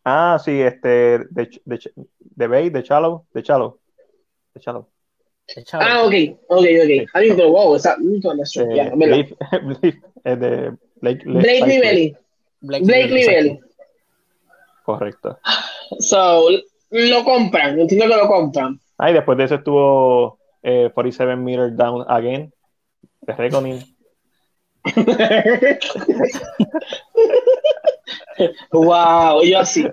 [0.05, 3.80] Ah, sí, este, de, de, de, Bay, de Chalo, de Chalo,
[4.53, 4.89] de Chalo.
[5.74, 6.13] Ah, ok,
[6.47, 6.91] ok, ok.
[7.15, 9.36] I mean, wow, esa, Blake,
[10.24, 12.17] de Blake, Blake Lively.
[12.61, 13.59] Blake, Blake Lively.
[14.84, 15.38] Correcto.
[15.99, 16.49] So,
[16.89, 18.80] lo compran, entiendo que lo compran.
[18.97, 22.53] Ah, y después de eso estuvo eh, 47 Meters Down Again,
[23.26, 23.95] de Reckoning.
[28.71, 29.86] wow, yo así.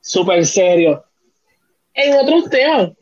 [0.00, 1.04] Súper serio.
[1.94, 2.92] En otros temas,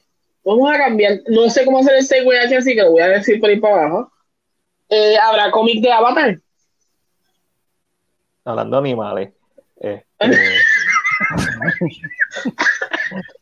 [0.44, 1.20] Vamos a cambiar.
[1.28, 3.60] No sé cómo hacer el segue aquí, así que lo voy a decir por ahí
[3.60, 4.12] para abajo.
[4.88, 6.38] Eh, ¿Habrá cómic de Avatar?
[8.44, 9.32] Hablando de animales.
[9.76, 10.06] Este...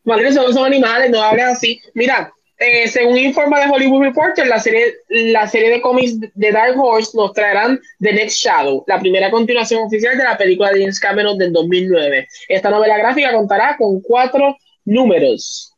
[0.05, 1.81] Madre, son, son animales, no hables así.
[1.95, 6.79] Mira, eh, según informa de Hollywood Reporter, la serie, la serie de cómics de Dark
[6.79, 10.99] Horse nos traerán The Next Shadow, la primera continuación oficial de la película de James
[10.99, 12.27] Cameron del 2009.
[12.49, 15.73] Esta novela gráfica contará con cuatro números.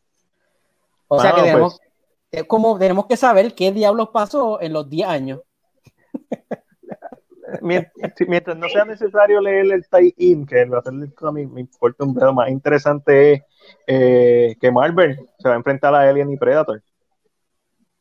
[1.09, 1.79] O sea que tenemos,
[2.47, 5.41] como, tenemos que saber qué diablos pasó en los 10 años.
[7.63, 12.05] Mientras, no sea necesario leer el tie-in, que va a ser el cómic, me importa
[12.05, 13.43] un poco más interesante es
[13.87, 16.83] eh, que Marvel se va a enfrentar a Alien y Predator.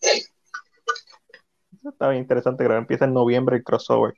[0.01, 4.13] Eso está bien interesante, creo que empieza en noviembre el crossover.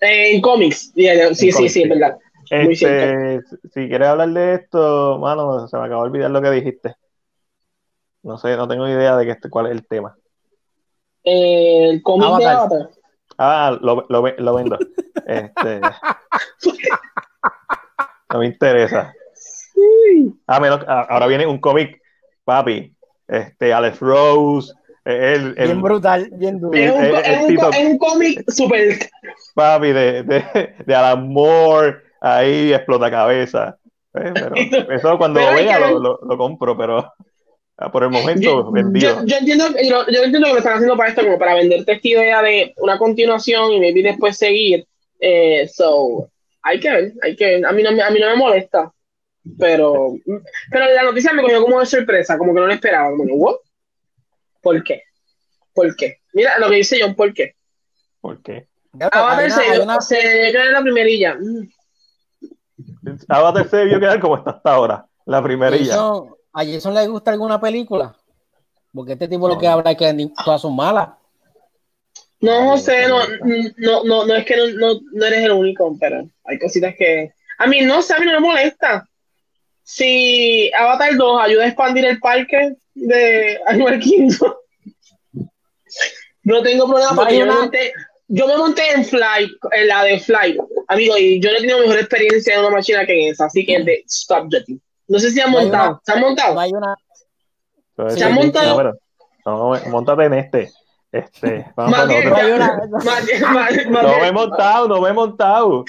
[0.00, 2.18] En cómics, sí, sí, sí, es verdad.
[2.50, 3.40] Este,
[3.72, 6.94] si quieres hablar de esto, mano, se me acabó de olvidar lo que dijiste.
[8.22, 10.16] No sé, no tengo idea de que, cuál es el tema.
[11.22, 12.90] El cómic de Avatar.
[13.38, 14.78] Ah, lo, lo, lo vendo.
[15.26, 15.80] este,
[18.32, 19.12] no me interesa.
[20.46, 22.00] Ah, menos, ah, ahora viene un cómic,
[22.44, 22.94] papi.
[23.26, 24.72] Este, Alex Rose.
[25.04, 26.78] El, bien brutal, bien duro.
[26.78, 28.98] Es un, cómic super.
[29.54, 33.76] Papi, de, de, de Alan Moore, ahí explota cabeza.
[34.14, 37.12] Eh, pero eso cuando lo vea lo, lo, lo, compro, pero
[37.76, 39.24] Ah, por el momento yo, vendido.
[39.24, 42.08] Yo, entiendo, yo, yo, entiendo que lo están haciendo para esto, como para venderte esta
[42.08, 44.86] idea de una continuación y maybe después seguir.
[45.18, 46.30] Eh, so,
[46.62, 47.66] hay que ver, hay que ver.
[47.66, 48.92] A mí no, a mí no me molesta,
[49.58, 50.14] pero,
[50.70, 53.10] pero la noticia me cogió como de sorpresa, como que no lo esperaba.
[53.10, 53.56] Como ¿what?
[54.62, 55.02] ¿Por qué?
[55.72, 56.18] ¿Por qué?
[56.32, 57.56] Mira lo que dice John, ¿por qué?
[58.20, 58.68] ¿Por qué?
[59.10, 60.00] Avatar se, una...
[60.00, 61.36] se queda en la primerilla.
[63.28, 65.94] Avatar se debió quedar como está hasta ahora, la primerilla.
[65.94, 68.16] Eso ¿A Jason le gusta alguna película?
[68.94, 71.08] Porque este tipo lo que habla es que todas son malas.
[72.40, 73.20] No, José, no,
[73.76, 77.32] no, no, no es que no, no, eres el único, pero hay cositas que.
[77.58, 79.08] A mí no sé, a mí no me molesta.
[79.82, 84.54] Si Avatar 2 ayuda a expandir el parque de Animal Kingdom,
[86.44, 87.92] no tengo problema porque yo, me monté,
[88.28, 91.80] yo me monté en Flight, en la de Flight, amigo, y yo no he tenido
[91.80, 94.80] mejor experiencia en una máquina que en esa, así que de Stop Jetting.
[95.08, 96.00] No sé si han montado.
[96.04, 96.58] ¿Se han montado?
[96.58, 96.96] hay una...
[98.08, 98.94] ¿Se han montado?
[99.44, 100.72] No, montate en este.
[101.12, 105.84] Este, vamos a no, no me he montado, no me he montado.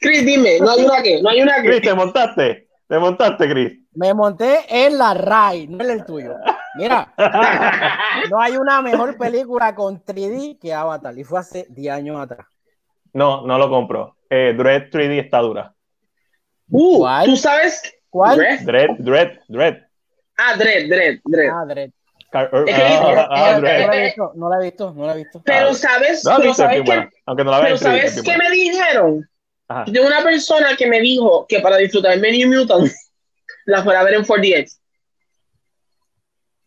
[0.00, 1.22] Chris, dime, ¿no hay una que?
[1.22, 1.68] ¿No hay una que?
[1.68, 2.68] Chris, ¿te montaste?
[2.88, 3.78] ¿Te montaste, Chris?
[3.92, 6.34] Me monté en la RAI, no en el tuyo.
[6.74, 7.14] Mira,
[8.30, 12.48] no hay una mejor película con 3D que Avatar, y fue hace 10 años atrás.
[13.12, 14.16] No, no lo compro.
[14.28, 15.72] Eh, Dread 3D está dura.
[16.76, 17.80] Uh, ¿Tú sabes?
[18.10, 18.36] ¿Cuál?
[18.64, 19.76] Dread, Dread, Dread.
[20.36, 21.50] Ah, Dread, Dread, Dread.
[21.52, 21.90] Ah, Dread.
[24.34, 25.40] No la he visto, no la he visto.
[25.44, 29.28] Pero sabes, no, pero sabes, que, Aunque no la pero sabes qué me dijeron
[29.86, 32.90] de una persona que me dijo que para disfrutar New Mutant
[33.66, 34.78] la fuera a ver en 4DX.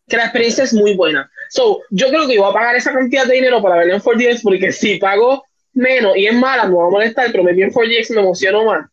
[0.08, 1.30] Que la experiencia es muy buena.
[1.50, 4.42] So, yo creo que iba a pagar esa cantidad de dinero para verla en 4DX
[4.42, 5.44] porque si pago
[5.74, 8.64] menos y es mala, me va a molestar, pero me vi en 4DX me emociono
[8.64, 8.90] más.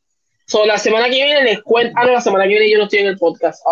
[0.46, 1.94] So, la semana que viene les cuento.
[1.96, 3.62] Ah, no, la semana que viene yo no estoy en el podcast.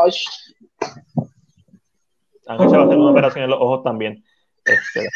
[2.46, 4.24] Han hecho una operación en los ojos también.
[4.64, 5.08] Este,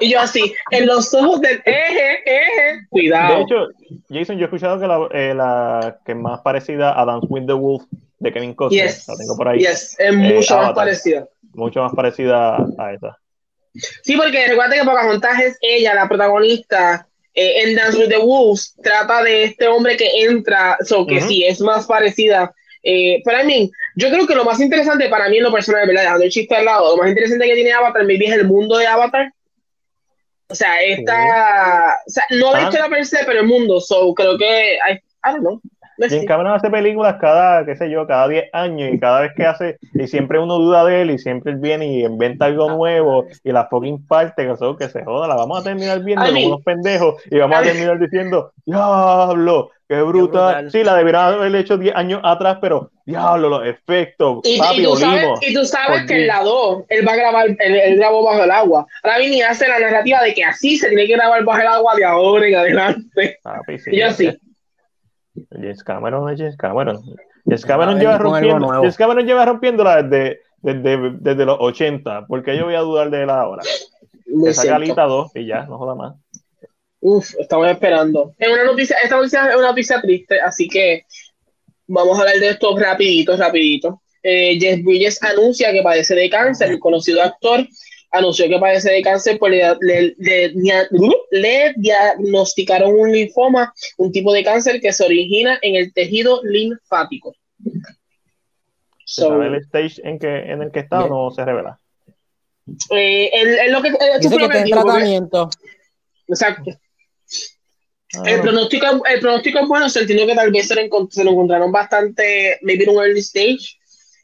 [0.00, 3.34] y yo así, en los ojos del eje, eje, cuidado.
[3.34, 3.66] De hecho,
[4.08, 7.52] Jason, yo he escuchado que la, eh, la que más parecida a Dance with the
[7.52, 7.82] Wolf
[8.20, 9.08] de Kevin Costner, yes.
[9.08, 9.58] la tengo por ahí.
[9.58, 11.26] Yes, es mucho eh, más parecida.
[11.54, 13.18] Mucho más parecida a esa.
[14.02, 18.74] Sí, porque recuerda que Pocahontas es ella, la protagonista, eh, en Dance with the Wolves
[18.82, 22.52] trata de este hombre que entra, so que sí es más parecida.
[22.82, 25.86] Eh, pero a mí, yo creo que lo más interesante para mí en lo personal,
[25.86, 26.02] ¿verdad?
[26.02, 28.78] Dejando el chiste al lado, lo más interesante que tiene Avatar, maybe es el mundo
[28.78, 29.32] de Avatar.
[30.48, 32.62] O sea, esta, o sea, no la ah.
[32.62, 35.60] historia per se, pero el mundo, so creo que, I, I don't know.
[36.08, 39.44] Jim Cameron hace películas cada, qué sé yo, cada 10 años y cada vez que
[39.44, 43.26] hace, y siempre uno duda de él y siempre él viene y inventa algo nuevo
[43.42, 46.62] y la fucking parte que, que se joda, la vamos a terminar viendo como unos
[46.62, 50.70] pendejos y vamos a terminar diciendo, diablo, qué brutal.
[50.70, 54.84] Sí, la debería haber hecho 10 años atrás, pero diablo, los efectos, y, papi, y
[54.84, 58.22] tú sabes, y tú sabes que en la 2 él va a grabar, él, grabó
[58.22, 58.86] bajo el agua.
[59.02, 61.94] Ahora viene hace la narrativa de que así se tiene que grabar bajo el agua
[61.96, 63.38] de ahora en adelante.
[63.42, 64.38] Papi, sí, y así.
[65.50, 67.02] James Cameron es James Cameron.
[67.44, 72.26] James Cameron, lleva rompiendo, James Cameron lleva rompiéndola desde, desde, desde, los 80.
[72.26, 73.62] porque yo voy a dudar de él ahora?
[74.44, 76.14] Que saca Alita 2 y ya, no joda más.
[77.00, 78.34] Uf, estamos esperando.
[78.38, 81.04] Es una noticia, esta noticia es una noticia triste, así que
[81.86, 84.02] vamos a hablar de esto rapidito, rapidito.
[84.22, 87.66] Eh, Jeff Bridges anuncia que padece de cáncer, el conocido actor
[88.10, 90.14] anunció que padece de cáncer, pues le,
[91.30, 97.34] le, diagnosticaron un linfoma, un tipo de cáncer que se origina en el tejido linfático.
[99.04, 101.78] ¿Se sabe el stage en, que, en el que está o no se revela?
[102.90, 103.90] Eh, el, lo que,
[104.20, 105.50] Dice que está en tratamiento.
[106.28, 106.72] Exacto.
[108.14, 108.22] Ah.
[108.26, 110.80] El, pronóstico, el pronóstico es bueno, se entiende que tal vez se lo,
[111.30, 113.78] encontraron bastante, maybe en un early stage,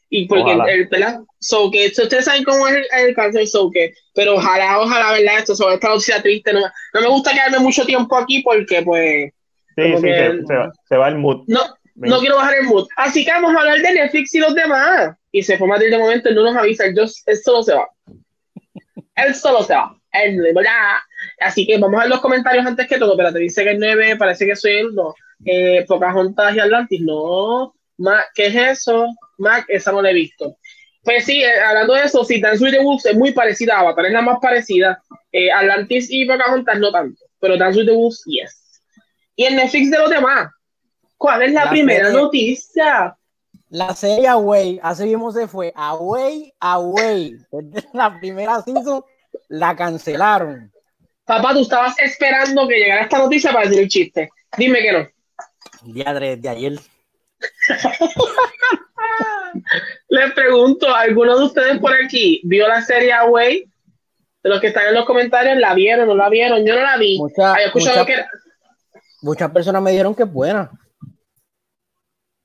[0.09, 0.71] Y porque Ojalá.
[0.71, 1.19] el, ¿verdad?
[1.39, 5.39] So que ustedes saben cómo es el, el cáncer, so que, pero ojalá, ojalá, ¿verdad?
[5.39, 6.53] Esto sobre esta noticia triste.
[6.53, 6.61] No,
[6.93, 9.31] no me gusta quedarme mucho tiempo aquí porque, pues,
[9.75, 11.43] Sí, Como sí, que- se, se va, se va el mood.
[11.47, 11.59] no,
[11.95, 12.87] no quiero bajar el mood.
[12.95, 15.17] Así que vamos a hablar de Netflix y los demás.
[15.33, 17.73] Y se fue Matilde de momento, él no nos avisa, él, just- él solo se
[17.73, 17.85] va.
[19.15, 19.95] Él solo se va.
[20.11, 20.97] Él, ¿verdad?
[21.39, 23.11] Así que vamos a ver los comentarios antes que todo.
[23.13, 25.13] Espérate, dice que el 9 parece que soy el 2.
[25.45, 27.01] Eh, Pocahontas y Atlantis.
[27.01, 27.73] No.
[27.97, 29.07] Mac, ¿qué es eso?
[29.37, 30.57] Mac, esa no la he visto.
[31.03, 33.79] Pues sí, eh, hablando de eso, sí, Dance with the Wolves es muy parecida a
[33.81, 35.01] Avatar, es la más parecida.
[35.31, 38.81] Eh, Atlantis y Pocahontas no tanto, pero Dance with the Wolves, yes.
[39.35, 40.51] Y el Netflix de los demás.
[41.17, 43.15] ¿Cuál es la, La primera serie- noticia?
[43.69, 45.71] La serie Away, así mismo se fue.
[45.75, 47.35] Away, Away.
[47.93, 49.03] La primera season
[49.49, 50.71] la cancelaron.
[51.25, 54.29] Papá, tú estabas esperando que llegara esta noticia para decir el chiste.
[54.57, 55.07] Dime que no.
[55.93, 56.79] Día de, de ayer.
[60.09, 63.65] Les pregunto, ¿alguno de ustedes por aquí vio la serie Away?
[64.43, 66.65] De los que están en los comentarios, ¿la vieron o no la vieron?
[66.65, 67.17] Yo no la vi.
[67.17, 68.29] Mucha- Había escuchado mucha- que era-
[69.21, 70.69] Muchas personas me dijeron que es buena.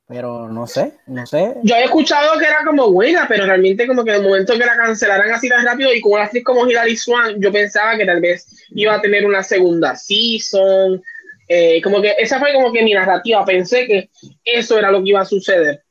[0.08, 1.54] Pero no sé, no sé.
[1.62, 4.58] Yo había escuchado que era como buena, pero realmente como que en el momento que
[4.66, 8.04] la cancelaran así tan rápido y con una actriz como Hilary Swan, yo pensaba que
[8.04, 11.00] tal vez iba a tener una segunda season.
[11.46, 13.44] Eh, como que esa fue como que mi narrativa.
[13.44, 14.10] Pensé que
[14.44, 15.82] eso era lo que iba a suceder.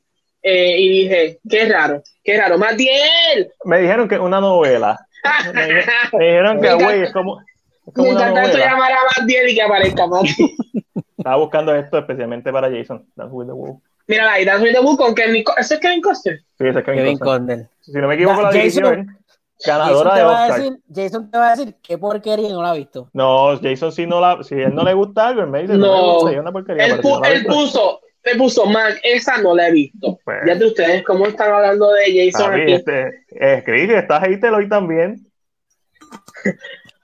[0.42, 2.58] Eh, y dije, qué raro, qué raro.
[2.58, 3.52] ¡Matiel!
[3.66, 4.98] Me dijeron que es una novela.
[5.54, 8.54] Me, dije- me dijeron que güey, es como, es como Me una novela.
[8.66, 10.50] llamar a Matiel y que aparezca Matiel.
[11.18, 13.06] Estaba buscando esto especialmente para Jason.
[13.16, 13.82] Dance with the Wolf.
[14.08, 16.40] Mira, ahí Dance with the Wolf con Kevin Co- ¿Eso es Kevin Costner?
[16.58, 17.68] Sí, ese es Kevin Kevin Costner.
[17.82, 18.64] Si no me equivoco, la Jason-.
[18.84, 19.16] Jason
[19.66, 20.62] Ganadora te, de va a Oscar.
[20.62, 23.10] decir, Jason te va a decir qué porquería no la ha visto.
[23.12, 25.74] No, Jason si no la, si a él no le gusta algo, él me dice,
[25.74, 25.94] no, No.
[25.94, 26.86] me gusta, una porquería.
[26.86, 30.20] Él, pu- no él puso, él puso, man, esa no la he visto.
[30.24, 30.38] Pues.
[30.46, 32.74] Ya de ustedes, ¿cómo están hablando de Jason aquí?
[32.74, 35.26] este, eh, Chris, estás ahí, te lo hoy también.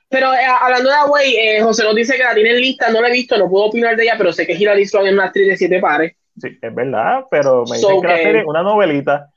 [0.09, 3.01] Pero eh, hablando de Away, eh, José nos dice que la tiene en lista, no
[3.01, 5.26] la he visto, no puedo opinar de ella, pero sé que Hilary Swan es una
[5.26, 6.16] actriz de siete pares.
[6.39, 9.30] Sí, es verdad, pero me So, dicen que la serie es una novelita.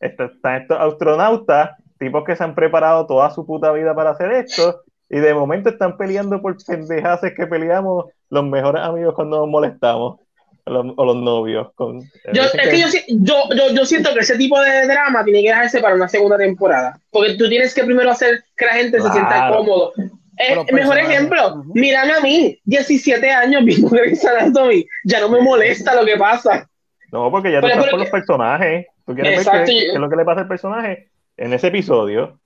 [0.00, 4.32] Este- Están estos astronautas, tipos que se han preparado toda su puta vida para hacer
[4.32, 9.48] esto, y de momento están peleando por pendejaces que peleamos los mejores amigos cuando nos
[9.48, 10.20] molestamos,
[10.64, 11.68] o los, novios.
[11.74, 12.00] Con,
[12.32, 15.24] Yo, dicen es que yo, si- yo, yo, yo siento que ese tipo de drama
[15.24, 16.98] tiene que dejarse para una segunda temporada.
[17.10, 19.92] Porque tú tienes que primero hacer que la gente se sienta cómodo.
[20.38, 21.10] Eh, los mejor personajes.
[21.10, 21.72] ejemplo, Ujú.
[21.74, 26.68] mírame a mí, 17 años viendo Grey's Anatomy, ya no me molesta lo que pasa.
[27.10, 28.86] No, porque ya Pero- estás por los que- personajes.
[29.04, 32.38] Tú quieres ver Exacto, qué, es lo que le pasa al personaje en ese episodio.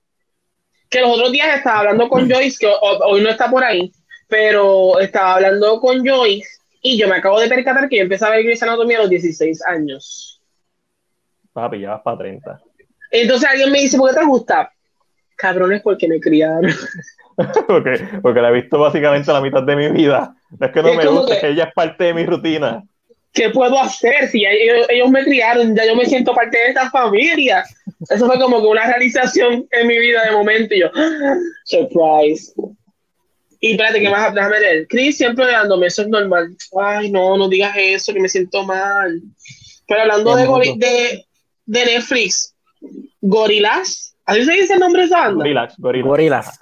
[0.89, 3.91] Que los otros días estaba hablando con Joyce, que ho- hoy no está por ahí,
[4.27, 6.49] pero estaba hablando con Joyce
[6.93, 9.09] y yo me acabo de percatar que yo empecé a ver Grey's Anatomy a los
[9.09, 10.41] 16 años.
[11.53, 12.59] Papi, ya vas para 30.
[13.11, 14.71] Entonces alguien me dice, ¿por qué te gusta?
[15.35, 16.71] Cabrones, porque me criaron.
[17.67, 20.35] porque, porque la he visto básicamente la mitad de mi vida.
[20.59, 22.25] No es que no Es me gusta, que- es que ella es parte de mi
[22.25, 22.83] rutina.
[23.33, 24.27] ¿Qué puedo hacer?
[24.29, 27.63] Si ellos, ellos me criaron, ya yo me siento parte de esta familia.
[28.09, 30.73] Eso fue como que una realización en mi vida de momento.
[30.73, 30.89] Y yo,
[31.65, 32.53] surprise.
[33.67, 34.33] Y espérate, ¿qué más?
[34.33, 34.87] Déjame leer.
[34.87, 36.55] Chris siempre dándome, eso es normal.
[36.81, 39.21] Ay, no, no digas eso, que me siento mal.
[39.87, 41.25] Pero hablando de, de,
[41.65, 42.55] de Netflix,
[43.19, 45.43] Gorilas, ¿así se dice el nombre de esa banda?
[45.43, 46.07] Relax, gorila.
[46.07, 46.59] Gorilas.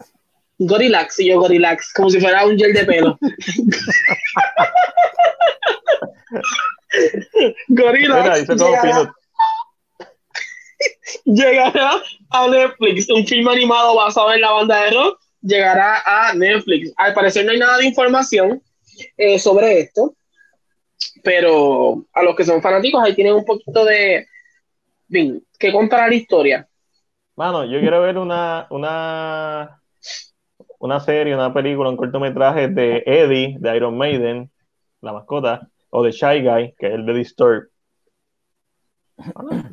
[0.57, 3.19] Gorilax, y yo Gorilax, como si fuera un gel de pelo.
[7.27, 9.09] Mira, Gorilax peanut.
[11.25, 12.01] llegará
[12.31, 16.93] a Netflix, un film animado basado en la banda de rock, llegará a Netflix.
[16.97, 18.61] Al parecer no hay nada de información
[19.17, 20.15] eh, sobre esto,
[21.23, 24.27] pero a los que son fanáticos ahí tienen un poquito de
[25.07, 26.67] bien, que contar la historia.
[27.35, 29.81] Mano, yo quiero ver una, una,
[30.79, 34.49] una serie, una película, un cortometraje de Eddie, de Iron Maiden,
[35.01, 37.69] la mascota, o de Shy Guy, que es el de Disturb.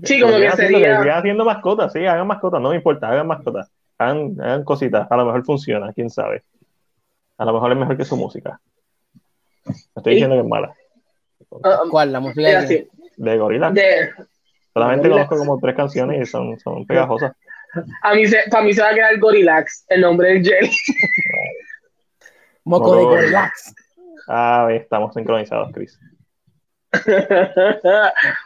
[0.04, 3.70] Sí, como que sería- haciendo mascotas, sí, hagan mascotas, no me importa, hagan mascotas,
[4.02, 6.42] hagan, hagan cositas, a lo mejor funciona, quién sabe.
[7.38, 8.60] A lo mejor es mejor que su música.
[9.64, 10.74] No estoy diciendo que es mala.
[11.64, 12.12] Ah, ¿Cuál?
[12.12, 13.70] La música de así, De Gorila.
[13.70, 14.10] de-
[14.74, 17.32] Solamente conozco como tres canciones y son, son pegajosas.
[18.02, 20.70] a mí se, para mí se va a quedar Gorilax, el nombre del gel.
[22.64, 23.08] Moco de No.
[23.08, 23.74] Gorilas.
[24.28, 25.98] Ah, estamos sincronizados, Chris.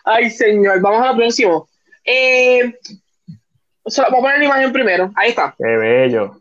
[0.04, 1.68] Ay, señor, vamos a lo próximo.
[2.04, 2.74] Eh,
[3.86, 5.12] so- vamos a poner la imagen primero.
[5.16, 5.54] Ahí está.
[5.58, 6.38] Qué bello.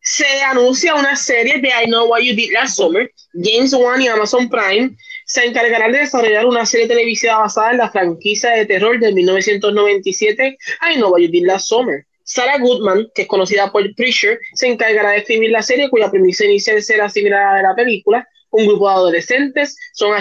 [0.00, 4.08] Se anuncia una serie de I Know What You Did Last Summer, James Wan y
[4.08, 4.90] Amazon Prime.
[5.26, 10.58] se encargará de desarrollar una serie televisiva basada en la franquicia de terror de 1997
[10.90, 12.04] I Know What You Did Last Summer.
[12.24, 16.44] Sarah Goodman, que es conocida por Preacher, se encargará de escribir la serie cuya premisa
[16.44, 18.28] inicial será similar a la de la película.
[18.50, 20.14] Un grupo de adolescentes son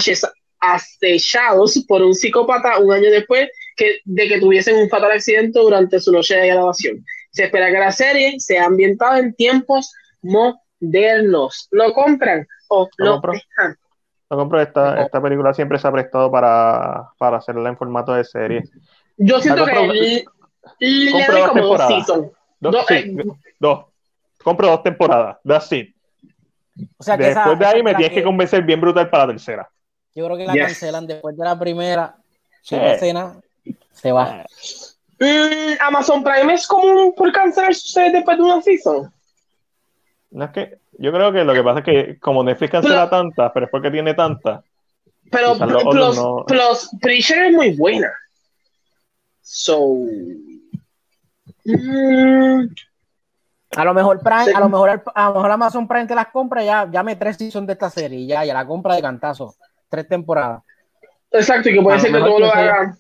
[0.59, 5.99] acechados por un psicópata un año después que, de que tuviesen un fatal accidente durante
[5.99, 7.05] su noche de grabación.
[7.31, 11.67] Se espera que la serie sea ambientada en tiempos modernos.
[11.71, 13.33] ¿Lo compran o lo, compro.
[14.29, 14.61] Lo compro.
[14.61, 18.63] Esta, esta película siempre se ha prestado para, para hacerla en formato de serie.
[19.17, 20.25] Yo siento que le,
[20.79, 21.87] le doy dos como dos temporadas.
[22.05, 22.31] seasons.
[22.59, 23.15] Dos, Dos, sí, eh,
[23.59, 23.85] dos.
[24.43, 25.37] Compro dos temporadas.
[25.43, 25.95] That's it.
[26.97, 29.33] O sea que esa- Después de ahí me tienes que convencer bien brutal para la
[29.33, 29.69] tercera.
[30.15, 30.63] Yo creo que la Yes.
[30.65, 32.15] cancelan después de la primera.
[32.61, 32.75] Sí.
[32.77, 33.33] no escena,
[33.93, 34.45] se va.
[35.19, 39.11] Mm, Amazon Prime es común por cancelar su serie después de una season.
[40.31, 43.51] No es que, yo creo que lo que pasa es que como Netflix cancela tantas,
[43.53, 44.63] pero es porque tiene tantas.
[45.31, 48.11] Pero plus, no- plus Preacher es muy buena.
[49.41, 49.97] So.
[51.65, 52.67] Mm,
[53.75, 54.51] A lo mejor Prime, Sí.
[54.55, 57.37] a lo mejor, el- a lo mejor Amazon Prime te las compra ya, llame tres
[57.37, 59.55] seasons de esta serie y ya, ya la compra de cantazo.
[59.89, 60.61] Tres temporadas.
[61.31, 62.91] exacto, y que puede A ser que todo lo que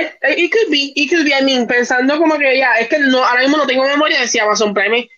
[0.00, 2.98] eh, It could be, it could be, I mean, pensando como que ya, es que
[2.98, 5.08] no, ahora mismo no tengo memoria de si Amazon Prime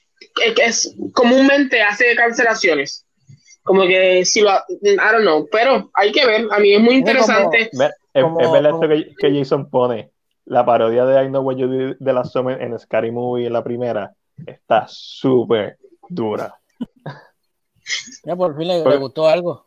[0.44, 3.04] es, es- comúnmente hace cancelaciones.
[3.62, 4.50] Como que si lo,
[4.82, 7.70] I don't know, pero hay que ver, a mí es muy como- interesante.
[8.14, 10.10] Es, Como- es verdad como- esto que, que Jason pone.
[10.44, 13.52] La parodia de I Know What You Did de la Summer en Scary Movie en
[13.52, 14.14] la primera
[14.46, 15.76] está súper
[16.08, 16.54] dura.
[18.24, 19.66] Ya por fin le, Pues- le gustó algo.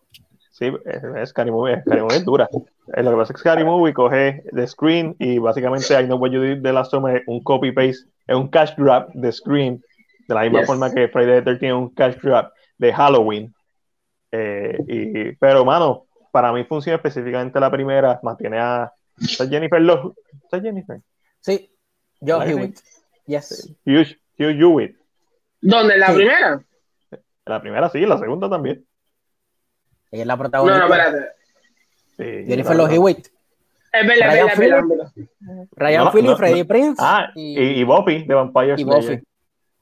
[0.51, 2.49] Sí, es, es Scary Movie, Scary Movie es dura.
[2.95, 6.17] Eh, Lo que pasa es que Scary Movie coge The Screen y básicamente I Know
[6.17, 9.79] What You Did de la Summer es un copy-paste, es un cash grab de Scream,
[10.27, 10.67] de la misma Yes.
[10.67, 13.53] forma que Friday the 13 es un cash grab de Halloween.
[14.31, 20.13] Eh, y, pero, mano, para mí funciona específicamente la primera, mantiene a ¿está Jennifer Love.
[20.43, 20.99] ¿Está Jennifer?
[21.39, 21.71] Sí.
[22.21, 22.31] Sí.
[22.31, 22.79] Hewitt.
[23.25, 23.75] Yes.
[23.85, 24.97] Hugh, Hugh Hewitt.
[25.61, 25.97] ¿Dónde?
[25.97, 26.13] ¿La Sí.
[26.15, 26.63] primera?
[27.45, 28.85] La primera sí, la segunda también.
[30.11, 30.79] Ella es la No, protagonista.
[30.79, 31.27] no, espérate.
[32.19, 33.27] Sí, Jennifer la- Love Hewitt.
[33.91, 34.87] Es verdad, es Ryan.
[35.71, 36.67] Ryan No, no.
[36.67, 36.95] Prince.
[37.03, 39.23] Ah, y, y Buffy de Vampire y Slayer.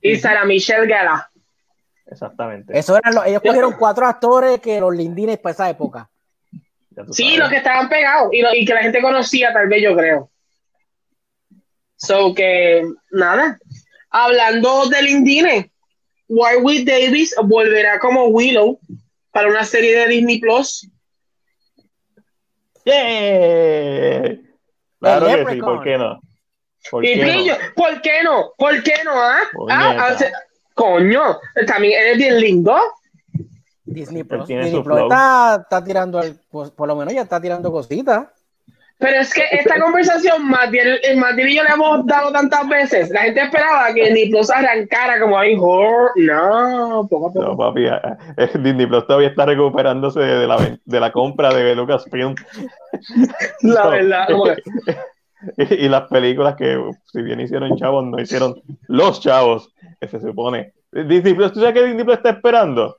[0.02, 1.26] Y Sarah Michelle Gellar.
[2.06, 2.78] Exactamente.
[2.78, 6.10] Eso eran los, ellos cogieron cuatro actores que los lindines para esa época.
[7.12, 7.40] Sí, sabes.
[7.40, 10.30] los que estaban pegados y, lo- y que la gente conocía, tal vez yo creo.
[11.98, 13.58] So que, nada.
[14.10, 15.72] Hablando del Indine,
[16.30, 18.80] Warwick Davis volverá como Willow
[19.32, 20.88] para una serie de Disney Plus.
[22.88, 24.38] ¡Yeah!
[25.00, 25.62] Claro que sí.
[25.62, 26.20] ¿por qué no?
[26.90, 27.54] ¿Por Y qué no?
[27.76, 28.52] ¿por qué no?
[28.58, 29.12] ¿Por qué no?
[29.12, 29.40] ah?
[29.70, 30.16] Ah, ah,
[30.74, 32.78] coño, también eres bien lindo.
[33.84, 34.48] Disney Plus.
[34.48, 38.28] Disney Plus está, está tirando, el, pues, por lo menos ya está tirando cositas.
[39.00, 40.42] Pero es que esta conversación,
[41.04, 43.10] el Matiel y yo le hemos dado tantas veces.
[43.12, 47.46] La gente esperaba que Disney Plus arrancara como ahí, "Oh, no, poco a poco.
[47.46, 47.92] No, papi, eh,
[48.38, 52.34] eh, Disney Plus todavía está recuperándose de la, de la compra de Lucasfilm.
[53.62, 53.90] La No.
[53.92, 54.56] verdad, como que-
[55.80, 60.20] y, y las películas que, si bien hicieron chavos, no hicieron los chavos, que se
[60.20, 60.74] supone.
[60.92, 62.98] Disney Plus, ¿tú sabes qué Disney Plus está esperando?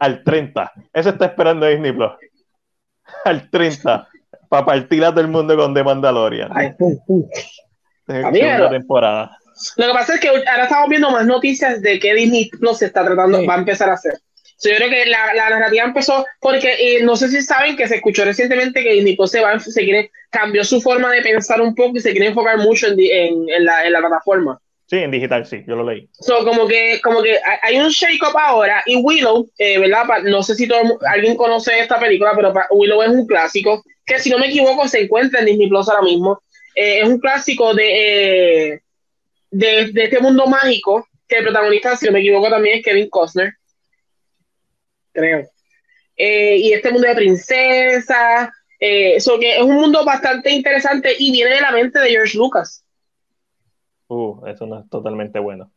[0.00, 0.72] Al 30.
[0.92, 2.10] Eso está esperando Disney Plus.
[3.24, 4.08] Al 30.
[4.50, 6.50] Para partir a todo el mundo con The Mandalorian.
[6.54, 7.24] Ay, pum, pum.
[8.06, 9.36] Segunda temporada.
[9.76, 12.86] Lo que pasa es que ahora estamos viendo más noticias de que Disney Plus se
[12.86, 13.46] está tratando, Sí.
[13.46, 14.14] va a empezar a hacer.
[14.56, 17.86] So, yo creo que la, la narrativa empezó porque eh, no sé si saben que
[17.88, 21.60] se escuchó recientemente que Disney Plus se, va, se quiere, cambió su forma de pensar
[21.62, 24.60] un poco y se quiere enfocar mucho en, en, en la, en la plataforma.
[24.86, 26.08] Sí, en digital, sí, yo lo leí.
[26.12, 30.02] So, como que, como que hay- un shake-up ahora y Willow, eh, ¿verdad?
[30.08, 33.84] Pa- no sé si todo alguien conoce esta película, pero pa- Willow es un clásico
[34.10, 36.42] que si no me equivoco se encuentra en Disney Plus ahora mismo.
[36.74, 38.80] Eh, es un clásico de, eh,
[39.50, 43.08] de, de este mundo mágico que el protagonista, si no me equivoco, también es Kevin
[43.08, 43.54] Costner.
[45.12, 45.48] Creo.
[46.16, 48.50] Eh, y este mundo de princesas.
[48.78, 52.36] Eh, so que es un mundo bastante interesante y viene de la mente de George
[52.36, 52.84] Lucas.
[54.08, 55.70] Uh, eso no es totalmente bueno.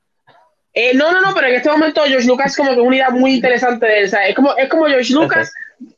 [0.74, 3.10] Eh, no, no, no, pero en este momento George Lucas es como que una idea
[3.10, 4.06] muy interesante de él.
[4.06, 5.54] o sea, es, como, es como George Lucas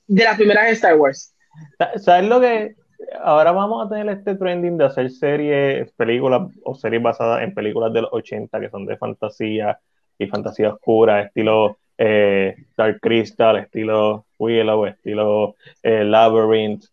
[0.08, 1.34] de las primeras de Star Wars.
[1.78, 2.76] Sa- ¿Sabes lo que?
[3.22, 7.92] Ahora vamos a tener este trending de hacer series, películas o series basadas en películas
[7.94, 9.78] de los 80 que son de fantasía
[10.18, 16.86] y fantasía oscura, estilo eh, Dark Crystal, estilo Willow, estilo eh, Labyrinth.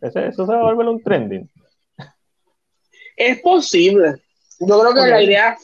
[0.00, 1.48] Ese- eso se va a volver un trending.
[3.16, 4.14] Es posible.
[4.60, 5.06] Yo creo que Ok.
[5.08, 5.56] la idea.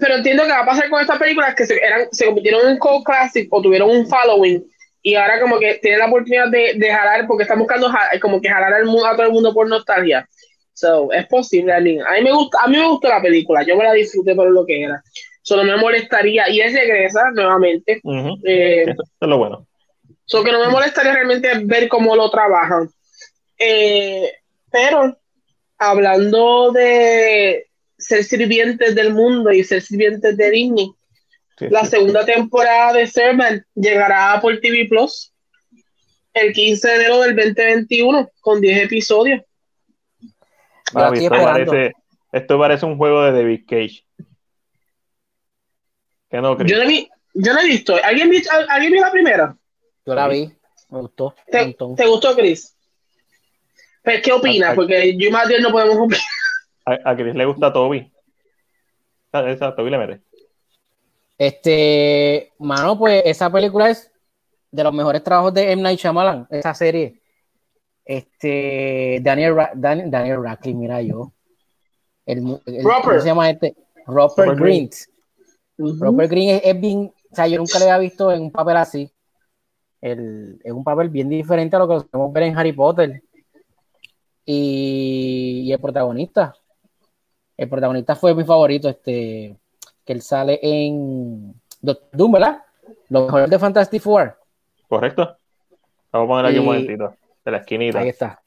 [0.00, 2.78] Pero entiendo que va a pasar con estas películas que se, eran, se convirtieron en
[2.78, 4.64] cult classic o tuvieron un following
[5.08, 7.88] y ahora como que tiene la oportunidad de, de jalar, porque están buscando
[8.20, 10.28] como que jalar al mundo, a todo el mundo por nostalgia.
[10.72, 13.84] So, es posible, a mí, me gusta, a mí me gustó la película, yo me
[13.84, 15.00] la disfruté por lo que era.
[15.42, 18.00] Solo me molestaría, y es regresa nuevamente.
[18.44, 19.64] eh, Eso es lo bueno.
[20.24, 22.90] So que no me molestaría realmente ver cómo lo trabajan.
[23.60, 24.28] Eh,
[24.72, 25.16] pero
[25.78, 30.90] hablando de ser sirvientes del mundo y ser sirvientes de Disney,
[31.60, 35.32] la segunda temporada de Servant llegará por TV Plus
[36.34, 39.42] el 15 de enero del 2021 con 10 episodios.
[40.84, 41.92] esto, parece,
[42.32, 44.04] esto, parece, un juego de David Cage.
[46.30, 47.96] yo, no vi, yo no he visto.
[48.04, 48.30] ¿Alguien,
[48.68, 49.56] ¿Alguien vio la primera?
[50.04, 50.52] Yo la vi,
[50.90, 51.34] me gustó.
[51.50, 52.76] ¿Te, ¿te gustó, Chris?
[54.04, 54.74] Pues, ¿Qué opinas?
[54.74, 56.22] Porque yo y Matías no podemos opinar.
[56.84, 58.12] A, a Chris le gusta Toby.
[59.32, 60.20] Esa, Toby le mete.
[61.38, 64.10] Este, mano, pues esa película es
[64.70, 65.82] de los mejores trabajos de M.
[65.82, 67.20] Night Shyamalan, esa serie.
[68.04, 71.32] Este, Daniel, Daniel, Radcliffe, mira yo.
[72.24, 73.76] El, ¿Cómo se llama este?
[74.06, 74.90] Robert, Green.
[75.76, 78.76] Robert Green es, es, bien, o sea, yo nunca le había visto en un papel
[78.76, 79.12] así
[80.00, 83.22] es un papel bien diferente a lo que podemos ver en Harry Potter.
[84.44, 86.54] Y, el protagonista.
[87.56, 89.58] El protagonista fue mi favorito, este,
[90.06, 91.52] que él sale en
[91.82, 92.62] Doctor Doom, ¿verdad?
[93.10, 94.38] Lo mejor de Fantastic Four.
[94.88, 95.36] Correcto.
[96.12, 97.14] Vamos a poner aquí un momentito.
[97.44, 97.98] De la esquinita.
[97.98, 98.40] Ahí está.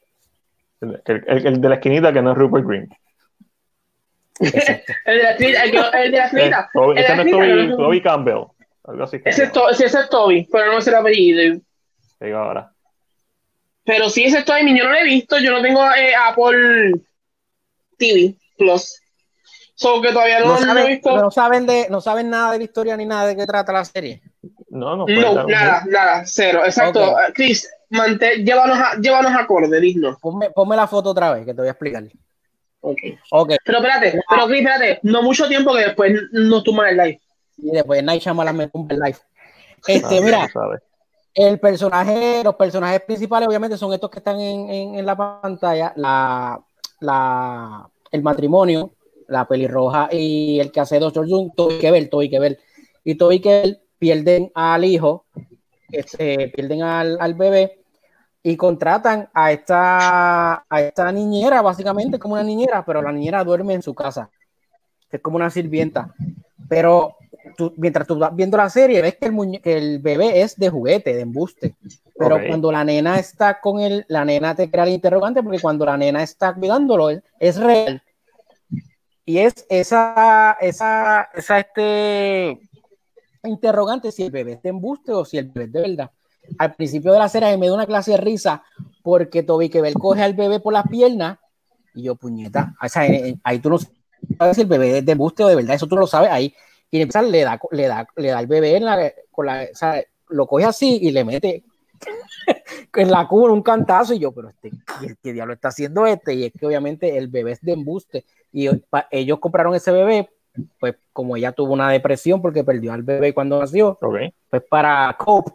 [0.82, 2.90] El, el, de la esquinita que no es Rupert Green.
[4.40, 5.90] el de la esquinita.
[6.02, 6.70] El, de la esquinita.
[6.96, 8.46] Ese no es Toby, Toby Campbell.
[9.26, 11.62] Ese es, sí, ese es Toby, pero no es el apellido.
[12.20, 12.72] Digo ahora.
[13.84, 14.78] Pero sí, ese es Toby.
[14.78, 15.38] Yo no lo he visto.
[15.40, 16.94] Yo no tengo eh, Apple
[17.98, 19.00] TV Plus.
[19.80, 21.16] So que todavía no, no, he visto.
[21.16, 23.86] No saben, de, no saben nada de la historia ni nada de qué trata la
[23.86, 24.22] serie.
[24.70, 25.06] No, no.
[25.08, 26.64] No, nada, nada, cero.
[26.66, 27.16] Exacto.
[27.34, 27.70] Chris,
[28.44, 30.18] llévanos, a, llévanos acorde, digno.
[30.22, 32.04] Ponme, ponme la foto otra vez que te voy a explicar.
[32.82, 32.98] Ok.
[33.32, 33.58] okay.
[33.64, 35.00] Pero espérate, pero Chris, espérate.
[35.04, 37.22] No mucho tiempo que después nos tumban el live.
[37.60, 39.18] Y después Night Shyamalan me tumba el live.
[39.88, 40.50] Este, ah, mira,
[41.34, 46.60] el personaje, los personajes principales obviamente son estos que están en, en, la pantalla, la,
[47.00, 48.92] la, el matrimonio,
[49.30, 52.60] la pelirroja y el que hace que ver, todo hay que ver.
[53.04, 55.26] Y que ver, pierden al hijo,
[55.92, 57.80] este, pierden al, al, bebé
[58.44, 63.74] y contratan a esta, a esta niñera, básicamente como una niñera, pero la niñera duerme
[63.74, 64.30] en su casa,
[65.12, 66.14] es como una sirvienta.
[66.68, 67.16] Pero
[67.78, 71.14] mientras tú vas viendo la serie, ves que el, que el bebé es de juguete,
[71.14, 71.76] de embuste.
[72.18, 75.86] Pero cuando la nena está con él, la nena te crea el interrogante, porque cuando
[75.86, 78.04] la nena está cuidándolo, es, real.
[79.30, 82.68] Y es esa, esa, esa este
[83.44, 86.12] interrogante si el bebé es de embuste o si el bebé es de verdad.
[86.58, 88.64] Al principio de la serie me da una clase de risa
[89.04, 91.38] porque Toby que coge al bebé por las piernas
[91.94, 92.74] y yo, puñeta,
[93.44, 93.78] ahí tú no
[94.40, 96.52] sabes si el bebé es de embuste o de verdad, eso tú lo sabes ahí
[96.90, 99.76] y empezar le da, le da, le da el bebé en la, con la, o
[99.76, 101.64] sea, lo coge así y le mete
[102.96, 104.72] en la cuna un cantazo y yo, pero este,
[105.22, 106.34] ¿qué, diablo está haciendo este?
[106.34, 108.70] Y es que obviamente el bebé es de embuste y
[109.12, 110.30] ellos compraron ese bebé,
[110.80, 113.98] pues como ella tuvo una depresión porque perdió al bebé cuando nació,
[114.50, 115.52] pues para cope.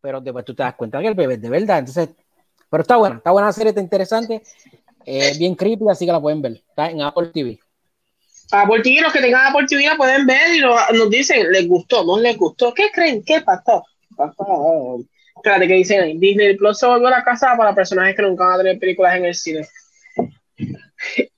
[0.00, 2.10] Pero después tú te das cuenta que el bebé es de verdad, entonces,
[2.68, 4.42] pero está buena, está buena la serie, está interesante,
[5.06, 7.58] eh, bien creepy, así que la pueden ver, está en Apple TV.
[8.52, 12.04] Apple TV, los que tengan Apple TV la pueden ver y nos dicen, les gustó,
[12.04, 12.72] no les gustó.
[12.74, 13.22] ¿Qué creen?
[13.24, 13.84] ¿Qué pasó?
[14.16, 15.00] pasó?
[15.44, 16.16] Espérate, ¿qué dicen ahí?
[16.16, 19.14] Disney Plus se volvió a la casa para personajes que nunca van a tener películas
[19.16, 19.68] en el cine.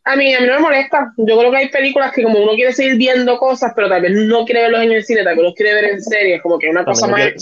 [0.05, 1.13] A mí, a mí no me molesta.
[1.17, 4.13] Yo creo que hay películas que como uno quiere seguir viendo cosas, pero tal vez
[4.13, 6.71] no quiere verlos en el cine, tal vez los quiere ver en series, como que
[6.71, 7.33] una cosa más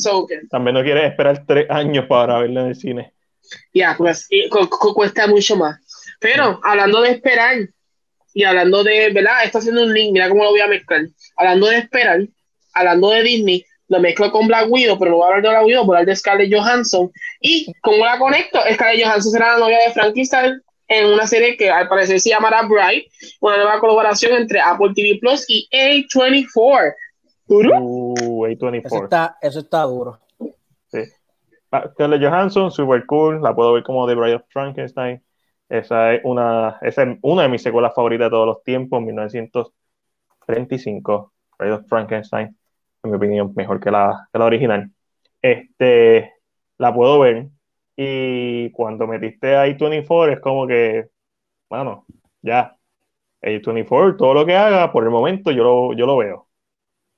[0.49, 3.12] También no quiere esperar tres años para verlo en el cine.
[3.74, 4.27] Ya, pues
[4.95, 5.78] cuesta mucho más.
[6.19, 7.59] Pero, hablando de esperar,
[8.32, 9.45] y hablando de, ¿verdad?
[9.45, 11.03] Está haciendo un link, mira cómo lo voy a mezclar.
[11.36, 12.20] Hablando de esperar,
[12.73, 15.64] hablando de Disney, lo mezclo con Black Widow, pero no voy a hablar de Black
[15.64, 17.10] Widow, voy a hablar de Scarlett Johansson.
[17.40, 21.70] Y como la conecto, Scarlett Johansson será la novia de Frankenstein en una serie que
[21.70, 23.06] al parecer se llamará Bright,
[23.40, 26.94] una nueva colaboración entre Apple TV Plus y A24.
[27.46, 28.86] Uh, A24.
[28.86, 30.18] Eso está, eso está duro.
[30.88, 30.98] Sí.
[31.70, 35.22] Ah, Scarlett Johansson, super cool, la puedo ver como The Bride of Frankenstein.
[35.68, 41.32] Esa es una, esa es una de mis secuelas favoritas de todos los tiempos, 1935,
[41.58, 42.56] Bride of Frankenstein,
[43.05, 44.90] en mi opinión, mejor que la, que la original.
[45.43, 46.32] Este,
[46.78, 47.48] la puedo ver
[47.97, 51.06] y cuando metiste a I-24 es como que,
[51.68, 52.06] bueno,
[52.43, 52.76] ya,
[53.43, 56.48] I-24, todo lo que haga, por el momento yo lo, yo lo veo.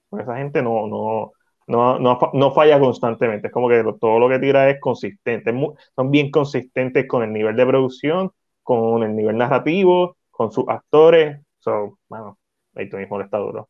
[0.09, 1.33] Porque esa gente no, no,
[1.67, 3.49] no, no, no, falla constantemente.
[3.49, 5.53] Es como que todo lo que tira es consistente.
[5.97, 8.33] son bien consistentes con el nivel de producción,
[8.63, 11.41] con el nivel narrativo, con sus actores.
[11.59, 12.39] So, bueno,
[12.75, 13.69] ahí mismo le está duro.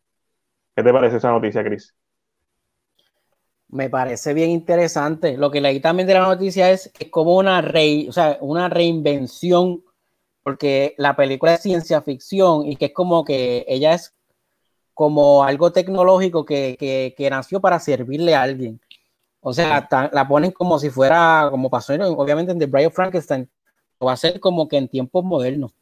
[0.77, 1.95] ¿Qué te parece esa noticia, Chris?
[3.69, 5.37] Me parece bien interesante.
[5.37, 8.69] Lo que leí también de la noticia es que es como una, o sea, una
[8.69, 9.83] reinvención,
[10.43, 14.15] porque la película es ciencia ficción y que es como que ella es
[14.95, 18.81] como algo tecnológico que, nació para servirle a alguien.
[19.41, 23.49] O sea, la ponen como si fuera, como pasó obviamente en The Bride of Frankenstein,
[24.05, 25.75] va a ser como que en tiempos modernos.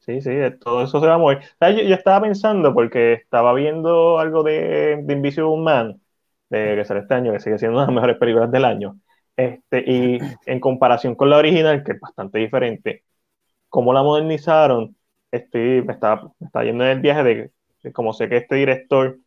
[0.00, 1.40] Sí, sí, todo eso se va a mover.
[1.60, 5.99] Yo, estaba pensando, porque estaba viendo algo de, de Invisible Man,
[6.50, 9.00] de que sale este año, que sigue siendo una de las mejores películas del año.
[9.36, 13.04] Este, y en comparación con la original, que es bastante diferente,
[13.68, 14.96] cómo la modernizaron,
[15.30, 17.52] estoy, me, está, me está yendo en el viaje de
[17.94, 19.18] como sé que este director,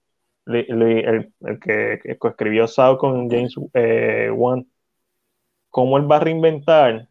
[0.45, 4.67] el, que, escribió Sao con James eh, Wan,
[5.69, 7.07] cómo él va a reinventar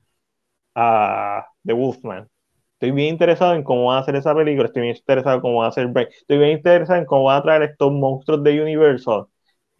[0.74, 2.28] a The Wolfman.
[2.74, 5.58] Estoy bien interesado en cómo va a hacer esa película, estoy bien interesado en cómo
[5.60, 8.62] va a hacer Break, estoy bien interesado en cómo van a traer estos monstruos de
[8.62, 9.26] Universal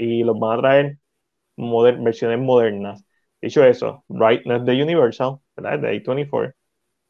[0.03, 0.99] y los van a traer
[1.57, 3.05] versiones modernas.
[3.41, 5.75] Dicho eso, Bright no es de Universal, ¿verdad?
[5.77, 6.55] Es de A24.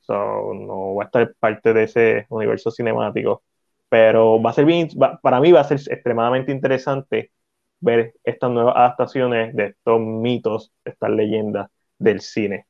[0.01, 0.15] So,
[0.55, 3.43] no va a estar parte de ese universo cinemático
[3.93, 4.89] pero va a ser bien,
[5.23, 7.31] para mí va a ser extremadamente interesante
[7.81, 12.67] ver estas nuevas adaptaciones de estos mitos, de estas leyendas del cine.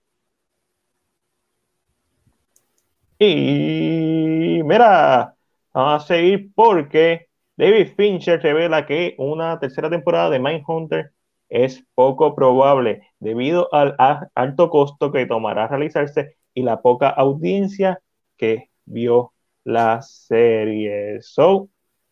[3.18, 5.36] Y mira,
[5.72, 7.28] vamos a seguir porque
[7.62, 11.12] David Fincher revela que una tercera temporada de Mindhunter
[11.48, 13.94] es poco probable debido al
[14.34, 18.00] alto costo que tomará realizarse y la poca audiencia
[18.36, 19.32] que vio
[19.62, 21.22] la serie.
[21.22, 21.68] So,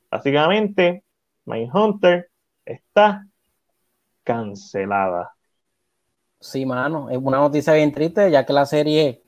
[0.09, 1.03] básicamente,
[1.47, 2.31] Mindhunter
[2.65, 3.27] está
[4.23, 5.35] cancelada.
[6.39, 9.21] Sí, mano, es una noticia bien triste, ya que la serie,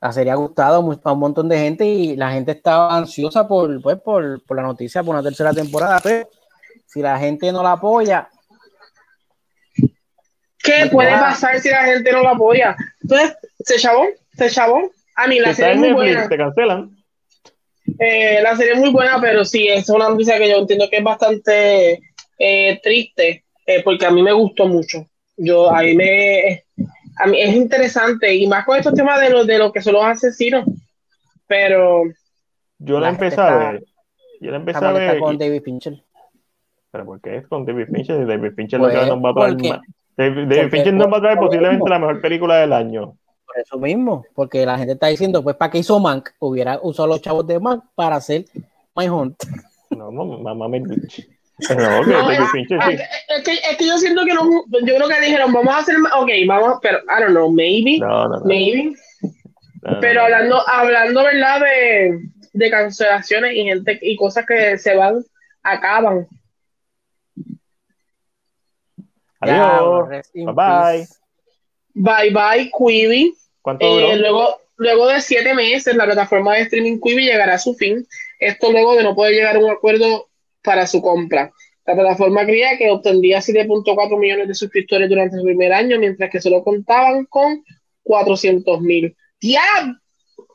[0.00, 3.82] la serie ha gustado a un montón de gente y la gente estaba ansiosa por,
[3.82, 6.00] pues, por, por la noticia por una tercera temporada.
[6.02, 6.28] Pero
[6.86, 8.28] si la gente no la apoya,
[10.62, 12.76] ¿qué puede pasar si la gente no la apoya?
[13.02, 14.90] Entonces, se chavó, se chavó.
[15.16, 16.28] A mí la serie es muy buena.
[16.28, 16.96] Te cancelan.
[17.98, 20.96] Eh, la serie es muy buena, pero sí, es una noticia que yo entiendo que
[20.96, 22.00] es bastante
[22.38, 25.06] eh, triste, eh, porque a mí me gustó mucho.
[25.36, 26.64] Yo, a mí me,
[27.20, 29.94] a mí es interesante, y más con estos temas de lo, de lo que son
[29.94, 30.64] los asesinos,
[31.46, 32.04] pero...
[32.78, 33.84] Yo la, empecé a ver.
[34.40, 35.18] Yo la empecé a ver.
[35.18, 36.02] con David Fincher.
[36.90, 38.26] ¿Pero por qué es con David Fincher?
[38.26, 39.80] David Fincher pues, nos va a traer,
[40.16, 43.16] David, Fincher nos va a traer posiblemente la mejor película del año.
[43.46, 46.30] Por eso mismo, porque la gente está diciendo, pues, ¿para qué hizo Mank?
[46.38, 48.44] Hubiera usado los chavos de Mank para hacer
[48.94, 49.42] My Hunt.
[49.90, 50.78] No, mamá me
[51.68, 55.78] no, es, que, es que yo siento que no, yo creo que dijeron, vamos a
[55.78, 58.00] hacer, ok, vamos, pero, I don't know, maybe,
[58.44, 58.94] maybe.
[60.00, 61.60] pero hablando, hablando, ¿verdad?
[61.60, 62.20] De,
[62.52, 65.24] de cancelaciones y gente y cosas que se van,
[65.62, 66.26] acaban.
[69.40, 70.08] Adiós.
[70.34, 71.06] bye bye.
[71.94, 73.34] Bye bye, Quibi.
[73.80, 78.06] Eh, luego, luego de siete meses, la plataforma de streaming Quibi llegará a su fin.
[78.38, 80.29] Esto luego de no poder llegar a un acuerdo
[80.62, 81.52] para su compra.
[81.86, 86.40] La plataforma creía que obtendría 7.4 millones de suscriptores durante su primer año, mientras que
[86.40, 87.64] solo contaban con
[88.02, 89.16] 400 mil.
[89.40, 89.60] ¡Ya!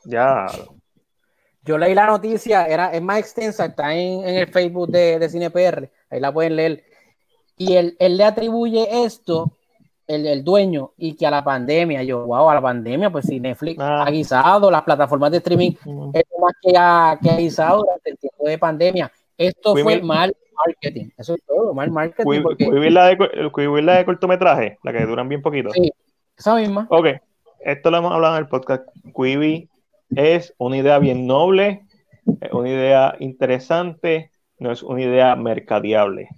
[0.04, 0.46] Ya.
[1.62, 5.90] Yo leí la noticia, era, es más extensa, está en, el Facebook de, de CinePR,
[6.10, 6.84] ahí la pueden leer.
[7.56, 9.56] Y él, él le atribuye esto
[10.06, 13.80] el, dueño y que a la pandemia, yo, wow, a la pandemia, pues si Netflix
[13.80, 14.04] ah.
[14.06, 16.10] ha guisado, las plataformas de streaming mm.
[16.14, 19.12] es lo más que ha, que ha guisado durante el tiempo de pandemia.
[19.38, 20.34] Esto fue mal
[20.66, 22.42] marketing, eso es todo, mal marketing.
[22.42, 22.66] Porque...
[22.90, 25.70] la de, la de cortometraje, la que duran bien poquito.
[25.70, 25.92] Sí,
[26.36, 26.86] esa misma.
[26.90, 27.08] Ok,
[27.60, 28.88] esto lo hemos hablado en el podcast.
[29.14, 29.68] Quibi
[30.14, 31.82] es una idea bien noble,
[32.40, 36.28] es una idea interesante, no es una idea mercadeable.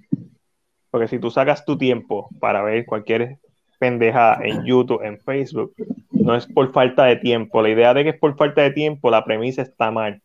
[0.91, 3.39] Porque si tú sacas tu tiempo para ver cualquier
[3.79, 5.75] pendeja en YouTube, en Facebook,
[6.11, 7.63] no es por falta de tiempo.
[7.63, 10.23] La idea de que es por falta de tiempo, la premisa está mal.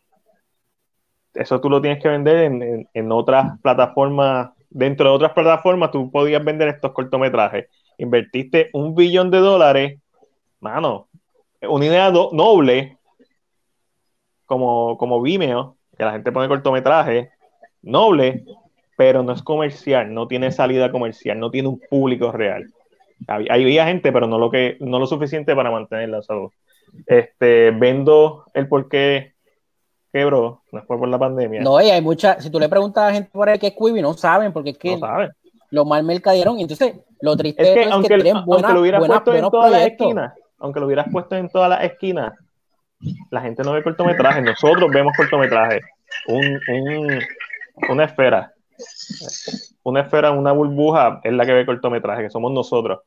[1.34, 4.52] Eso tú lo tienes que vender en, otras plataformas.
[4.70, 7.68] Dentro de otras plataformas, tú podías vender estos cortometrajes.
[7.98, 10.00] Invertiste un billón de dólares,
[10.60, 11.08] mano,
[11.62, 12.98] una idea noble,
[14.46, 17.30] como, como Vimeo, que la gente pone cortometrajes,
[17.82, 18.46] noble,
[18.98, 22.72] pero no es comercial, no tiene salida comercial, no tiene un público real.
[23.28, 26.50] Había gente, pero no lo que no lo suficiente para mantener la salud.
[27.08, 29.33] Este, vendo el por qué
[30.14, 31.62] quebró, no fue por la pandemia.
[31.62, 33.74] No, y hay mucha, si tú le preguntas a la gente por ahí qué es
[33.76, 35.32] Quibi, no saben, porque es que no saben.
[35.72, 36.60] lo mal mercadearon.
[36.60, 39.72] Y entonces, lo triste Es que, es aunque, que lo hubieras buenas, puesto en todas
[39.72, 42.34] las esquinas, aunque lo hubieras puesto en todas las esquinas,
[43.32, 44.44] la gente no ve cortometrajes.
[44.44, 45.82] Nosotros vemos cortometrajes.
[46.28, 47.20] Un, un-
[47.90, 48.54] una esfera.
[49.84, 53.00] Una esfera, una burbuja es la que ve cortometraje, que somos nosotros.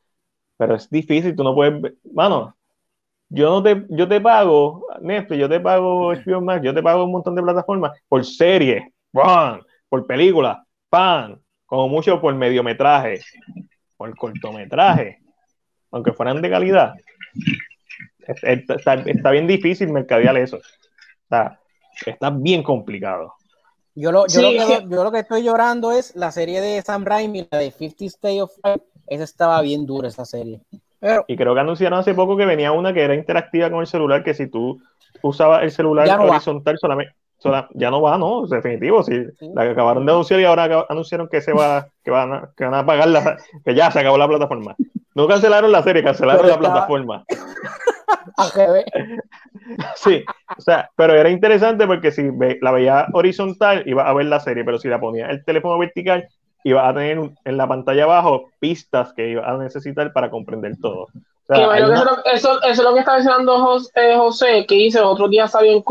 [0.57, 1.81] Pero es difícil, tú no puedes.
[1.81, 2.56] ver- Mano,
[3.29, 7.03] yo no te, yo te pago Netflix, yo te pago HBO Max, yo te pago
[7.05, 9.61] un montón de plataformas por serie, ¡pam!
[9.89, 13.21] por película, pan, como mucho por mediometraje,
[13.97, 15.19] por cortometraje,
[15.91, 16.93] aunque fueran de calidad.
[18.27, 20.59] Es- es- Está, está bien difícil mercadear eso.
[21.23, 21.59] Está,
[22.05, 23.33] está bien complicado.
[23.95, 26.31] Yo lo, yo, Sí, lo que, es que- yo lo que estoy llorando es la
[26.31, 28.81] serie de Sam Raimi, la de 50 State of Fire.
[29.07, 30.61] Esa estaba bien dura, esa serie.
[30.99, 33.87] Pero Y creo que anunciaron hace poco que venía una que era interactiva con el
[33.87, 34.79] celular, que si tú
[35.21, 38.45] usabas el celular no horizontal solamente, sola- ya no va, ¿no?
[38.47, 39.25] Definitivo, sí.
[39.39, 39.49] Sí.
[39.53, 42.63] La que acabaron de anunciar y ahora anunciaron que se va, que van a, que
[42.65, 44.75] van a pagar la, que ya se acabó la plataforma.
[45.15, 47.23] No cancelaron la serie, cancelaron Pero la estaba- plataforma.
[49.95, 50.23] Sí,
[50.57, 54.39] o sea, pero era interesante porque si ve- la veía horizontal iba a ver la
[54.39, 56.27] serie, pero si la ponía el teléfono vertical
[56.63, 60.73] iba a tener un- en la pantalla abajo pistas que iba a necesitar para comprender
[60.81, 61.03] todo.
[61.03, 61.09] O
[61.47, 63.59] sea, Que hay bueno, que una- eso, es lo- eso, es lo que está mencionando
[63.59, 65.83] Jos- eh, José, que hice el otro día sabía en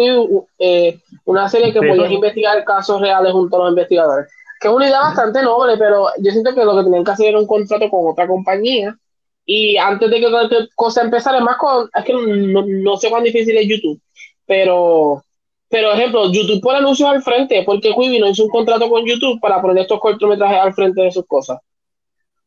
[0.58, 4.30] eh, una serie que Sí, podías investigar casos reales junto a los investigadores.
[4.60, 7.26] Que es una idea bastante noble, pero yo siento que lo que tenían que hacer
[7.28, 8.96] era un contrato con otra compañía.
[9.44, 13.08] Y antes de que cualquier cosa empezara, es más con, es que no, no sé
[13.10, 14.00] cuán difícil es YouTube,
[14.46, 15.22] pero,
[15.68, 19.40] pero ejemplo, YouTube pone anuncios al frente, porque Quibi no hizo un contrato con YouTube
[19.40, 21.58] para poner estos cortometrajes al frente de sus cosas.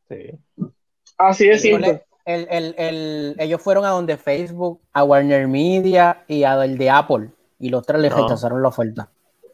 [0.07, 0.31] sí.
[1.17, 2.03] Así de simple.
[2.23, 6.89] el, el, el- ellos fueron a donde Facebook, a Warner Media y a el de
[6.89, 7.31] Apple.
[7.59, 8.21] Y los tres les No.
[8.23, 9.09] rechazaron la oferta.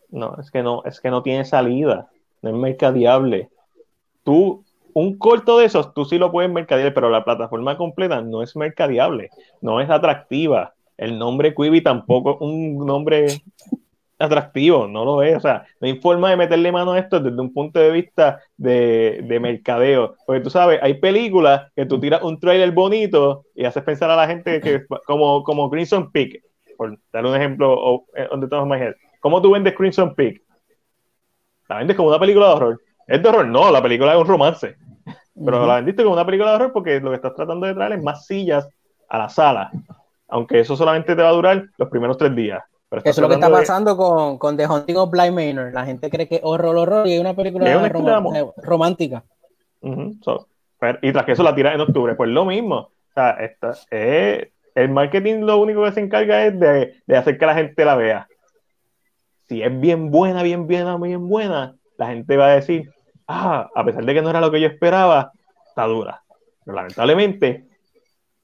[0.10, 2.12] No, es que no, es que no tiene salida,
[2.44, 3.50] no es mercadeable.
[4.24, 4.64] Tú,
[4.94, 8.56] un corto de esos, tú sí lo puedes mercadear, pero la plataforma completa no es
[8.56, 9.32] mercadeable,
[9.62, 10.75] no es atractiva.
[10.98, 13.28] El nombre Quibi tampoco es un nombre
[14.18, 15.38] atractivo, no lo es.
[15.38, 18.40] O sea, no hay forma de meterle mano a esto desde un punto de vista
[18.58, 20.16] de, de mercadeo.
[20.26, 24.16] Porque tú sabes, hay películas que tú tiras un trailer bonito y haces pensar a
[24.16, 26.42] la gente que, como, como Crimson Peak,
[26.78, 28.82] por dar un ejemplo eh, donde todos más
[29.20, 30.42] ¿Cómo tú vendes Crimson Peak?
[31.68, 32.82] La vendes como una película de horror.
[33.08, 33.48] ¿Es de horror?
[33.48, 34.76] No, la película es un romance.
[35.34, 37.94] Pero la vendiste como una película de horror porque lo que estás tratando de traer
[37.94, 38.70] es más sillas
[39.10, 39.72] a la sala.
[40.28, 42.64] Aunque eso solamente te va a durar los primeros tres días.
[42.90, 45.74] Pero Eso es lo que está de- pasando con, con The Haunting of Blind Manor.
[45.74, 48.52] La gente cree que es horror, horror y es una película Es una rom- eh,
[48.58, 49.24] romántica.
[49.82, 50.48] Ujú, so,
[50.80, 52.76] pero- y tras que eso la tiras en octubre, pues lo mismo.
[52.76, 57.38] O sea, esta, eh, el marketing lo único que se encarga es de, de hacer
[57.38, 58.28] que la gente la vea.
[59.48, 62.92] Si es bien buena, bien buena, bien buena, la gente va a decir,
[63.28, 65.32] ah, a pesar de que no era lo que yo esperaba,
[65.68, 66.24] está dura.
[66.66, 67.66] Pero lamentablemente,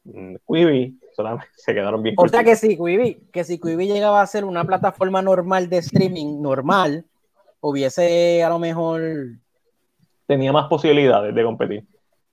[0.04, 4.22] mm, Quibi solamente se quedaron bien O sea que si Quibi, que si Quibi llegaba
[4.22, 7.06] a ser una plataforma normal de streaming normal,
[7.60, 9.02] hubiese a lo mejor
[10.28, 11.84] tenía más posibilidades de competir.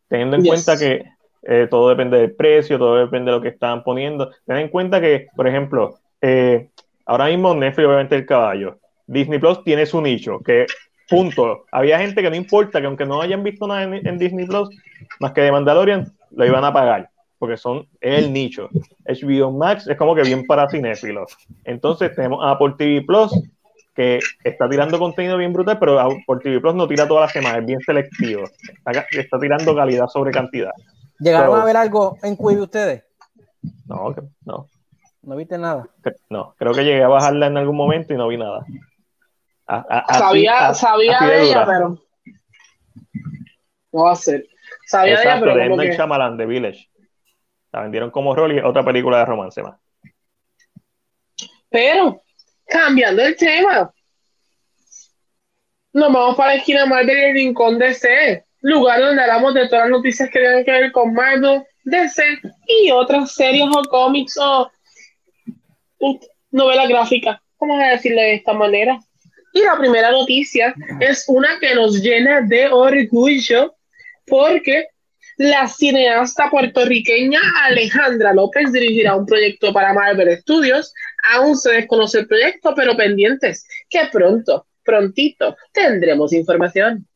[0.08, 0.50] Teniendo en Yes.
[0.50, 1.04] cuenta que
[1.42, 4.30] eh, todo depende del precio, todo depende de lo que estaban poniendo.
[4.46, 6.68] Ten en cuenta que, por ejemplo, eh,
[7.06, 8.78] ahora mismo Netflix obviamente el caballo.
[9.06, 10.66] Disney Plus tiene su nicho, que
[11.08, 11.64] punto.
[11.72, 14.68] Había gente que no importa, que aunque no hayan visto nada en, en Disney Plus,
[15.18, 18.68] más que de Mandalorian, lo iban a pagar, porque son es el nicho.
[19.06, 21.36] HBO Max es como que bien para cinéfilos.
[21.64, 23.32] Entonces tenemos a Apple TV Plus,
[23.94, 27.60] que está tirando contenido bien brutal, pero Apple TV Plus no tira todas las semanas,
[27.60, 28.44] es bien selectivo.
[28.84, 30.70] Está, está tirando calidad sobre cantidad.
[31.18, 33.02] llegaron a ver algo en Quibi ustedes.
[33.86, 34.66] No, no,
[35.22, 35.88] No viste nada.
[36.30, 36.54] no.
[36.58, 38.64] Creo que llegué a bajarla en algún momento y no vi nada.
[39.66, 41.66] A- a- así- sabía así- sabía así de ella, dura.
[41.66, 41.98] pero
[43.92, 44.46] no va a ser.
[44.86, 46.88] Sabía de ella, Exacto, pero de como que Shyamalan, de Village.
[47.72, 49.78] La vendieron como rol y otra película de romance más.
[51.70, 52.22] Pero,
[52.66, 53.92] cambiando el tema,
[55.92, 59.84] nos vamos para la esquina Marvel y el Rincón DC, lugar donde hablamos de todas
[59.84, 62.22] las noticias que tienen que ver con Marvel, DC
[62.66, 64.70] y otras series o cómics o
[66.00, 66.20] u-
[66.50, 68.98] novelas gráficas, vamos a decirle de esta manera.
[69.52, 73.74] Y la primera noticia es una que nos llena de orgullo
[74.26, 74.86] porque
[75.38, 80.92] la cineasta puertorriqueña Alejandra López dirigirá un proyecto para Marvel Studios.
[81.32, 87.06] Aún se desconoce el proyecto, pero pendientes, que pronto, prontito, tendremos información.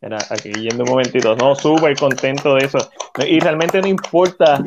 [0.00, 1.34] Era aquí yendo un momentito.
[1.36, 2.78] No, súper contento de eso.
[3.26, 4.62] Y realmente no importa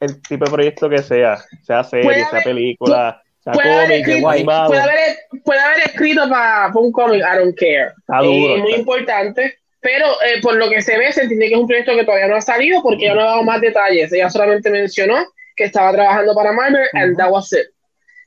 [0.00, 4.28] el tipo de proyecto que sea, sea serie, sea película, sea Puede haber, cómic, escrito,
[4.28, 4.68] animado.
[4.68, 7.92] puede haber- puede haber escrito para un cómic, I don't care.
[7.98, 8.56] Está Eh, duro.
[8.56, 11.66] es muy importante pero eh, por lo que se ve, se entiende que es un
[11.66, 14.12] proyecto que todavía no ha salido porque ella no ha dado más detalles.
[14.12, 15.16] Ella solamente mencionó
[15.56, 17.66] que estaba trabajando para Marvel and that was it.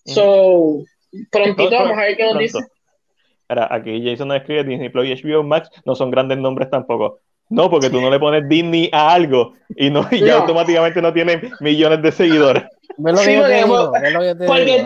[0.05, 0.83] So,
[1.31, 2.59] prontito vamos a ver qué nos dice.
[3.47, 7.19] Ahora, aquí Jason nos escribe Disney Plus y HBO Max no son grandes nombres tampoco.
[7.49, 11.13] No, porque tú no le pones Disney a algo y, no, y ya automáticamente no
[11.13, 12.63] tiene millones de seguidores.
[13.17, 13.37] Sí,
[14.47, 14.85] porque,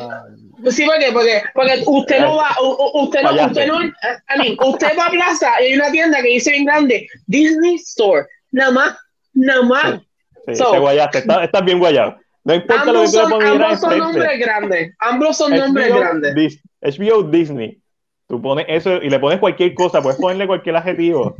[0.69, 2.49] Sí, porque, porque, porque usted no va,
[2.93, 6.29] usted no, usted no, a mí, usted va a plaza y hay una tienda que
[6.29, 8.97] dice bien grande, Disney Store, nada más,
[9.33, 10.01] nada más.
[10.47, 12.17] Sí, sí te guayaste, estás, bien guayado.
[12.43, 16.61] No importa lo que tú le pongas Ambos son nombres grandes, ambos son nombres grandes.
[16.81, 17.79] HBO Disney,
[18.27, 21.35] tú pones eso y le pones cualquier cosa, puedes ponerle cualquier adjetivo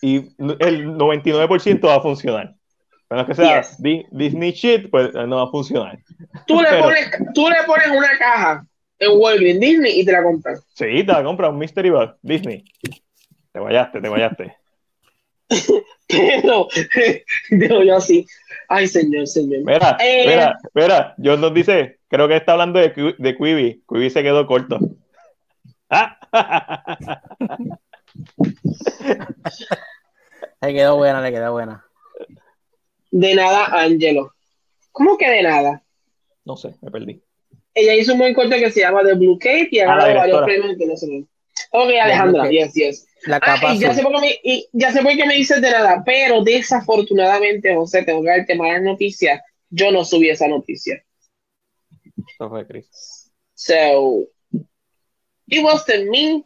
[0.00, 2.54] y el 99% va a funcionar.
[3.08, 3.62] Bueno, que sea
[4.10, 5.98] Disney shit, pues eh, no va a funcionar.
[6.46, 8.66] Tú le, pones, tú le pones una caja
[8.98, 10.64] en Walgreens Disney y te la compras.
[10.74, 12.64] Sí, te la compras, un Mystery Box Disney.
[13.52, 14.56] Te guayaste, te guayaste.
[16.08, 16.68] Pero,
[17.50, 18.26] digo yo así.
[18.68, 19.60] Ay, señor, señor.
[19.64, 23.84] Mira, eh, mira, mira, John nos dice, creo que está hablando de, de Quibi.
[23.88, 24.78] Quibi se quedó corto.
[25.90, 26.18] ¿Ah?
[30.60, 31.85] le quedó buena, le quedó buena.
[33.18, 34.34] De nada, Angelo.
[34.92, 35.82] ¿Cómo que de nada?
[36.44, 37.22] No sé, me perdí.
[37.72, 40.14] Ella hizo un buen corte que se llama The Blue Cape y ha ah, ganado
[40.14, 41.26] varios premios internacionales.
[41.70, 43.06] Ok, Alejandra, yes, yes.
[43.24, 45.34] La capa ah, y ya, sé por qué me, y ya sé por qué me
[45.34, 49.40] dices de nada, pero desafortunadamente, José, tengo que darte malas noticias.
[49.70, 51.02] Yo no subí esa noticia.
[52.02, 53.32] Eso fue Chris.
[53.54, 54.28] So,
[55.46, 56.44] it wasn't me.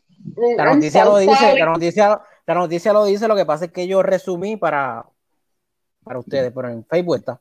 [0.56, 3.88] La noticia, lo dice, la, noticia, la noticia lo dice, lo que pasa es que
[3.88, 5.09] yo resumí para,
[6.04, 7.40] para ustedes, pero en Facebook está.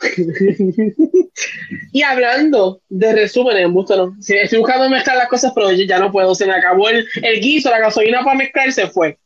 [1.92, 4.16] y hablando de resúmenes, no.
[4.20, 6.34] Si estoy buscando mezclar las cosas, pero ya no puedo.
[6.34, 9.18] Se me acabó el, el guiso, la gasolina para mezclar se fue.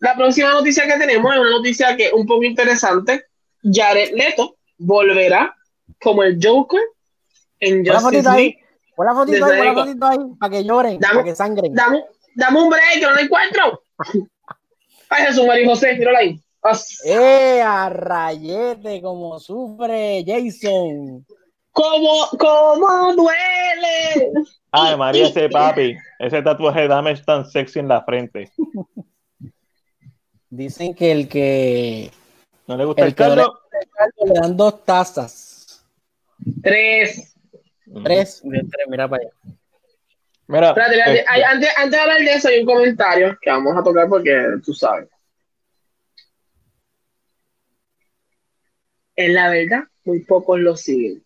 [0.00, 3.24] La próxima noticia que tenemos es una noticia que es un poco interesante.
[3.62, 5.56] Jared Leto volverá
[6.00, 6.82] como el Joker
[7.60, 8.58] en Justice League.
[8.94, 11.74] Pon la fotito ahí, pon la fotito ahí, para que lloren, para que sangren.
[11.74, 12.04] Dame,
[12.36, 13.82] dame un break, que no lo encuentro.
[15.08, 16.40] Ay, Jesús María José, míralo ahí.
[17.04, 19.02] ¡Eh, a rayete!
[19.02, 21.26] Como sufre Jason.
[21.70, 24.32] ¡Cómo, cómo duele!
[24.70, 25.96] Ay, María, ese papi.
[26.18, 28.50] Ese tatuaje de dame es tan sexy en la frente.
[30.50, 32.10] Dicen que el que.
[32.66, 33.60] ¿No le gusta el, caldo?
[34.24, 35.84] Le dan dos tazas.
[36.62, 37.34] Tres.
[38.04, 38.42] Tres.
[38.88, 39.32] Mira para allá.
[40.46, 44.08] Mira, este- antes, antes de hablar de eso, hay un comentario que vamos a tocar
[44.08, 44.34] porque
[44.64, 45.08] tú sabes.
[49.16, 51.22] En la verdad, muy pocos lo siguen.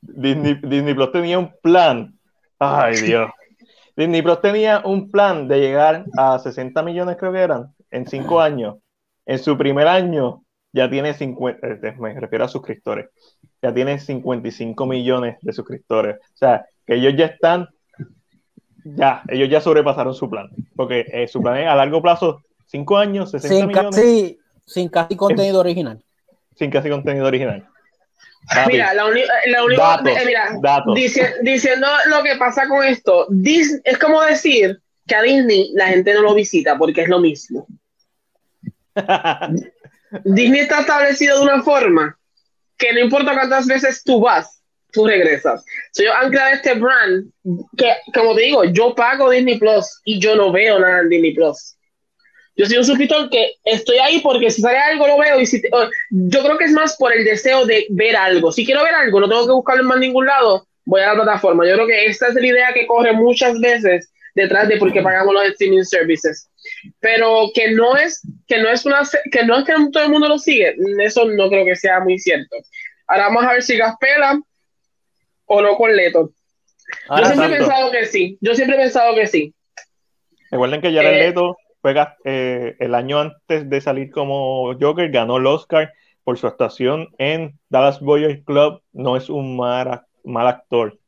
[0.00, 2.18] Disney, Disney Plus tenía un plan.
[2.58, 3.30] Ay, Dios.
[3.96, 8.40] Disney Plus tenía un plan de llegar a 60 millones, creo que eran, en cinco
[8.40, 8.76] años.
[9.26, 13.08] En su primer año ya tiene 50, eh, me refiero a suscriptores,
[13.62, 16.16] ya tiene 55 millones de suscriptores.
[16.16, 17.68] O sea, que ellos ya están,
[18.84, 20.48] ya, ellos ya sobrepasaron su plan.
[20.74, 24.36] Porque eh, su plan es a largo plazo, cinco años, 60 millones.
[24.66, 26.02] Sin casi contenido original.
[26.56, 27.66] Sin casi contenido original.
[28.66, 29.32] Mira, la, única,
[30.04, 33.26] eh, diciendo lo que pasa con esto,
[33.84, 37.66] es como decir que a Disney la gente no lo visita porque es lo mismo.
[40.24, 42.18] Disney está establecido de una forma
[42.76, 44.62] que no importa cuántas veces tú vas,
[44.92, 45.64] tú regresas.
[45.92, 47.30] So, yo han creado este brand
[47.76, 51.34] que, como te digo, yo pago Disney Plus y yo no veo nada en Disney
[51.34, 51.73] Plus.
[52.56, 55.60] Yo soy un suscriptor que estoy ahí porque si sale algo lo veo y si
[56.10, 58.52] yo creo que es más por el deseo de ver algo.
[58.52, 61.14] Si quiero ver algo, no tengo que buscarlo en más ningún lado, voy a la
[61.14, 61.66] plataforma.
[61.66, 65.02] Yo creo que esta es la idea que corre muchas veces detrás de por qué
[65.02, 66.48] pagamos los streaming services.
[67.00, 69.02] Pero que no es que no es una
[69.32, 72.18] que no es que todo el mundo lo sigue, eso no creo que sea muy
[72.18, 72.56] cierto.
[73.08, 74.40] Ahora vamos a ver si Gaspela
[75.46, 76.30] o no con Leto.
[77.18, 78.38] yo siempre he pensado que sí.
[78.40, 79.54] Yo siempre he pensado que sí.
[80.50, 85.36] Recuerden que ya eh, Leto juega eh, el año antes de salir como Joker, ganó
[85.36, 85.92] el Oscar
[86.24, 88.80] por su actuación en Dallas Boyers Club.
[88.94, 90.98] No es un mal, mal actor.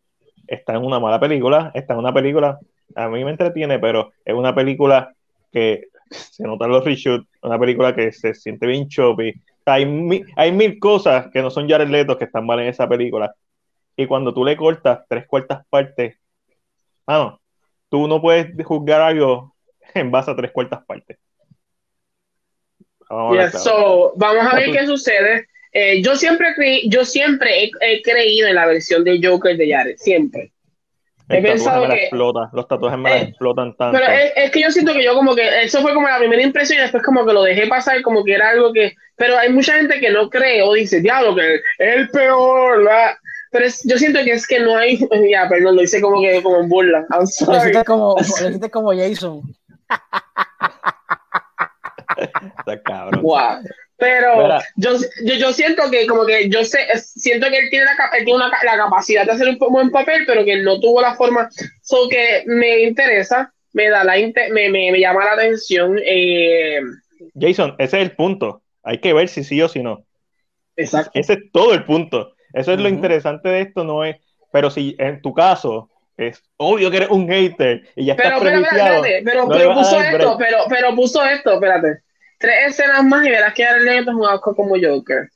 [0.46, 1.70] Está en una mala película.
[1.72, 2.58] Está en una película,
[2.94, 5.14] a mí me entretiene, pero es una película
[5.50, 9.32] que se notan los reshoots, una película que se siente bien choppy.
[9.64, 13.34] Hay, mil, cosas que no son Jared Leto que están mal en esa película.
[13.96, 16.18] Y cuando tú le cortas tres cuartas partes,
[17.06, 17.40] ah, no,
[17.88, 19.55] tú no puedes juzgar algo
[19.96, 21.18] en base a tres cuartas partes.
[23.08, 23.38] Vamos,
[24.52, 25.46] a ver, qué sucede.
[25.72, 29.96] Eh, yo siempre, creí, yo siempre he, creído en la versión de Joker de Jared,
[29.98, 30.52] siempre.
[31.28, 33.98] He pensado me la que- explota, los tatuajes me la Eh, explotan tanto.
[33.98, 36.40] Pero es, es que yo siento que yo como que eso fue como la primera
[36.42, 38.94] impresión y después como que lo dejé pasar como que era algo que...
[39.16, 43.16] Pero hay mucha gente que no cree o dice, diablo, que es el peor, ¿verdad?
[43.50, 44.98] Pero es- yo siento que es que no hay...
[45.30, 47.00] Ya, perdón, lo hice como que como en burla.
[47.10, 47.58] I'm Lo sorry.
[47.58, 49.42] hiciste como, lo hiciste como Jason.
[52.58, 53.22] Está cabrón.
[53.22, 53.60] Wow.
[53.98, 54.90] Pero yo,
[55.24, 58.36] yo, yo siento que como que yo sé, siento que él tiene, la, él tiene
[58.44, 61.48] una la capacidad de hacer un buen papel, pero que no tuvo la forma.
[61.82, 65.98] So que me interesa, me da la inte- me, me, me llama la atención.
[66.04, 66.80] Eh,
[67.40, 68.62] Jason, ese es el punto.
[68.82, 70.04] Hay que ver si sí o si no.
[70.76, 71.12] exacto.
[71.14, 72.34] Ese es todo el punto.
[72.52, 74.16] Eso es lo interesante de esto, no es.
[74.52, 78.42] Pero si en tu caso es obvio que eres un hater y ya Pero, estás
[78.42, 80.38] pero, espérate, pero, no pero puso esto, break.
[80.38, 82.00] pero, pero puso esto, espérate.
[82.38, 85.28] Tres escenas más y verás que el negro es un asco como Joker.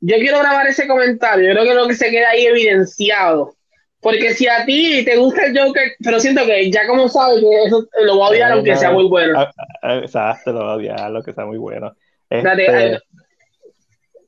[0.00, 3.54] Yo quiero grabar ese comentario, yo creo que lo que se queda ahí evidenciado.
[4.00, 7.64] Porque si a ti te gusta el Joker, pero siento que ya como sabes que
[7.64, 9.40] eso lo voy a odiar aunque no, sea muy bueno.
[9.40, 9.50] Ah,
[9.82, 11.96] ah, Exacto, lo voy a odiar, lo que sea muy bueno.
[12.30, 12.98] Espérate, Este,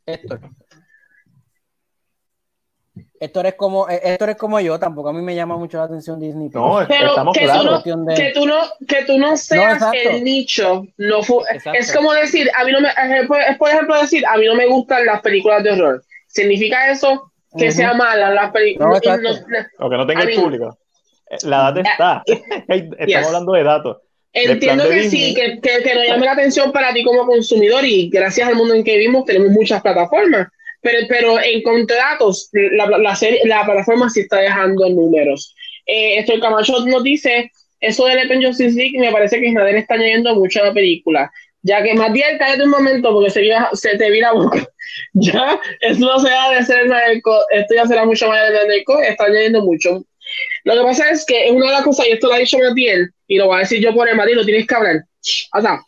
[0.06, 0.40] Héctor.
[3.22, 5.84] Héctor es como, eh, Héctor es como yo, tampoco a mí me llama mucho la
[5.84, 6.48] atención Disney.
[6.54, 6.80] no.
[6.88, 8.56] Pero estamos que tú no- de- que tú no
[8.88, 11.42] que tú no seas el nicho no fu-
[11.74, 13.26] es como decir a mí no me es
[13.58, 17.70] por- ejemplo decir a mí no me gustan las películas de horror significa eso que
[17.70, 19.28] sea mala las No, películas exacto.
[19.80, 20.78] O que no tenga el público.
[21.42, 22.22] La data está.
[22.68, 23.26] Estamos Yes.
[23.26, 23.96] hablando de datos.
[24.32, 28.08] Entiendo que sí que, que, que nos llame la atención para ti como consumidor y
[28.08, 30.46] gracias al mundo en que vivimos tenemos muchas plataformas
[30.82, 35.54] pero pero en datos la, la, serie la plataforma sí está dejando números.
[35.86, 37.50] Eh, esto el Camacho nos dice
[37.80, 41.30] eso del Open Justice League me parece que Snyder está añadiendo mucho a la película
[41.62, 44.66] ya que bien cállate un momento porque se, vira- se te vira boca.
[45.12, 46.86] Ya eso no se da de ser
[47.22, 50.02] Cut, esto ya será mucho más de Cut, está añadiendo mucho.
[50.64, 52.58] Lo que pasa es que es una de las cosas y esto lo ha dicho
[52.58, 54.96] Matiel y lo voy a decir yo por el Matiel lo tienes que hablar.
[55.54, 55.80] O sea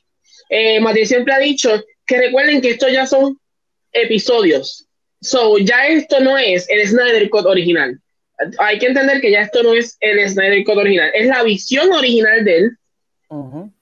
[0.50, 3.38] eh, Matiel siempre ha dicho que recuerden que estos ya son
[3.92, 4.86] episodios
[5.20, 7.98] so ya esto no es el Snyder Cut original
[8.58, 11.92] hay que entender que ya esto no es el Snyder Cut original es la visión
[11.92, 12.70] original de él
[13.28, 13.72] Ujú.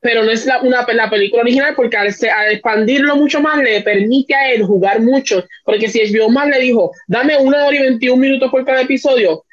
[0.00, 3.82] pero no es la, una, la película original porque al, al expandirlo mucho más le
[3.82, 7.80] permite a él jugar mucho, porque si HBO más le dijo, dame una hora y
[7.80, 9.44] 21 minutos por cada episodio,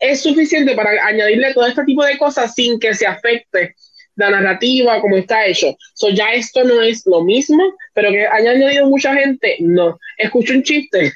[0.00, 3.74] es suficiente para añadirle todo este tipo de cosas sin que se afecte
[4.16, 5.76] la narrativa como está hecho.
[5.94, 7.62] So, ya esto no es lo mismo,
[8.00, 9.98] pero que haya añadido mucha gente, no.
[10.16, 11.12] Escucho un chiste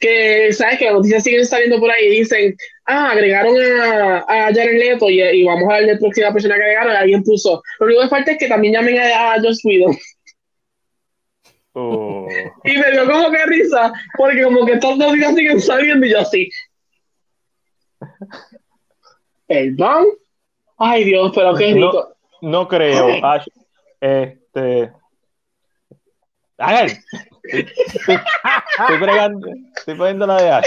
[0.00, 0.78] que, ¿sabes?
[0.78, 2.56] Que las noticias siguen saliendo por ahí y dicen,
[2.86, 6.62] ah, agregaron a, a Jared Leto y, y vamos a ver la próxima persona que
[6.62, 9.96] agregaron, alguien puso, lo único que falta es que también llamen a, a Joss Whedon.
[11.74, 12.26] Oh.
[12.64, 16.20] Y me dio como que risa, porque como que estas noticias siguen saliendo y yo
[16.20, 16.50] así.
[19.46, 20.06] ¿Perdón?
[20.78, 22.16] Ay Dios, pero qué rico.
[22.42, 23.08] No creo.
[24.00, 24.92] Este.
[26.66, 26.98] Ángel.
[27.44, 28.18] Estoy,
[28.78, 30.66] estoy bregando- estoy poniendo la de Ash.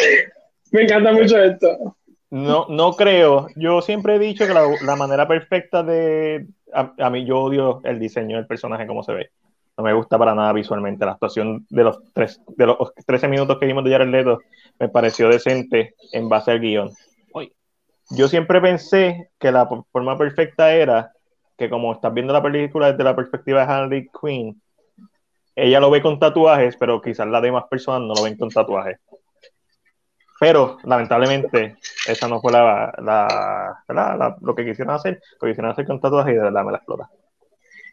[0.72, 1.96] Me encanta mucho esto.
[2.30, 3.48] No, no creo.
[3.56, 6.46] Yo siempre he dicho que la, la manera perfecta de.
[6.74, 9.30] A, a mí, yo odio el diseño del personaje, como se ve.
[9.78, 11.06] No me gusta para nada visualmente.
[11.06, 14.40] La actuación de los, tres, de los 13 minutos que vimos de Jared Leto
[14.80, 16.92] me pareció decente en base al guion.
[17.32, 17.54] Oye,
[18.10, 21.12] Yo siempre pensé que la forma perfecta era
[21.58, 24.62] que, como estás viendo la película desde la perspectiva de Harley Quinn,
[25.58, 29.00] ella lo ve con tatuajes, pero quizás las demás personas no lo ven con tatuajes.
[30.40, 31.78] Pero lamentablemente
[32.08, 36.00] esa no fue la, la- la- la- lo que quisieron hacer, lo quisieron hacer con
[36.00, 37.10] tatuajes y de verdad me la explota.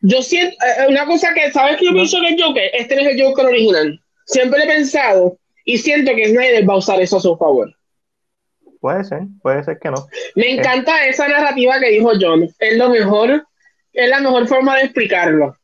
[0.02, 2.70] Yo siento, eh, una cosa que, ¿sabes que yo pienso que el Joker?
[2.74, 3.98] Este no es el Joker original.
[4.26, 7.74] Siempre he pensado y siento que Snyder va a usar eso a su favor.
[8.80, 10.06] Puede ser, puede ser que no.
[10.36, 12.46] Me encanta esa narrativa que dijo John.
[12.58, 13.46] Es lo mejor,
[13.94, 15.56] es la mejor forma de explicarlo.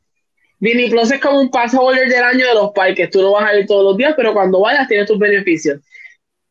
[0.61, 3.11] Disney Plus es como un pass holder del año de los parques.
[3.11, 5.81] Tú no vas a ir todos los días, pero cuando vayas tienes tus beneficios.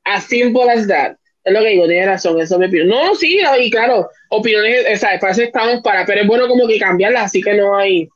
[0.03, 1.15] As simple as that.
[1.44, 2.86] Es lo que digo, tienes razón, eso me pido.
[2.86, 6.68] No, sí, y claro, opiniones, o sea, para eso estamos para, pero es bueno como
[6.68, 8.10] que cambiarlas, así que no hay.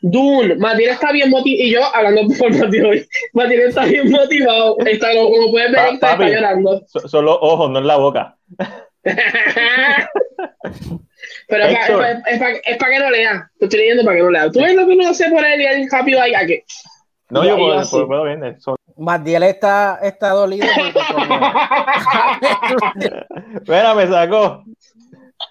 [0.00, 5.14] Dune, Matilde está bien motivado, y yo hablando por Matilde, Matilde está bien motivado, está,
[5.14, 6.82] como puedes ver, está, llorando.
[6.88, 8.36] So- son los ojos, no es la boca.
[11.48, 13.50] Pero es para es pa- es pa que no lea.
[13.58, 14.50] Te estoy leyendo para que no lea.
[14.50, 16.34] Tú ves lo que uno hace por él y él rápido ahí.
[16.34, 16.62] ¿a qué?
[17.30, 18.60] No, yo puedo, puedo, puedo ver.
[18.60, 20.66] son- Matiel está, está dolido
[23.66, 24.64] Mira, me sacó.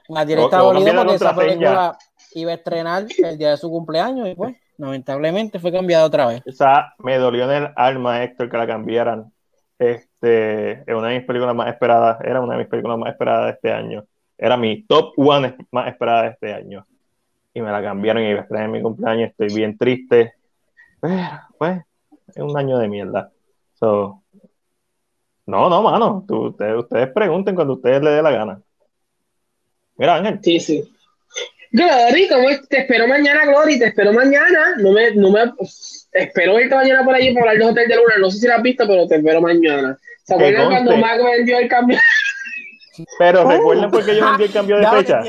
[0.10, 1.98] Matiel está dolido porque esa película
[2.34, 6.41] iba a estrenar el día de su cumpleaños y pues lamentablemente fue cambiada otra vez.
[6.48, 9.32] O sea, me dolió en el alma, Héctor, que la cambiaran.
[9.80, 13.45] Este, es una de mis películas más esperadas, era una de mis películas más esperadas
[13.45, 14.03] de este año.
[14.38, 16.86] Era mi top one más esperada de este año.
[17.54, 19.32] Y me la cambiaron y iba a estar en mi cumpleaños.
[19.32, 20.34] Estoy bien triste.
[21.02, 21.82] Pero, pues,
[22.28, 23.32] es un año de mierda.
[23.80, 24.22] So,
[25.48, 26.26] no, no, mano.
[26.28, 28.62] ustedes, ustedes pregunten cuando ustedes les dé la gana.
[29.96, 30.40] Mira, Ángel.
[30.44, 30.94] Sí, sí.
[31.72, 32.68] Glory, ¿cómo es?
[32.68, 34.76] Te espero mañana, Glory, te espero mañana.
[34.78, 35.42] No me, no me,
[36.12, 38.18] espero verte mañana por allí para hablar de Hotel de Luna.
[38.20, 39.98] No sé si lo has visto, pero te espero mañana.
[40.24, 41.98] ¿Se acuerdan cuando Mac vendió el cambio?
[43.19, 43.49] Pero oh.
[43.49, 45.22] recuerdan por qué yo vendí el cambio de fecha.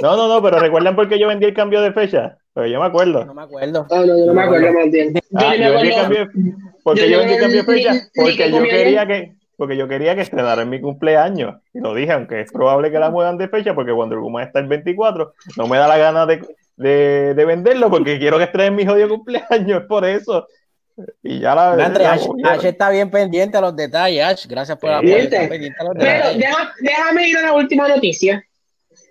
[0.00, 2.38] No, no, no, pero recuerdan por qué yo vendí el cambio de fecha.
[2.52, 3.24] Porque yo me acuerdo.
[3.24, 3.86] No me acuerdo.
[3.90, 5.14] No, no, no, me acuerdo más bien.
[5.34, 8.08] Ah, yo, vendí el cambio de, porque yo, vendí el cambio de fecha.
[8.14, 11.56] Porque yo quería que porque yo quería que estrenara en mi cumpleaños.
[11.74, 14.60] Y lo dije, aunque es probable que la muevan de fecha, porque Wonder Woman está
[14.60, 16.46] el 24, no me da la gana de,
[16.76, 20.46] de, de venderlo, porque quiero que estrene en mi jodido cumpleaños, es por eso.
[21.22, 24.46] Y ya la Ash, Ash, está bien pendiente a los detalles, Ash.
[24.46, 26.38] Gracias por la Pero
[26.80, 28.44] déjame ir a la última noticia.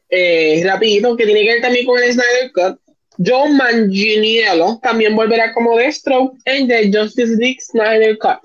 [0.10, 2.80] Eh, rapidito, que tiene que ver también con el Snyder Cut.
[3.26, 8.40] John Manganiello también volverá como Deathstroke en The Justice League Snyder Cut.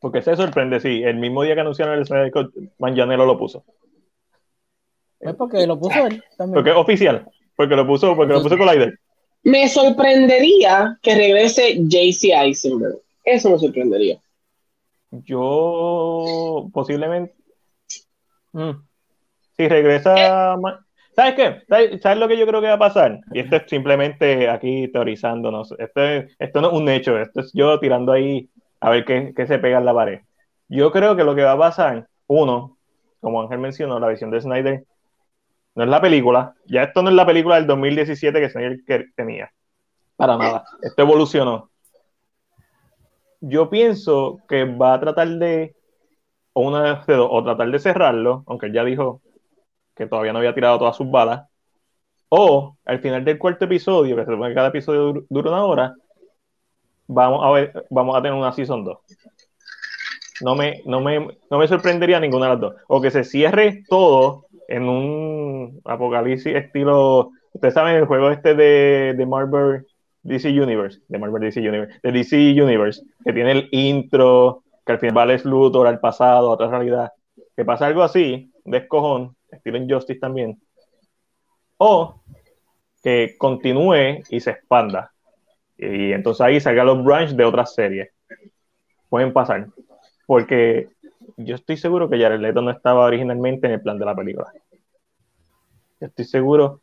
[0.00, 2.32] Porque se sorprende, sí, el mismo día que anunciaron el Snyder
[2.78, 3.64] Manganiello lo puso.
[5.20, 6.54] Es porque lo puso él también.
[6.54, 8.98] Porque es oficial, porque lo puso, porque lo puso Collider.
[9.46, 12.96] Me sorprendería que regrese JC Eisenberg.
[13.24, 14.18] Eso me sorprendería.
[15.12, 17.32] Yo posiblemente.
[18.52, 18.72] Mm.
[19.56, 20.56] Si regresa.
[20.56, 20.56] Eh.
[21.14, 21.98] ¿Sabes qué?
[22.00, 23.20] ¿Sabes, lo que yo creo que va a pasar?
[23.30, 25.72] Y esto es simplemente aquí teorizándonos.
[25.78, 26.00] Esto,
[26.40, 28.50] esto no es un hecho, esto es yo tirando ahí
[28.80, 30.22] a ver qué, se pega en la pared.
[30.68, 32.76] Yo creo que lo que va a pasar, uno,
[33.20, 34.84] como Ángel mencionó, la visión de Snyder
[35.76, 36.54] no es la película.
[36.64, 39.52] Ya esto no es la película del 2017 que Snyder tenía.
[40.16, 40.64] Para nada.
[40.82, 41.70] Esto evolucionó.
[43.42, 45.76] Yo pienso que va a tratar de,
[46.54, 49.20] o, una o tratar de cerrarlo, aunque él ya dijo
[49.94, 51.46] que todavía no había tirado todas sus balas,
[52.30, 55.94] o al final del cuarto episodio, que se supone que cada episodio dura una hora,
[57.06, 58.98] vamos a ver, vamos a tener una season 2.
[60.40, 62.74] No me, no me, no me sorprendería ninguna de las dos.
[62.88, 67.32] O que se cierre todo en un apocalipsis estilo.
[67.52, 69.86] Ustedes saben el juego este de, de Marvel
[70.22, 74.98] DC Universe, de Marvel DC Universe, de DC Universe, que tiene el intro, que al
[74.98, 77.12] final es Luthor al pasado, a otra realidad.
[77.56, 80.60] Que pasa algo así, de escojón, estilo Injustice también.
[81.78, 82.20] O
[83.02, 85.12] que continúe y se expanda.
[85.78, 88.10] Y entonces ahí salga los branch de otras series.
[89.08, 89.68] Pueden pasar.
[90.26, 90.88] Porque
[91.36, 94.52] yo estoy seguro que Jared Leto no estaba originalmente en el plan de la película.
[96.00, 96.80] estoy seguro.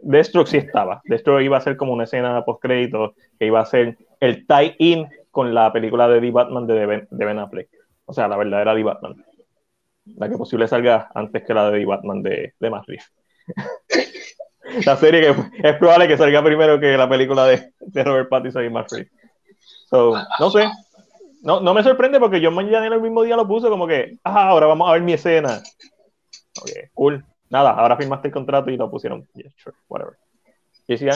[0.00, 1.00] Deathstroke sí estaba.
[1.04, 5.08] Deathstroke iba a ser como una escena post crédito que iba a ser el tie-in
[5.30, 7.68] con la película de The Batman de Ben, de ben Affleck.
[8.04, 9.24] O sea, la verdadera The Batman.
[10.16, 12.86] La que posible salga antes que la de The Batman de, de Matt
[14.86, 18.64] la serie que es probable que salga primero que la película de, de Robert Pattinson
[18.64, 18.90] y Matt
[19.88, 20.68] So, no sé.
[21.44, 24.18] No, no me sorprende porque yo mañana en el mismo día lo puse como que,
[24.24, 25.62] ah, ahora vamos a ver mi escena.
[26.60, 27.22] Ok, cool.
[27.50, 29.28] Nada, ahora firmaste el contrato y lo pusieron.
[29.34, 30.14] Yeah, sure, whatever.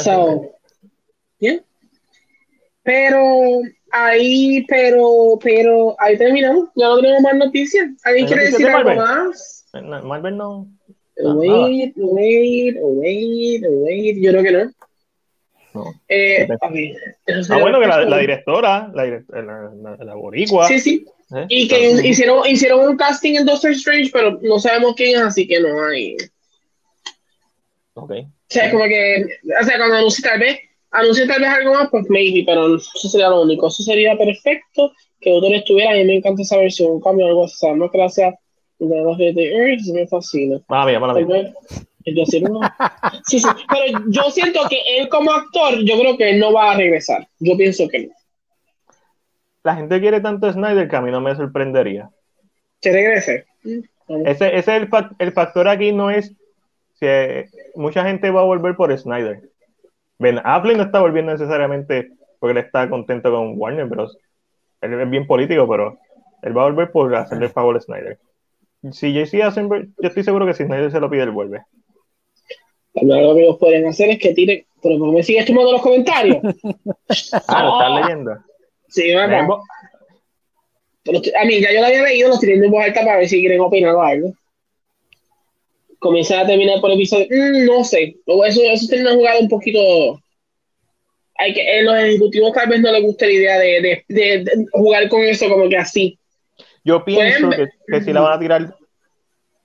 [0.02, 0.52] So,
[1.40, 1.64] bien.
[2.82, 3.60] Pero
[3.90, 6.68] ahí, pero, pero ahí terminamos.
[6.74, 7.90] Ya no tenemos más noticias.
[8.04, 9.66] ¿Alguien quiere decir algo más?
[10.04, 10.68] Marvel no,
[11.16, 14.16] Wait, wait, wait, wait.
[14.20, 14.70] Yo creo que no.
[15.74, 15.84] No.
[16.08, 20.66] Eh, ah, bueno, que la, la directora, la, la, la, boricua.
[20.68, 21.06] Sí, sí.
[21.34, 21.46] ¿Eh?
[21.48, 25.46] Y que hicieron, hicieron un casting en Doctor Strange, pero no sabemos quién es, así
[25.46, 26.16] que no hay.
[27.94, 28.10] Ok.
[28.10, 29.26] O sea, como que,
[29.60, 30.58] o sea, cuando anuncie tal vez,
[30.90, 33.68] anuncie tal vez algo más, pues maybe, pero eso sería lo único.
[33.68, 35.90] Eso sería perfecto que Doctor estuviera.
[35.90, 37.56] A mí me encanta saber si un cambio o algo así.
[37.58, 37.98] Sabemos que
[38.78, 40.60] de los de Earth me fascina.
[40.68, 41.14] Ah, mía, mala
[42.14, 42.74] mía.
[43.26, 46.72] Sí, sí, pero yo siento que él como actor, yo creo que él no va
[46.72, 47.26] a regresar.
[47.38, 48.14] Yo pienso que no.
[49.62, 52.10] La gente quiere tanto a Snyder que a mí no me sorprendería.
[52.80, 53.46] Que regrese.
[53.64, 56.34] Ese, ese es el, el, factor aquí, no es
[56.94, 57.06] si
[57.74, 59.42] mucha gente va a volver por Snyder.
[60.18, 64.08] Ben Affleck no está volviendo necesariamente porque él está contento con Warner, pero
[64.80, 65.98] él es bien político, pero
[66.42, 68.18] él va a volver por hacerle el favor a Snyder
[68.92, 71.62] si JC hacen, yo estoy seguro que si nadie se lo pide, él vuelve.
[73.02, 76.36] Lo que ellos pueden hacer es que tiren, pero ¿por me sigues tomando los comentarios?
[77.48, 78.36] ah, lo estás leyendo.
[78.88, 79.46] Sí, verdad.
[81.40, 83.40] A mí, ya yo lo había leído, los tiré en voz alta para ver si
[83.40, 84.32] quieren opinar o algo.
[85.98, 87.26] Comienza a terminar por episodio.
[87.30, 88.16] Mm, no sé.
[88.26, 90.20] Eso, eso tiene una jugada un poquito
[91.38, 95.08] hay que, los ejecutivos tal vez no les guste la idea de, de, de, jugar
[95.08, 96.18] con eso como que así.
[96.84, 98.74] Yo pienso que, que, si la van a tirar,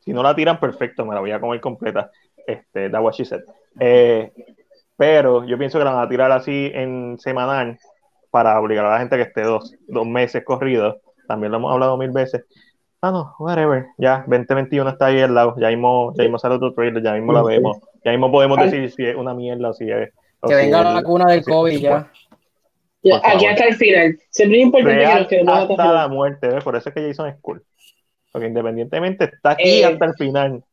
[0.05, 2.11] si no la tiran, perfecto, me la voy a comer completa.
[2.47, 3.41] Este, that what she said.
[3.79, 4.31] Eh,
[4.97, 7.77] pero yo pienso que la van a tirar así en semanal
[8.31, 10.97] para obligar a la gente que esté dos, dos meses corridos.
[11.27, 12.43] También lo hemos hablado mil veces.
[13.01, 13.87] Ah, no, whatever.
[13.97, 15.55] Ya, 2021 está ahí al lado.
[15.57, 17.77] Ya mismo, ya mismo sale otro trailer, ya mismo la vemos.
[18.03, 20.11] Ya mismo podemos decir si es una mierda o si es.
[20.41, 22.11] O que si venga es- la vacuna del si- COVID ya.
[23.01, 24.17] Ya, Por aquí hasta el final.
[24.29, 26.63] Siempre es importante que Real nos quedemos hasta hasta la muerte, ¿ves?
[26.63, 27.61] Por eso es que Jason es cool.
[28.31, 30.63] Porque independientemente está aquí Eh, hasta el final.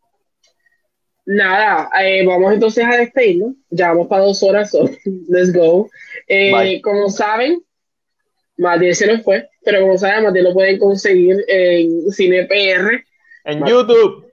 [1.26, 3.54] Nada, eh, vamos entonces a despedirnos.
[3.70, 4.88] Ya vamos para dos horas, so
[5.28, 5.88] let's go.
[6.26, 7.62] Eh, como saben,
[8.56, 13.04] Matiel se nos fue, pero como saben, Matiel lo pueden conseguir en Cine PR,
[13.44, 13.64] En.
[13.66, 14.26] YouTube.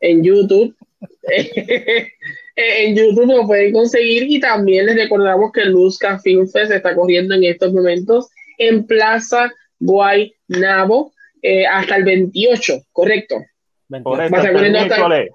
[0.00, 0.74] en YouTube.
[2.56, 7.34] en YouTube lo pueden conseguir y también les recordamos que Luzca Film Fest está corriendo
[7.34, 8.28] en estos momentos
[8.58, 13.36] en Plaza Guaynabo eh, hasta el 28, correcto.
[14.02, 14.22] Por 28.
[14.24, 15.30] eso, Vas a hasta el corriendo hasta- miércoles.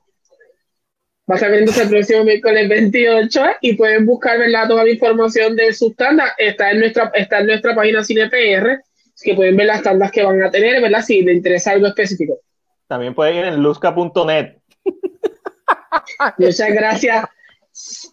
[1.30, 4.68] Va a salir entonces el próximo miércoles 28 y pueden buscar ¿verdad?
[4.68, 6.32] toda la información de sus tandas.
[6.38, 8.82] Está en nuestra, está en nuestra página CinePR,
[9.22, 11.02] que pueden ver las tandas que van a tener, ¿verdad?
[11.02, 12.42] Si les interesa algo específico.
[12.88, 14.58] También pueden ir en luzca.net.
[16.38, 17.26] Muchas gracias.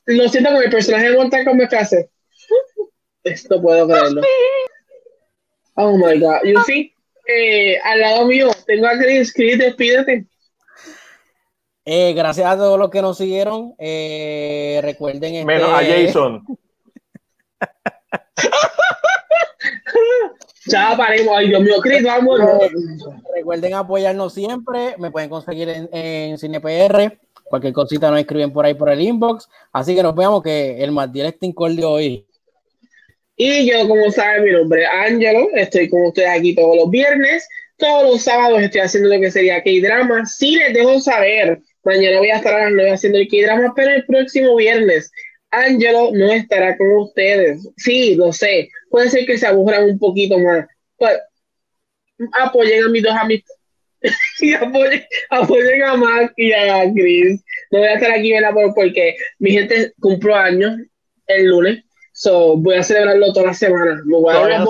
[0.07, 2.11] Lo siento con el personaje de Mortal Kombat que hace.
[3.25, 4.23] Esto puedo creerlo.
[5.75, 6.43] Oh my god.
[6.45, 6.95] You see,
[7.27, 9.33] eh, al lado mío tengo a Chris.
[9.33, 10.27] Chris, despídete.
[11.93, 13.75] Eh, gracias a todos los que nos siguieron.
[13.77, 15.35] Eh, recuerden.
[15.35, 16.45] este- Menos a Jason.
[20.67, 21.35] Ya paremos.
[21.37, 22.39] Ay, Dios mío, Chris, vamos.
[23.35, 24.95] Recuerden apoyarnos siempre.
[24.99, 27.19] Me pueden conseguir en, en CinePR.
[27.45, 29.49] Cualquier cosita nos escriben por ahí por el inbox.
[29.73, 32.25] Así que nos vemos que el más directo incordio hoy.
[33.37, 35.49] Y yo, como saben, mi nombre es Angelo.
[35.55, 37.49] Estoy con ustedes aquí todos los viernes.
[37.77, 40.27] Todos los sábados estoy haciendo lo que sería K-Drama.
[40.27, 41.63] Sí les dejo saber.
[41.85, 45.11] Mañana voy a estar a las 9 haciendo el K-Drama, pero el próximo viernes
[45.51, 47.69] Angelo no estará con ustedes.
[47.77, 48.69] Sí, lo sé.
[48.89, 50.67] Puede ser que se aburran un poquito más.
[50.99, 51.19] Pero
[52.41, 53.59] apoyen a mis dos amistades.
[54.41, 57.43] y apoyen, apoyen a Mac y a Chris.
[57.71, 58.53] No voy a estar aquí, ¿verdad?
[58.53, 60.79] Por- Porque mi gente cumplió años
[61.27, 61.85] el lunes.
[62.13, 64.01] So, voy a celebrarlo toda la semana.
[64.05, 64.67] Me voy a dar una no.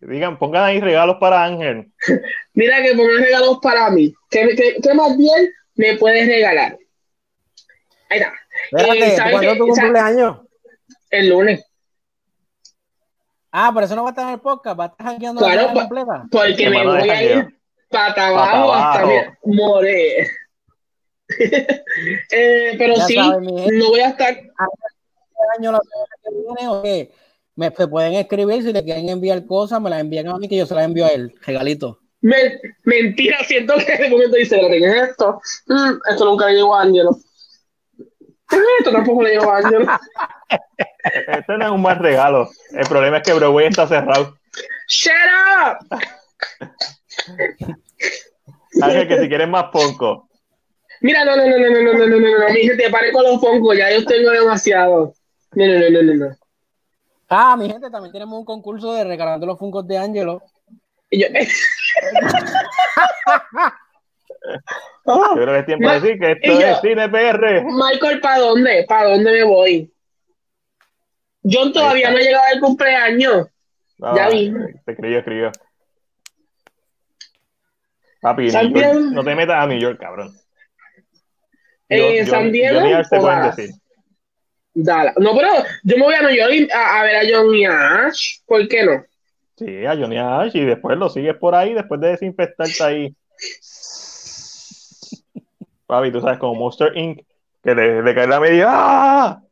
[0.00, 1.86] Digan, pongan ahí regalos para Ángel.
[2.54, 4.12] Mira que pongan regalos para mí.
[4.30, 6.78] ¿Qué, qué, qué más bien me puedes regalar?
[8.08, 8.32] Ahí está.
[8.70, 10.38] Espérate, Eh, ¿sabes ¿cuándo es tu cumpleaños?
[11.10, 11.64] El lunes.
[13.52, 14.78] Ah, pero eso no va a estar en el podcast.
[14.78, 16.24] Va a estar hackeando Claro, la pa- completa.
[16.30, 17.58] Porque me voy a ir
[17.88, 19.32] para abajo Pata hasta abajo.
[19.44, 20.30] mi- more.
[22.30, 24.36] Eh, pero Ya sí, no voy a estar.
[25.58, 27.10] año la semana que viene o qué?
[27.56, 30.66] Me pueden escribir si le quieren enviar cosas, me las envían a mí que yo
[30.66, 32.00] se las envío a él, regalito.
[32.26, 35.40] Me- mentira, siento que de momento dice, "Espérate, ¿qué es esto?
[35.68, 37.16] Mm, esto nunca le llegó a Angelo.
[38.80, 39.86] Esto tampoco le llegó a Angelo.
[41.04, 42.48] Este no es un mal regalo.
[42.72, 44.36] El problema es que Broadway está cerrado.
[44.88, 45.12] ¡Shut
[45.62, 45.98] up!
[48.82, 50.28] Ángel, que si quieres más ponco.
[51.02, 53.22] Mira, no, no, no, no, no, no, no, no, no, no, mi gente, pare con
[53.24, 55.14] los foncos, ya yo tengo demasiado.
[55.52, 56.36] No, no, no, no, no, no.
[57.28, 60.42] Ah, mi gente, también tenemos un concurso de regalando los funcos de Angelo.
[61.16, 61.28] Y yo,
[65.06, 67.64] Yo creo que es tiempo de decir que esto yo- es Cine PR.
[67.64, 68.84] Michael, ¿para dónde?
[68.88, 69.90] ¿Para dónde me voy?
[71.42, 73.46] John todavía no ha llegado al cumpleaños.
[73.98, 74.52] Ya vi.
[74.84, 75.52] Te escribió, escribió.
[78.20, 79.10] Papi, San New York- Diego.
[79.12, 80.36] no te metas a New York, cabrón.
[81.88, 83.56] Eh, Yo- San Diego Johnny Arce o pueden Dallas.
[83.56, 83.74] decir.
[84.74, 85.14] Dallas.
[85.18, 85.48] No, pero
[85.84, 88.40] yo me voy a New York a, a ver a John y a Ash.
[88.44, 89.04] ¿Por qué no?
[89.56, 93.14] Sí, a Johnny Ash y después lo sigues por ahí después de desinfectarte ahí.
[95.86, 97.20] Papi, tú sabes, como Monster Inc.
[97.62, 98.66] que le, le cae la media.
[98.68, 99.42] ¡Ah!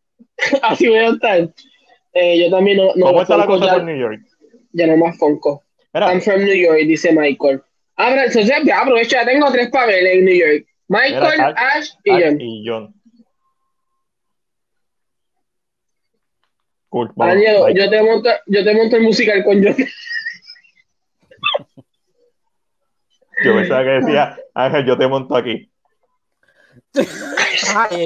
[0.63, 1.49] Así voy a estar.
[2.13, 2.93] Eh, yo también no.
[2.97, 4.21] no ¿Cómo está la cosa ya, por New York?
[4.73, 5.63] ya no más Fonco.
[5.95, 7.63] I'm from New York, dice Michael.
[7.97, 10.67] Ahora, entonces ya aprovecho, ya tengo tres papeles en New York.
[10.89, 12.94] Michael, Mira, Ash- Ash y Ash y John.
[16.95, 17.75] Cool, vamos, bye.
[17.75, 19.75] yo te monto, yo te monto el musical con John.
[23.45, 25.69] Yo pensaba que decía, Ángel, yo te monto aquí.
[26.95, 28.03] Ay,